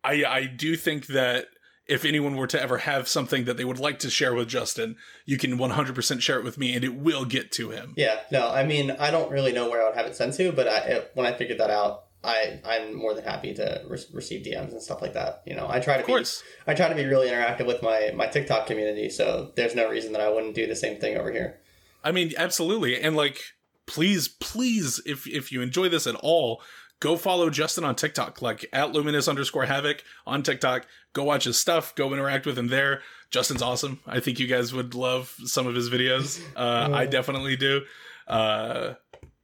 I 0.05 0.25
I 0.25 0.47
do 0.47 0.77
think 0.77 1.07
that 1.09 1.47
if 1.87 2.05
anyone 2.05 2.37
were 2.37 2.47
to 2.47 2.63
ever 2.63 2.79
have 2.79 3.09
something 3.09 3.45
that 3.45 3.57
they 3.57 3.65
would 3.65 3.81
like 3.81 3.99
to 4.01 4.09
share 4.11 4.35
with 4.35 4.49
Justin, 4.49 4.97
you 5.27 5.37
can 5.37 5.59
100% 5.59 6.21
share 6.21 6.39
it 6.39 6.45
with 6.45 6.57
me, 6.57 6.75
and 6.75 6.85
it 6.85 6.95
will 6.95 7.25
get 7.25 7.51
to 7.53 7.71
him. 7.71 7.93
Yeah, 7.97 8.21
no, 8.31 8.49
I 8.49 8.65
mean, 8.65 8.93
I 8.93 9.11
don't 9.11 9.31
really 9.33 9.53
know 9.53 9.69
where 9.69 9.83
I 9.83 9.87
would 9.89 9.97
have 9.97 10.07
it 10.07 10.15
sent 10.15 10.35
to, 10.35 10.53
but 10.53 10.69
I, 10.69 11.03
when 11.15 11.27
I 11.27 11.33
figured 11.33 11.59
that 11.59 11.71
out, 11.71 12.05
I 12.25 12.61
I'm 12.65 12.95
more 12.95 13.15
than 13.15 13.25
happy 13.25 13.53
to 13.55 13.83
re- 13.89 13.99
receive 14.13 14.47
DMs 14.47 14.71
and 14.71 14.81
stuff 14.81 15.03
like 15.03 15.15
that. 15.15 15.43
You 15.45 15.57
know, 15.57 15.67
I 15.69 15.81
try 15.81 15.95
to 15.95 16.01
Of 16.01 16.07
course. 16.07 16.43
be 16.65 16.71
I 16.71 16.75
try 16.75 16.89
to 16.89 16.95
be 16.95 17.05
really 17.05 17.29
interactive 17.29 17.67
with 17.67 17.83
my 17.83 18.13
my 18.15 18.27
TikTok 18.29 18.67
community, 18.69 19.09
so 19.11 19.51
there's 19.57 19.75
no 19.75 19.91
reason 19.91 20.13
that 20.13 20.21
I 20.21 20.29
wouldn't 20.29 20.55
do 20.55 20.69
the 20.69 20.77
same 20.77 21.01
thing 21.01 21.17
over 21.17 21.33
here. 21.33 21.59
I 22.05 22.13
mean, 22.13 22.33
absolutely. 22.37 23.01
And 23.01 23.17
like, 23.17 23.41
please, 23.87 24.29
please, 24.29 25.01
if 25.07 25.27
if 25.27 25.53
you 25.53 25.63
enjoy 25.63 25.89
this 25.89 26.07
at 26.07 26.15
all, 26.17 26.63
go 27.01 27.17
follow 27.17 27.51
Justin 27.51 27.85
on 27.85 27.95
TikTok, 27.95 28.43
like 28.43 28.67
at 28.73 28.93
luminous 28.93 29.29
underscore 29.29 29.67
havoc 29.67 30.03
on 30.27 30.43
TikTok. 30.43 30.87
Go 31.13 31.25
watch 31.25 31.45
his 31.45 31.59
stuff. 31.59 31.95
Go 31.95 32.13
interact 32.13 32.47
with 32.47 32.59
him 32.59 32.69
there. 32.69 33.03
Justin's 33.31 33.63
awesome. 33.63 34.01
I 34.07 34.21
think 34.21 34.39
you 34.39 34.47
guys 34.47 34.73
would 34.73 34.95
love 34.95 35.35
some 35.45 35.67
of 35.67 35.75
his 35.75 35.91
videos. 35.91 36.41
Uh, 36.57 36.91
I 36.93 37.07
definitely 37.07 37.57
do. 37.57 37.83
Uh, 38.29 38.95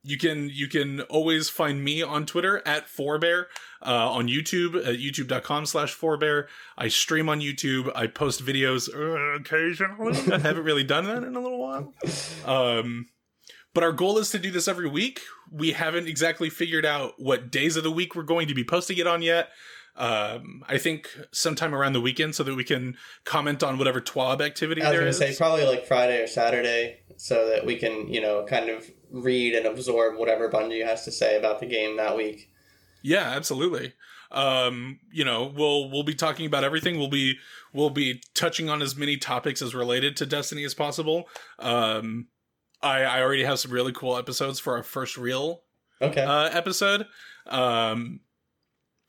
you 0.09 0.17
can 0.17 0.49
you 0.51 0.69
can 0.69 1.03
always 1.03 1.51
find 1.51 1.85
me 1.85 2.03
on 2.03 2.25
Twitter 2.25 2.63
at 2.67 2.87
Pfhorbear, 2.87 3.45
uh, 3.85 4.11
on 4.11 4.27
YouTube 4.27 4.77
at 4.77 4.99
youtube.com 4.99 5.67
slash 5.67 5.95
Pfhorbear. 5.95 6.47
I 6.79 6.89
stream 6.89 7.29
on 7.29 7.41
YouTube. 7.41 7.93
I 7.95 8.07
post 8.07 8.45
videos 8.45 8.89
uh, 8.93 9.37
occasionally. 9.39 10.19
I 10.33 10.39
haven't 10.39 10.65
really 10.65 10.85
done 10.85 11.05
that 11.05 11.25
in 11.25 11.37
a 11.37 11.41
little 11.41 11.61
while. 11.61 11.93
Um, 12.47 13.09
but 13.75 13.85
our 13.85 13.93
goal 13.93 14.17
is 14.17 14.31
to 14.31 14.39
do 14.39 14.51
this 14.51 14.67
every 14.67 14.89
week. 14.89 15.21
We 15.53 15.73
haven't 15.73 16.09
exactly 16.09 16.49
figured 16.49 16.87
out 16.87 17.15
what 17.19 17.51
days 17.51 17.77
of 17.77 17.85
the 17.85 17.91
week 17.91 18.15
we're 18.15 18.23
going 18.23 18.49
to 18.49 18.55
be 18.55 18.65
posting 18.65 18.97
it 18.97 19.07
on 19.07 19.21
yet. 19.21 19.51
Um, 19.95 20.63
I 20.67 20.79
think 20.79 21.09
sometime 21.33 21.75
around 21.75 21.93
the 21.93 22.01
weekend 22.01 22.35
so 22.35 22.45
that 22.45 22.55
we 22.55 22.65
can 22.65 22.97
comment 23.25 23.63
on 23.63 23.77
whatever 23.77 24.01
TWAB 24.01 24.41
activity 24.41 24.81
I 24.81 24.87
was 24.87 24.93
there 24.93 25.01
gonna 25.01 25.11
is. 25.11 25.19
say 25.19 25.37
probably 25.37 25.67
like 25.67 25.87
Friday 25.87 26.23
or 26.23 26.29
Saturday, 26.29 27.01
so 27.17 27.49
that 27.49 27.67
we 27.67 27.77
can 27.77 28.09
you 28.09 28.21
know 28.21 28.47
kind 28.49 28.71
of 28.71 28.89
read 29.11 29.55
and 29.55 29.67
absorb 29.67 30.17
whatever 30.19 30.51
Bungie 30.51 30.85
has 30.85 31.05
to 31.05 31.13
say 31.13 31.37
about 31.39 31.61
the 31.61 31.67
game 31.67 31.97
that 31.97 32.17
week. 32.17 32.51
Yeah, 33.03 33.23
absolutely. 33.31 33.95
Um, 34.31 35.01
you 35.11 35.25
know, 35.25 35.53
we'll 35.57 35.91
we'll 35.91 36.03
be 36.03 36.15
talking 36.15 36.45
about 36.47 36.65
everything. 36.65 36.99
We'll 36.99 37.09
be 37.09 37.39
we'll 37.73 37.91
be 37.91 38.23
touching 38.35 38.69
on 38.69 38.83
as 38.83 38.97
many 38.97 39.17
topics 39.17 39.63
as 39.63 39.75
related 39.75 40.17
to 40.19 40.27
Destiny 40.27 40.65
as 40.65 40.75
possible. 40.75 41.29
Um, 41.59 42.27
I 42.83 43.03
I 43.05 43.23
already 43.23 43.45
have 43.45 43.59
some 43.59 43.71
really 43.73 43.93
cool 43.93 44.17
episodes 44.19 44.61
for 44.61 44.77
our 44.77 44.83
first 44.83 45.17
real 45.17 45.63
Okay. 46.03 46.23
uh, 46.23 46.51
episode. 46.53 47.07
Um, 47.47 48.21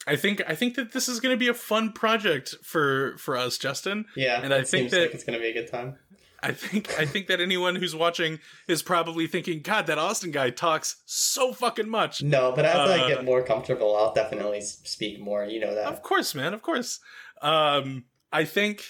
I 0.08 0.16
think 0.16 0.42
I 0.48 0.56
think 0.56 0.76
that 0.76 0.94
this 0.94 1.10
is 1.10 1.20
going 1.20 1.36
to 1.36 1.40
be 1.40 1.50
a 1.50 1.54
fun 1.54 1.92
project 1.92 2.56
for 2.64 3.18
for 3.18 3.36
us, 3.36 3.58
Justin. 3.58 4.06
yeah, 4.16 4.42
and 4.42 4.54
I 4.54 4.60
it 4.60 4.68
think 4.68 4.84
seems 4.84 4.92
that- 4.92 5.02
like 5.02 5.14
it's 5.14 5.24
gonna 5.26 5.40
be 5.40 5.50
a 5.50 5.54
good 5.54 5.70
time. 5.70 5.98
I 6.42 6.52
think 6.54 6.98
I 7.00 7.06
think 7.06 7.28
that 7.28 7.42
anyone 7.42 7.76
who's 7.76 7.96
watching 7.96 8.40
is 8.68 8.82
probably 8.82 9.28
thinking, 9.28 9.62
"God, 9.62 9.88
that 9.88 9.98
Austin 9.98 10.32
guy 10.32 10.50
talks 10.50 11.02
so 11.06 11.52
fucking 11.54 11.90
much." 11.90 12.22
No, 12.24 12.52
but 12.54 12.66
as 12.66 12.76
I 12.90 13.00
Uh, 13.02 13.08
get 13.10 13.26
more 13.26 13.44
comfortable, 13.44 13.96
I'll 13.96 14.14
definitely 14.14 14.62
speak 14.62 15.20
more. 15.20 15.44
You 15.46 15.60
know 15.60 15.76
that. 15.76 15.86
Of 15.88 16.02
course, 16.02 16.34
man. 16.34 16.54
Of 16.54 16.62
course. 16.62 17.00
Um, 17.42 18.06
I 18.32 18.46
think, 18.46 18.84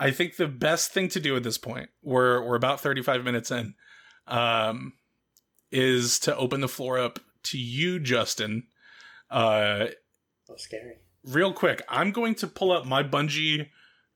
I 0.00 0.10
think 0.10 0.36
the 0.36 0.46
best 0.48 0.92
thing 0.92 1.08
to 1.10 1.20
do 1.20 1.36
at 1.36 1.42
this 1.42 1.58
point, 1.58 1.90
we're 2.02 2.42
we're 2.46 2.56
about 2.56 2.80
thirty 2.80 3.02
five 3.02 3.22
minutes 3.24 3.50
in, 3.50 3.74
um, 4.26 4.94
is 5.70 6.18
to 6.20 6.36
open 6.36 6.60
the 6.60 6.68
floor 6.68 6.98
up 6.98 7.18
to 7.44 7.58
you, 7.58 7.98
Justin. 7.98 8.66
Uh, 9.30 9.88
Oh, 10.50 10.56
scary. 10.56 10.96
real 11.24 11.52
quick, 11.52 11.82
I'm 11.88 12.12
going 12.12 12.34
to 12.36 12.46
pull 12.46 12.72
up 12.72 12.84
my 12.86 13.02
Bungie 13.02 13.68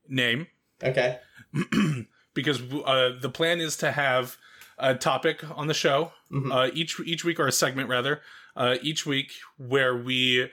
name 0.09 0.49
Okay. 0.83 1.19
because 2.37 2.61
uh, 2.85 3.11
the 3.21 3.29
plan 3.29 3.61
is 3.61 3.77
to 3.79 3.91
have 3.91 4.37
a 4.79 4.95
topic 4.95 5.43
on 5.59 5.67
the 5.67 5.75
show 5.75 6.13
Mhm. 6.31 6.53
uh, 6.55 6.71
each 6.73 7.01
each 7.05 7.25
week 7.25 7.41
or 7.41 7.49
a 7.49 7.53
segment 7.53 7.89
rather 7.89 8.21
uh, 8.55 8.77
each 8.83 9.05
week 9.07 9.33
where 9.57 9.97
we 9.97 10.51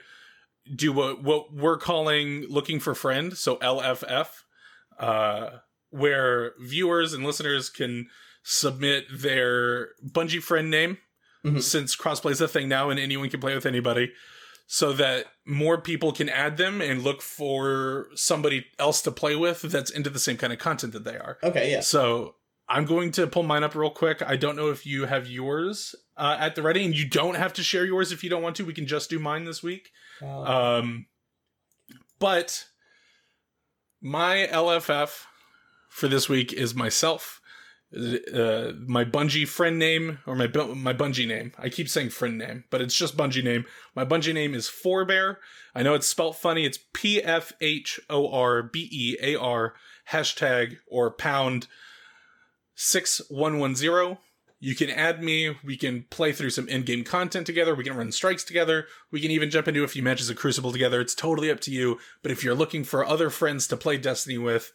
do 0.74 0.92
what 0.92 1.22
what 1.22 1.52
we're 1.52 1.76
calling 1.78 2.46
looking 2.48 2.80
for 2.80 2.94
friend 2.94 3.36
so 3.36 3.56
LFF 3.56 4.28
uh, 4.98 5.50
where 5.90 6.52
viewers 6.60 7.12
and 7.12 7.24
listeners 7.24 7.68
can 7.70 8.08
submit 8.42 9.04
their 9.12 9.90
Bungie 10.04 10.42
friend 10.42 10.70
name 10.70 10.98
Mhm. 11.44 11.62
since 11.62 11.94
crossplay 11.94 12.30
is 12.32 12.40
a 12.40 12.48
thing 12.48 12.68
now 12.68 12.88
and 12.90 12.98
anyone 12.98 13.28
can 13.28 13.40
play 13.40 13.54
with 13.54 13.66
anybody 13.66 14.12
so 14.66 14.92
that 14.94 15.26
more 15.46 15.80
people 15.80 16.12
can 16.12 16.28
add 16.28 16.56
them 16.56 16.80
and 16.80 17.02
look 17.02 17.20
for 17.22 18.06
somebody 18.14 18.66
else 18.78 19.02
to 19.02 19.10
play 19.10 19.36
with 19.36 19.62
that's 19.62 19.90
into 19.90 20.10
the 20.10 20.18
same 20.18 20.36
kind 20.36 20.52
of 20.52 20.58
content 20.58 20.92
that 20.94 21.04
they 21.04 21.16
are. 21.16 21.38
Okay, 21.42 21.70
yeah. 21.70 21.80
So 21.80 22.36
I'm 22.68 22.86
going 22.86 23.10
to 23.12 23.26
pull 23.26 23.42
mine 23.42 23.62
up 23.62 23.74
real 23.74 23.90
quick. 23.90 24.22
I 24.22 24.36
don't 24.36 24.56
know 24.56 24.70
if 24.70 24.86
you 24.86 25.04
have 25.04 25.26
yours 25.28 25.94
uh, 26.16 26.36
at 26.40 26.54
the 26.54 26.62
ready, 26.62 26.84
and 26.84 26.94
you 26.96 27.08
don't 27.08 27.36
have 27.36 27.52
to 27.54 27.62
share 27.62 27.84
yours 27.84 28.10
if 28.10 28.24
you 28.24 28.30
don't 28.30 28.42
want 28.42 28.56
to. 28.56 28.64
We 28.64 28.72
can 28.74 28.86
just 28.86 29.10
do 29.10 29.18
mine 29.18 29.44
this 29.44 29.62
week. 29.62 29.90
Uh, 30.22 30.78
Um, 30.78 31.06
but 32.18 32.66
my 34.00 34.48
LFF 34.50 35.24
for 35.90 36.08
this 36.08 36.28
week 36.28 36.52
is 36.52 36.74
myself. 36.74 37.40
Uh, 37.94 38.72
my 38.86 39.04
Bungie 39.04 39.46
friend 39.46 39.78
name 39.78 40.18
or 40.26 40.34
my 40.34 40.46
my 40.46 40.92
Bungie 40.92 41.28
name. 41.28 41.52
I 41.56 41.68
keep 41.68 41.88
saying 41.88 42.10
friend 42.10 42.36
name, 42.36 42.64
but 42.70 42.80
it's 42.80 42.96
just 42.96 43.16
Bungie 43.16 43.44
name. 43.44 43.66
My 43.94 44.04
Bungie 44.04 44.34
name 44.34 44.52
is 44.52 44.68
Pfhorbear. 44.68 45.36
I 45.76 45.84
know 45.84 45.94
it's 45.94 46.08
spelt 46.08 46.34
funny. 46.34 46.64
It's 46.64 46.78
P 46.92 47.22
F 47.22 47.52
H 47.60 48.00
O 48.10 48.28
R 48.32 48.64
B 48.64 48.88
E 48.90 49.16
A 49.22 49.38
R 49.38 49.74
hashtag 50.10 50.78
or 50.88 51.10
pound 51.12 51.68
six 52.74 53.20
one 53.28 53.58
one 53.58 53.76
zero. 53.76 54.18
You 54.58 54.74
can 54.74 54.90
add 54.90 55.22
me. 55.22 55.56
We 55.62 55.76
can 55.76 56.06
play 56.10 56.32
through 56.32 56.50
some 56.50 56.68
in-game 56.68 57.04
content 57.04 57.46
together. 57.46 57.74
We 57.74 57.84
can 57.84 57.96
run 57.96 58.10
strikes 58.10 58.42
together. 58.42 58.86
We 59.12 59.20
can 59.20 59.30
even 59.30 59.50
jump 59.50 59.68
into 59.68 59.84
a 59.84 59.88
few 59.88 60.02
matches 60.02 60.30
of 60.30 60.36
Crucible 60.36 60.72
together. 60.72 61.00
It's 61.00 61.14
totally 61.14 61.50
up 61.50 61.60
to 61.60 61.70
you. 61.70 61.98
But 62.22 62.32
if 62.32 62.42
you're 62.42 62.54
looking 62.54 62.82
for 62.82 63.04
other 63.04 63.30
friends 63.30 63.68
to 63.68 63.76
play 63.76 63.98
Destiny 63.98 64.38
with, 64.38 64.72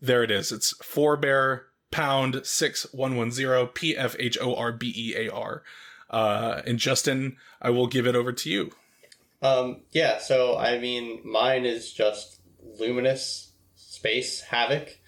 there 0.00 0.24
it 0.24 0.32
is. 0.32 0.50
It's 0.50 0.74
Pfhorbear 0.82 1.62
pound 1.90 2.40
six 2.44 2.92
one 2.92 3.16
one 3.16 3.30
zero 3.30 3.66
P 3.66 3.96
F 3.96 4.16
H 4.18 4.38
O 4.40 4.54
R 4.54 4.72
B 4.72 4.92
E 4.94 5.14
A 5.16 5.32
R. 5.32 5.62
Uh, 6.10 6.62
and 6.66 6.78
Justin, 6.78 7.36
I 7.60 7.70
will 7.70 7.86
give 7.86 8.06
it 8.06 8.16
over 8.16 8.32
to 8.32 8.50
you. 8.50 8.72
Um, 9.42 9.82
yeah, 9.90 10.18
so 10.18 10.56
I 10.56 10.78
mean, 10.78 11.20
mine 11.24 11.64
is 11.64 11.92
just 11.92 12.40
Luminous 12.78 13.52
Space 13.74 14.42
Havoc, 14.42 14.98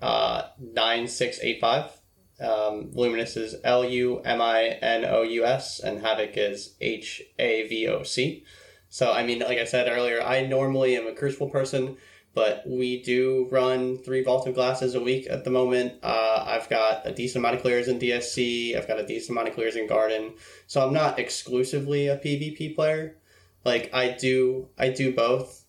uh, 0.00 0.44
9685. 0.58 2.00
Um, 2.40 2.90
Luminous 2.92 3.36
is 3.36 3.56
L 3.62 3.84
U 3.84 4.20
M 4.20 4.40
I 4.40 4.64
N 4.64 5.04
O 5.04 5.22
U 5.22 5.44
S, 5.44 5.80
and 5.80 6.00
Havoc 6.00 6.36
is 6.36 6.74
H 6.80 7.22
A 7.38 7.68
V 7.68 7.88
O 7.88 8.02
C. 8.02 8.44
So, 8.88 9.10
I 9.10 9.24
mean, 9.24 9.40
like 9.40 9.58
I 9.58 9.64
said 9.64 9.88
earlier, 9.88 10.22
I 10.22 10.46
normally 10.46 10.96
am 10.96 11.08
a 11.08 11.14
Crucible 11.14 11.50
person, 11.50 11.96
but 12.34 12.64
we 12.66 13.02
do 13.02 13.48
run 13.50 13.98
three 13.98 14.22
Vault 14.22 14.46
of 14.46 14.54
Glasses 14.54 14.94
a 14.94 15.00
week 15.00 15.26
at 15.30 15.44
the 15.44 15.50
moment. 15.50 15.94
Uh, 16.02 16.44
I've 16.46 16.68
got 16.68 17.06
a 17.06 17.12
decent 17.12 17.42
amount 17.42 17.56
of 17.56 17.62
clears 17.62 17.88
in 17.88 17.98
DSC, 17.98 18.76
I've 18.76 18.88
got 18.88 19.00
a 19.00 19.06
decent 19.06 19.30
amount 19.30 19.48
of 19.48 19.54
clears 19.54 19.76
in 19.76 19.86
Garden, 19.86 20.34
so 20.66 20.86
I'm 20.86 20.92
not 20.92 21.18
exclusively 21.18 22.08
a 22.08 22.18
PvP 22.18 22.74
player 22.74 23.16
like 23.64 23.90
I 23.92 24.10
do 24.10 24.68
I 24.78 24.90
do 24.90 25.12
both. 25.12 25.64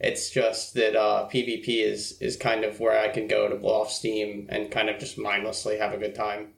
It's 0.00 0.30
just 0.30 0.74
that 0.74 0.96
uh, 0.96 1.28
PvP 1.32 1.68
is 1.84 2.20
is 2.20 2.36
kind 2.36 2.64
of 2.64 2.80
where 2.80 2.98
I 2.98 3.08
can 3.08 3.28
go 3.28 3.48
to 3.48 3.56
blow 3.56 3.82
off 3.82 3.90
steam 3.92 4.46
and 4.50 4.70
kind 4.70 4.88
of 4.88 4.98
just 4.98 5.18
mindlessly 5.18 5.78
have 5.78 5.92
a 5.92 5.98
good 5.98 6.14
time. 6.14 6.54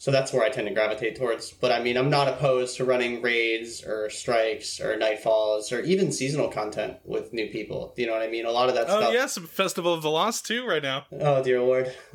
So 0.00 0.12
that's 0.12 0.32
where 0.32 0.44
I 0.44 0.48
tend 0.48 0.68
to 0.68 0.74
gravitate 0.74 1.16
towards. 1.16 1.50
But 1.50 1.72
I 1.72 1.82
mean, 1.82 1.96
I'm 1.96 2.08
not 2.08 2.28
opposed 2.28 2.76
to 2.76 2.84
running 2.84 3.20
raids 3.20 3.82
or 3.84 4.08
strikes 4.10 4.80
or 4.80 4.96
nightfalls 4.96 5.72
or 5.72 5.80
even 5.80 6.12
seasonal 6.12 6.48
content 6.48 6.98
with 7.04 7.32
new 7.32 7.48
people. 7.48 7.94
You 7.96 8.06
know 8.06 8.12
what 8.12 8.22
I 8.22 8.28
mean? 8.28 8.46
A 8.46 8.50
lot 8.52 8.68
of 8.68 8.76
that 8.76 8.86
Oh 8.88 9.00
stuff. 9.00 9.12
yeah, 9.12 9.26
some 9.26 9.46
Festival 9.46 9.92
of 9.92 10.02
the 10.02 10.10
Lost 10.10 10.46
too 10.46 10.64
right 10.66 10.82
now. 10.82 11.06
Oh 11.12 11.42
dear 11.42 11.60
lord. 11.60 11.92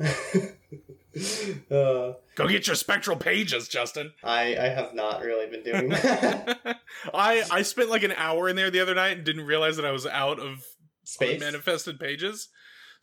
uh, 1.70 2.12
Go 2.36 2.48
get 2.48 2.66
your 2.66 2.74
spectral 2.74 3.16
pages, 3.16 3.68
Justin. 3.68 4.12
I 4.22 4.56
I 4.56 4.68
have 4.68 4.94
not 4.94 5.20
really 5.22 5.46
been 5.48 5.62
doing 5.62 5.88
that. 5.90 6.80
I 7.12 7.44
I 7.50 7.62
spent 7.62 7.90
like 7.90 8.02
an 8.02 8.12
hour 8.16 8.48
in 8.48 8.56
there 8.56 8.70
the 8.70 8.80
other 8.80 8.94
night 8.94 9.16
and 9.18 9.24
didn't 9.24 9.44
realize 9.46 9.76
that 9.76 9.84
I 9.84 9.92
was 9.92 10.06
out 10.06 10.40
of 10.40 10.64
Space. 11.04 11.38
manifested 11.40 12.00
pages. 12.00 12.48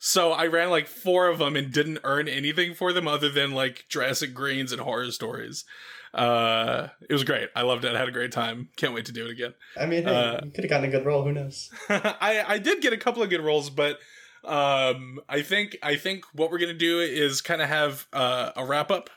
So 0.04 0.32
I 0.32 0.48
ran 0.48 0.68
like 0.70 0.88
four 0.88 1.28
of 1.28 1.38
them 1.38 1.54
and 1.54 1.72
didn't 1.72 2.00
earn 2.02 2.26
anything 2.26 2.74
for 2.74 2.92
them 2.92 3.06
other 3.06 3.28
than 3.28 3.52
like 3.52 3.84
Jurassic 3.88 4.34
Greens 4.34 4.72
and 4.72 4.80
horror 4.80 5.12
stories. 5.12 5.64
Uh, 6.12 6.88
it 7.08 7.12
was 7.12 7.22
great. 7.22 7.50
I 7.54 7.62
loved 7.62 7.84
it. 7.84 7.94
I 7.94 8.00
had 8.00 8.08
a 8.08 8.12
great 8.12 8.32
time. 8.32 8.68
Can't 8.76 8.94
wait 8.94 9.04
to 9.06 9.12
do 9.12 9.26
it 9.26 9.30
again. 9.30 9.54
I 9.80 9.86
mean, 9.86 10.02
hey, 10.02 10.10
Uh, 10.10 10.40
you 10.44 10.50
could 10.50 10.64
have 10.64 10.70
gotten 10.70 10.88
a 10.88 10.90
good 10.90 11.06
roll. 11.06 11.22
Who 11.22 11.30
knows? 11.30 11.70
I 11.88 12.44
I 12.44 12.58
did 12.58 12.82
get 12.82 12.92
a 12.92 12.96
couple 12.96 13.22
of 13.22 13.30
good 13.30 13.42
rolls, 13.42 13.70
but 13.70 14.00
um, 14.44 15.20
I 15.28 15.40
think 15.42 15.76
I 15.84 15.94
think 15.94 16.24
what 16.34 16.50
we're 16.50 16.58
gonna 16.58 16.74
do 16.74 16.98
is 16.98 17.40
kind 17.40 17.62
of 17.62 17.68
have 17.68 18.08
uh, 18.12 18.50
a 18.56 18.64
wrap 18.66 18.90
up 18.90 19.08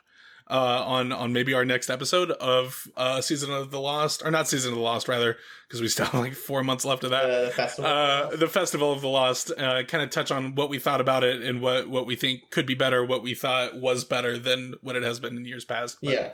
uh, 0.50 0.84
on 0.86 1.12
on 1.12 1.34
maybe 1.34 1.54
our 1.54 1.66
next 1.66 1.89
episode 1.89 2.32
of 2.32 2.88
uh, 2.96 3.22
season 3.22 3.52
of 3.52 3.72
the 3.72 3.80
Lost, 3.80 4.22
or 4.24 4.32
not 4.32 4.48
season 4.48 4.72
of 4.72 4.78
the 4.78 4.84
Lost, 4.84 5.08
rather, 5.08 5.38
because 5.68 5.82
we 5.82 5.88
still 5.88 6.06
have 6.06 6.22
like 6.22 6.34
four 6.34 6.64
months 6.64 6.86
left 6.86 7.04
of 7.04 7.10
that. 7.12 7.26
Uh, 7.26 7.46
the 7.46 7.52
festival. 7.52 7.91
Uh, 7.91 8.36
the 8.36 8.48
festival 8.48 8.91
of 8.93 9.02
the 9.02 9.08
lost 9.08 9.52
uh, 9.58 9.84
kind 9.84 10.04
of 10.04 10.10
touch 10.12 10.32
on 10.32 10.54
what 10.56 10.70
we 10.70 10.78
thought 10.80 11.02
about 11.02 11.24
it 11.24 11.41
and 11.41 11.62
what 11.62 11.89
what 11.89 12.06
we 12.06 12.16
think 12.16 12.50
could 12.52 12.66
be 12.66 12.76
better 12.76 13.04
what 13.04 13.24
we 13.24 13.34
thought 13.34 13.80
was 13.80 14.04
better 14.04 14.38
than 14.38 14.76
what 14.82 14.96
it 14.96 15.04
has 15.04 15.20
been 15.20 15.36
in 15.36 15.46
years 15.46 15.66
past 15.66 15.98
But, 16.04 16.14
yeah. 16.14 16.30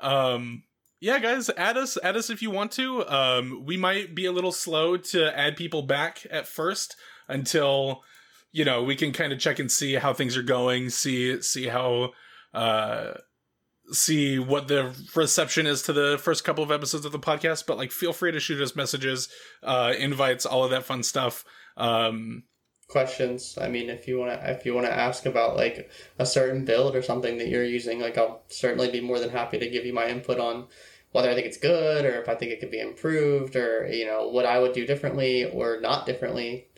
um 0.00 0.62
yeah 1.00 1.18
guys 1.18 1.50
add 1.56 1.76
us 1.76 1.98
add 2.02 2.16
us 2.16 2.30
if 2.30 2.42
you 2.42 2.50
want 2.50 2.72
to 2.72 3.06
um 3.08 3.64
we 3.64 3.76
might 3.76 4.14
be 4.14 4.26
a 4.26 4.32
little 4.32 4.52
slow 4.52 4.96
to 4.96 5.36
add 5.38 5.56
people 5.56 5.82
back 5.82 6.26
at 6.30 6.46
first 6.46 6.96
until 7.28 8.02
you 8.52 8.64
know 8.64 8.82
we 8.82 8.96
can 8.96 9.12
kind 9.12 9.32
of 9.32 9.38
check 9.38 9.58
and 9.58 9.70
see 9.70 9.94
how 9.94 10.12
things 10.12 10.36
are 10.36 10.42
going 10.42 10.90
see 10.90 11.40
see 11.42 11.66
how 11.66 12.12
uh 12.54 13.14
see 13.90 14.38
what 14.38 14.68
the 14.68 14.94
reception 15.14 15.66
is 15.66 15.80
to 15.82 15.94
the 15.94 16.18
first 16.20 16.44
couple 16.44 16.62
of 16.62 16.70
episodes 16.70 17.06
of 17.06 17.12
the 17.12 17.18
podcast 17.18 17.64
but 17.66 17.78
like 17.78 17.90
feel 17.90 18.12
free 18.12 18.30
to 18.30 18.40
shoot 18.40 18.60
us 18.60 18.76
messages 18.76 19.28
uh 19.62 19.94
invites 19.98 20.44
all 20.44 20.62
of 20.62 20.70
that 20.70 20.84
fun 20.84 21.02
stuff 21.02 21.44
um 21.76 22.42
questions. 22.88 23.58
I 23.60 23.68
mean, 23.68 23.90
if 23.90 24.08
you 24.08 24.18
want 24.18 24.32
to, 24.32 24.50
if 24.50 24.66
you 24.66 24.74
want 24.74 24.86
to 24.86 24.92
ask 24.92 25.26
about 25.26 25.56
like 25.56 25.90
a 26.18 26.26
certain 26.26 26.64
build 26.64 26.96
or 26.96 27.02
something 27.02 27.38
that 27.38 27.48
you're 27.48 27.64
using, 27.64 28.00
like 28.00 28.18
I'll 28.18 28.42
certainly 28.48 28.90
be 28.90 29.00
more 29.00 29.20
than 29.20 29.30
happy 29.30 29.58
to 29.58 29.70
give 29.70 29.84
you 29.84 29.92
my 29.92 30.08
input 30.08 30.40
on 30.40 30.66
whether 31.12 31.30
I 31.30 31.34
think 31.34 31.46
it's 31.46 31.56
good 31.56 32.04
or 32.04 32.20
if 32.20 32.28
I 32.28 32.34
think 32.34 32.52
it 32.52 32.60
could 32.60 32.70
be 32.70 32.80
improved 32.80 33.56
or 33.56 33.86
you 33.86 34.06
know 34.06 34.28
what 34.28 34.46
I 34.46 34.58
would 34.58 34.72
do 34.72 34.86
differently 34.86 35.44
or 35.44 35.80
not 35.80 36.06
differently. 36.06 36.68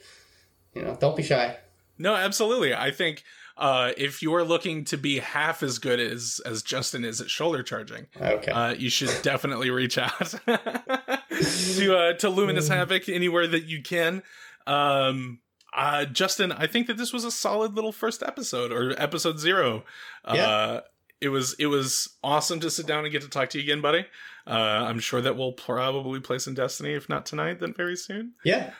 You 0.74 0.82
know, 0.82 0.96
don't 1.00 1.16
be 1.16 1.22
shy. 1.22 1.56
No, 1.98 2.14
absolutely. 2.14 2.74
I 2.74 2.90
think 2.90 3.24
uh, 3.56 3.92
if 3.96 4.22
you're 4.22 4.44
looking 4.44 4.84
to 4.86 4.96
be 4.96 5.18
half 5.18 5.62
as 5.62 5.78
good 5.78 6.00
as 6.00 6.40
as 6.46 6.62
Justin 6.62 7.04
is 7.04 7.20
at 7.20 7.28
shoulder 7.30 7.62
charging, 7.62 8.06
Okay. 8.20 8.50
uh, 8.52 8.72
you 8.74 8.88
should 8.90 9.10
definitely 9.22 9.70
reach 9.70 9.98
out 9.98 10.34
to 10.46 11.96
uh, 11.96 12.12
to 12.14 12.28
Luminous 12.28 12.68
Havoc 12.68 13.08
anywhere 13.08 13.46
that 13.46 13.64
you 13.64 13.82
can. 13.82 14.22
Um, 14.66 15.40
uh, 15.74 16.04
Justin, 16.06 16.52
I 16.52 16.66
think 16.66 16.86
that 16.88 16.96
this 16.96 17.12
was 17.12 17.24
a 17.24 17.30
solid 17.30 17.74
little 17.74 17.92
first 17.92 18.22
episode 18.22 18.72
or 18.72 18.94
episode 19.00 19.38
zero. 19.38 19.84
Uh, 20.24 20.34
Yeah. 20.36 20.80
it 21.20 21.28
was 21.28 21.54
it 21.58 21.66
was 21.66 22.16
awesome 22.24 22.60
to 22.60 22.70
sit 22.70 22.86
down 22.86 23.04
and 23.04 23.12
get 23.12 23.22
to 23.22 23.28
talk 23.28 23.50
to 23.50 23.58
you 23.58 23.64
again, 23.64 23.80
buddy. 23.80 24.06
Uh, 24.46 24.52
I'm 24.88 24.98
sure 24.98 25.20
that 25.20 25.36
we'll 25.36 25.52
probably 25.52 26.18
play 26.18 26.38
some 26.38 26.54
Destiny, 26.54 26.94
if 26.94 27.08
not 27.08 27.26
tonight, 27.26 27.60
then 27.60 27.72
very 27.74 27.94
soon. 27.96 28.32
yeah. 28.44 28.70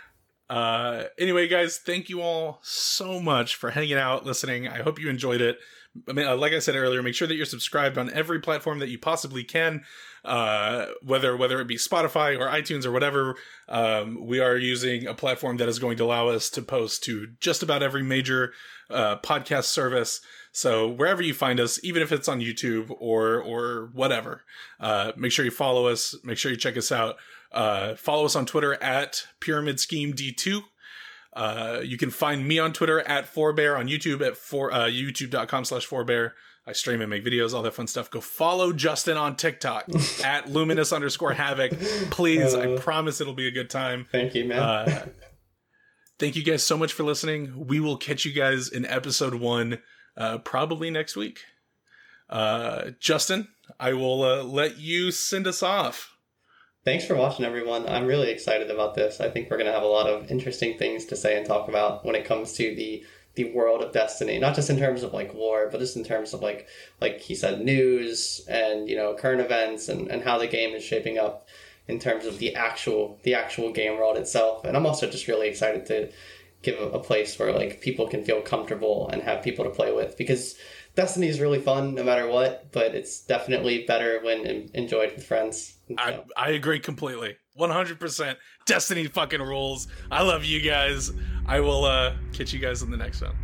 Uh, 0.51 1.05
anyway, 1.17 1.47
guys, 1.47 1.79
thank 1.79 2.09
you 2.09 2.21
all 2.21 2.59
so 2.63 3.21
much 3.21 3.55
for 3.55 3.71
hanging 3.71 3.97
out, 3.97 4.27
listening. 4.27 4.67
I 4.67 4.83
hope 4.83 4.99
you 4.99 5.09
enjoyed 5.09 5.41
it. 5.41 5.59
I 6.09 6.13
mean, 6.13 6.27
uh, 6.27 6.37
like 6.37 6.53
I 6.53 6.59
said 6.59 6.75
earlier, 6.75 7.03
make 7.05 7.15
sure 7.15 7.29
that 7.29 7.37
you're 7.37 7.47
subscribed 7.47 7.97
on 7.97 8.13
every 8.13 8.41
platform 8.41 8.81
that 8.81 8.89
you 8.89 8.99
possibly 8.99 9.45
can, 9.45 9.85
uh, 10.25 10.87
whether 11.03 11.37
whether 11.37 11.61
it 11.61 11.69
be 11.69 11.77
Spotify 11.77 12.37
or 12.39 12.49
iTunes 12.49 12.85
or 12.85 12.91
whatever. 12.91 13.37
Um, 13.69 14.27
we 14.27 14.41
are 14.41 14.57
using 14.57 15.07
a 15.07 15.15
platform 15.15 15.59
that 15.59 15.69
is 15.69 15.79
going 15.79 15.97
to 15.99 16.05
allow 16.05 16.29
us 16.29 16.51
to 16.51 16.63
post 16.63 17.05
to 17.05 17.29
just 17.39 17.63
about 17.63 17.83
every 17.83 18.03
major 18.03 18.53
uh, 18.91 19.19
podcast 19.19 19.65
service. 19.65 20.21
So 20.53 20.89
wherever 20.89 21.23
you 21.23 21.33
find 21.35 21.61
us, 21.61 21.79
even 21.85 22.03
if 22.03 22.11
it's 22.11 22.29
on 22.29 22.41
YouTube 22.41 22.93
or 22.99 23.41
or 23.41 23.91
whatever, 23.93 24.43
uh, 24.81 25.13
make 25.17 25.31
sure 25.31 25.45
you 25.45 25.53
follow 25.53 25.87
us. 25.87 26.17
Make 26.25 26.39
sure 26.39 26.51
you 26.51 26.57
check 26.59 26.77
us 26.77 26.91
out. 26.91 27.17
Uh, 27.53 27.95
follow 27.97 28.25
us 28.25 28.37
on 28.37 28.47
Twitter 28.47 28.75
at 28.83 29.25
Pyramid 29.41 29.81
Scheme 29.81 30.13
D2. 30.13 30.63
Uh, 31.33 31.81
you 31.85 31.97
can 31.97 32.11
find 32.11 32.47
me 32.47 32.59
on 32.59 32.73
Twitter 32.73 33.01
at 33.01 33.33
Pfhorbear, 33.33 33.79
on 33.79 33.87
YouTube 33.89 34.21
at 34.27 34.37
for, 34.37 34.73
uh, 34.73 34.87
youtube.com 34.87 35.65
slash 35.65 35.87
Pfhorbear. 35.89 36.33
I 36.67 36.73
stream 36.73 37.01
and 37.01 37.09
make 37.09 37.25
videos, 37.25 37.55
all 37.55 37.63
that 37.63 37.75
fun 37.75 37.87
stuff. 37.87 38.11
Go 38.11 38.21
follow 38.21 38.73
Justin 38.73 39.17
on 39.17 39.35
TikTok 39.37 39.87
at 40.25 40.51
luminous 40.51 40.93
underscore 40.93 41.33
havoc. 41.33 41.73
Please, 42.11 42.55
I 42.55 42.73
Uh. 42.73 42.79
promise 42.79 43.21
it'll 43.21 43.33
be 43.35 43.47
a 43.49 43.51
good 43.53 43.71
time. 43.71 44.07
Thank 44.13 44.35
you, 44.35 44.45
man. 44.45 44.59
Uh, 44.59 45.07
thank 46.19 46.37
you 46.37 46.45
guys 46.45 46.63
so 46.63 46.77
much 46.77 46.93
for 46.93 47.03
listening. 47.03 47.67
We 47.67 47.81
will 47.81 47.97
catch 47.97 48.25
you 48.25 48.33
guys 48.33 48.69
in 48.69 48.85
episode 48.85 49.35
one, 49.35 49.81
uh, 50.17 50.39
probably 50.39 50.91
next 50.91 51.17
week. 51.17 51.41
Uh, 52.29 52.91
Justin, 53.01 53.49
I 53.81 53.93
will 53.95 54.23
uh, 54.23 54.43
let 54.45 54.79
you 54.79 55.11
send 55.11 55.47
us 55.47 55.63
off. 55.63 56.15
Thanks 56.83 57.05
for 57.05 57.15
watching, 57.15 57.45
everyone. 57.45 57.87
I'm 57.87 58.07
really 58.07 58.31
excited 58.31 58.71
about 58.71 58.95
this. 58.95 59.21
I 59.21 59.29
think 59.29 59.51
we're 59.51 59.59
going 59.59 59.67
to 59.67 59.73
have 59.73 59.83
a 59.83 59.87
lot 59.87 60.09
of 60.09 60.31
interesting 60.31 60.79
things 60.79 61.05
to 61.07 61.17
say 61.17 61.37
and 61.37 61.45
talk 61.45 61.69
about 61.69 62.07
when 62.07 62.15
it 62.15 62.25
comes 62.25 62.55
to 62.55 62.75
the 62.75 63.05
the 63.35 63.53
world 63.53 63.83
of 63.83 63.93
Destiny. 63.93 64.39
Not 64.39 64.55
just 64.55 64.71
in 64.71 64.79
terms 64.79 65.03
of 65.03 65.13
like 65.13 65.35
lore, 65.35 65.69
but 65.71 65.79
just 65.79 65.97
in 65.97 66.05
terms 66.05 66.33
of 66.33 66.41
like 66.41 66.69
like 66.99 67.21
he 67.21 67.35
said, 67.35 67.61
news 67.61 68.41
and 68.49 68.89
you 68.89 68.97
know 68.97 69.15
current 69.15 69.43
events 69.43 69.91
and 69.91 70.09
and 70.09 70.23
how 70.23 70.39
the 70.39 70.47
game 70.47 70.75
is 70.75 70.83
shaping 70.83 71.19
up 71.19 71.51
in 71.87 71.99
terms 71.99 72.25
of 72.25 72.39
the 72.39 72.55
actual 72.55 73.21
the 73.25 73.35
actual 73.35 73.73
game 73.73 73.99
world 73.99 74.17
itself. 74.17 74.65
And 74.65 74.75
I'm 74.75 74.87
also 74.87 75.07
just 75.07 75.29
really 75.29 75.49
excited 75.49 75.85
to 75.87 76.11
give 76.63 76.81
a, 76.81 76.93
a 76.93 76.99
place 76.99 77.39
where 77.39 77.53
like 77.53 77.83
people 77.83 78.09
can 78.09 78.25
feel 78.25 78.41
comfortable 78.41 79.07
and 79.13 79.21
have 79.23 79.45
people 79.45 79.67
to 79.67 79.71
play 79.71 79.93
with 79.93 80.17
because 80.17 80.57
Destiny 80.97 81.29
is 81.29 81.41
really 81.41 81.61
fun 81.61 81.95
no 81.95 82.03
matter 82.03 82.27
what, 82.27 82.73
but 82.73 82.95
it's 82.95 83.21
definitely 83.21 83.85
better 83.85 84.19
when 84.23 84.71
enjoyed 84.73 85.15
with 85.15 85.27
friends. 85.27 85.75
I, 85.99 86.23
I 86.37 86.51
agree 86.51 86.81
completely. 86.81 87.37
100%. 87.59 88.37
Destiny 88.67 89.07
fucking 89.07 89.41
rules. 89.41 89.89
I 90.11 90.23
love 90.23 90.45
you 90.45 90.61
guys. 90.61 91.11
I 91.47 91.61
will 91.61 91.85
uh 91.85 92.15
catch 92.33 92.53
you 92.53 92.59
guys 92.59 92.83
in 92.83 92.91
the 92.91 92.97
next 92.97 93.23
one. 93.23 93.35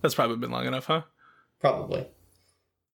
That's 0.00 0.14
probably 0.14 0.36
been 0.36 0.50
long 0.50 0.66
enough, 0.66 0.86
huh? 0.86 1.02
Probably. 1.60 2.06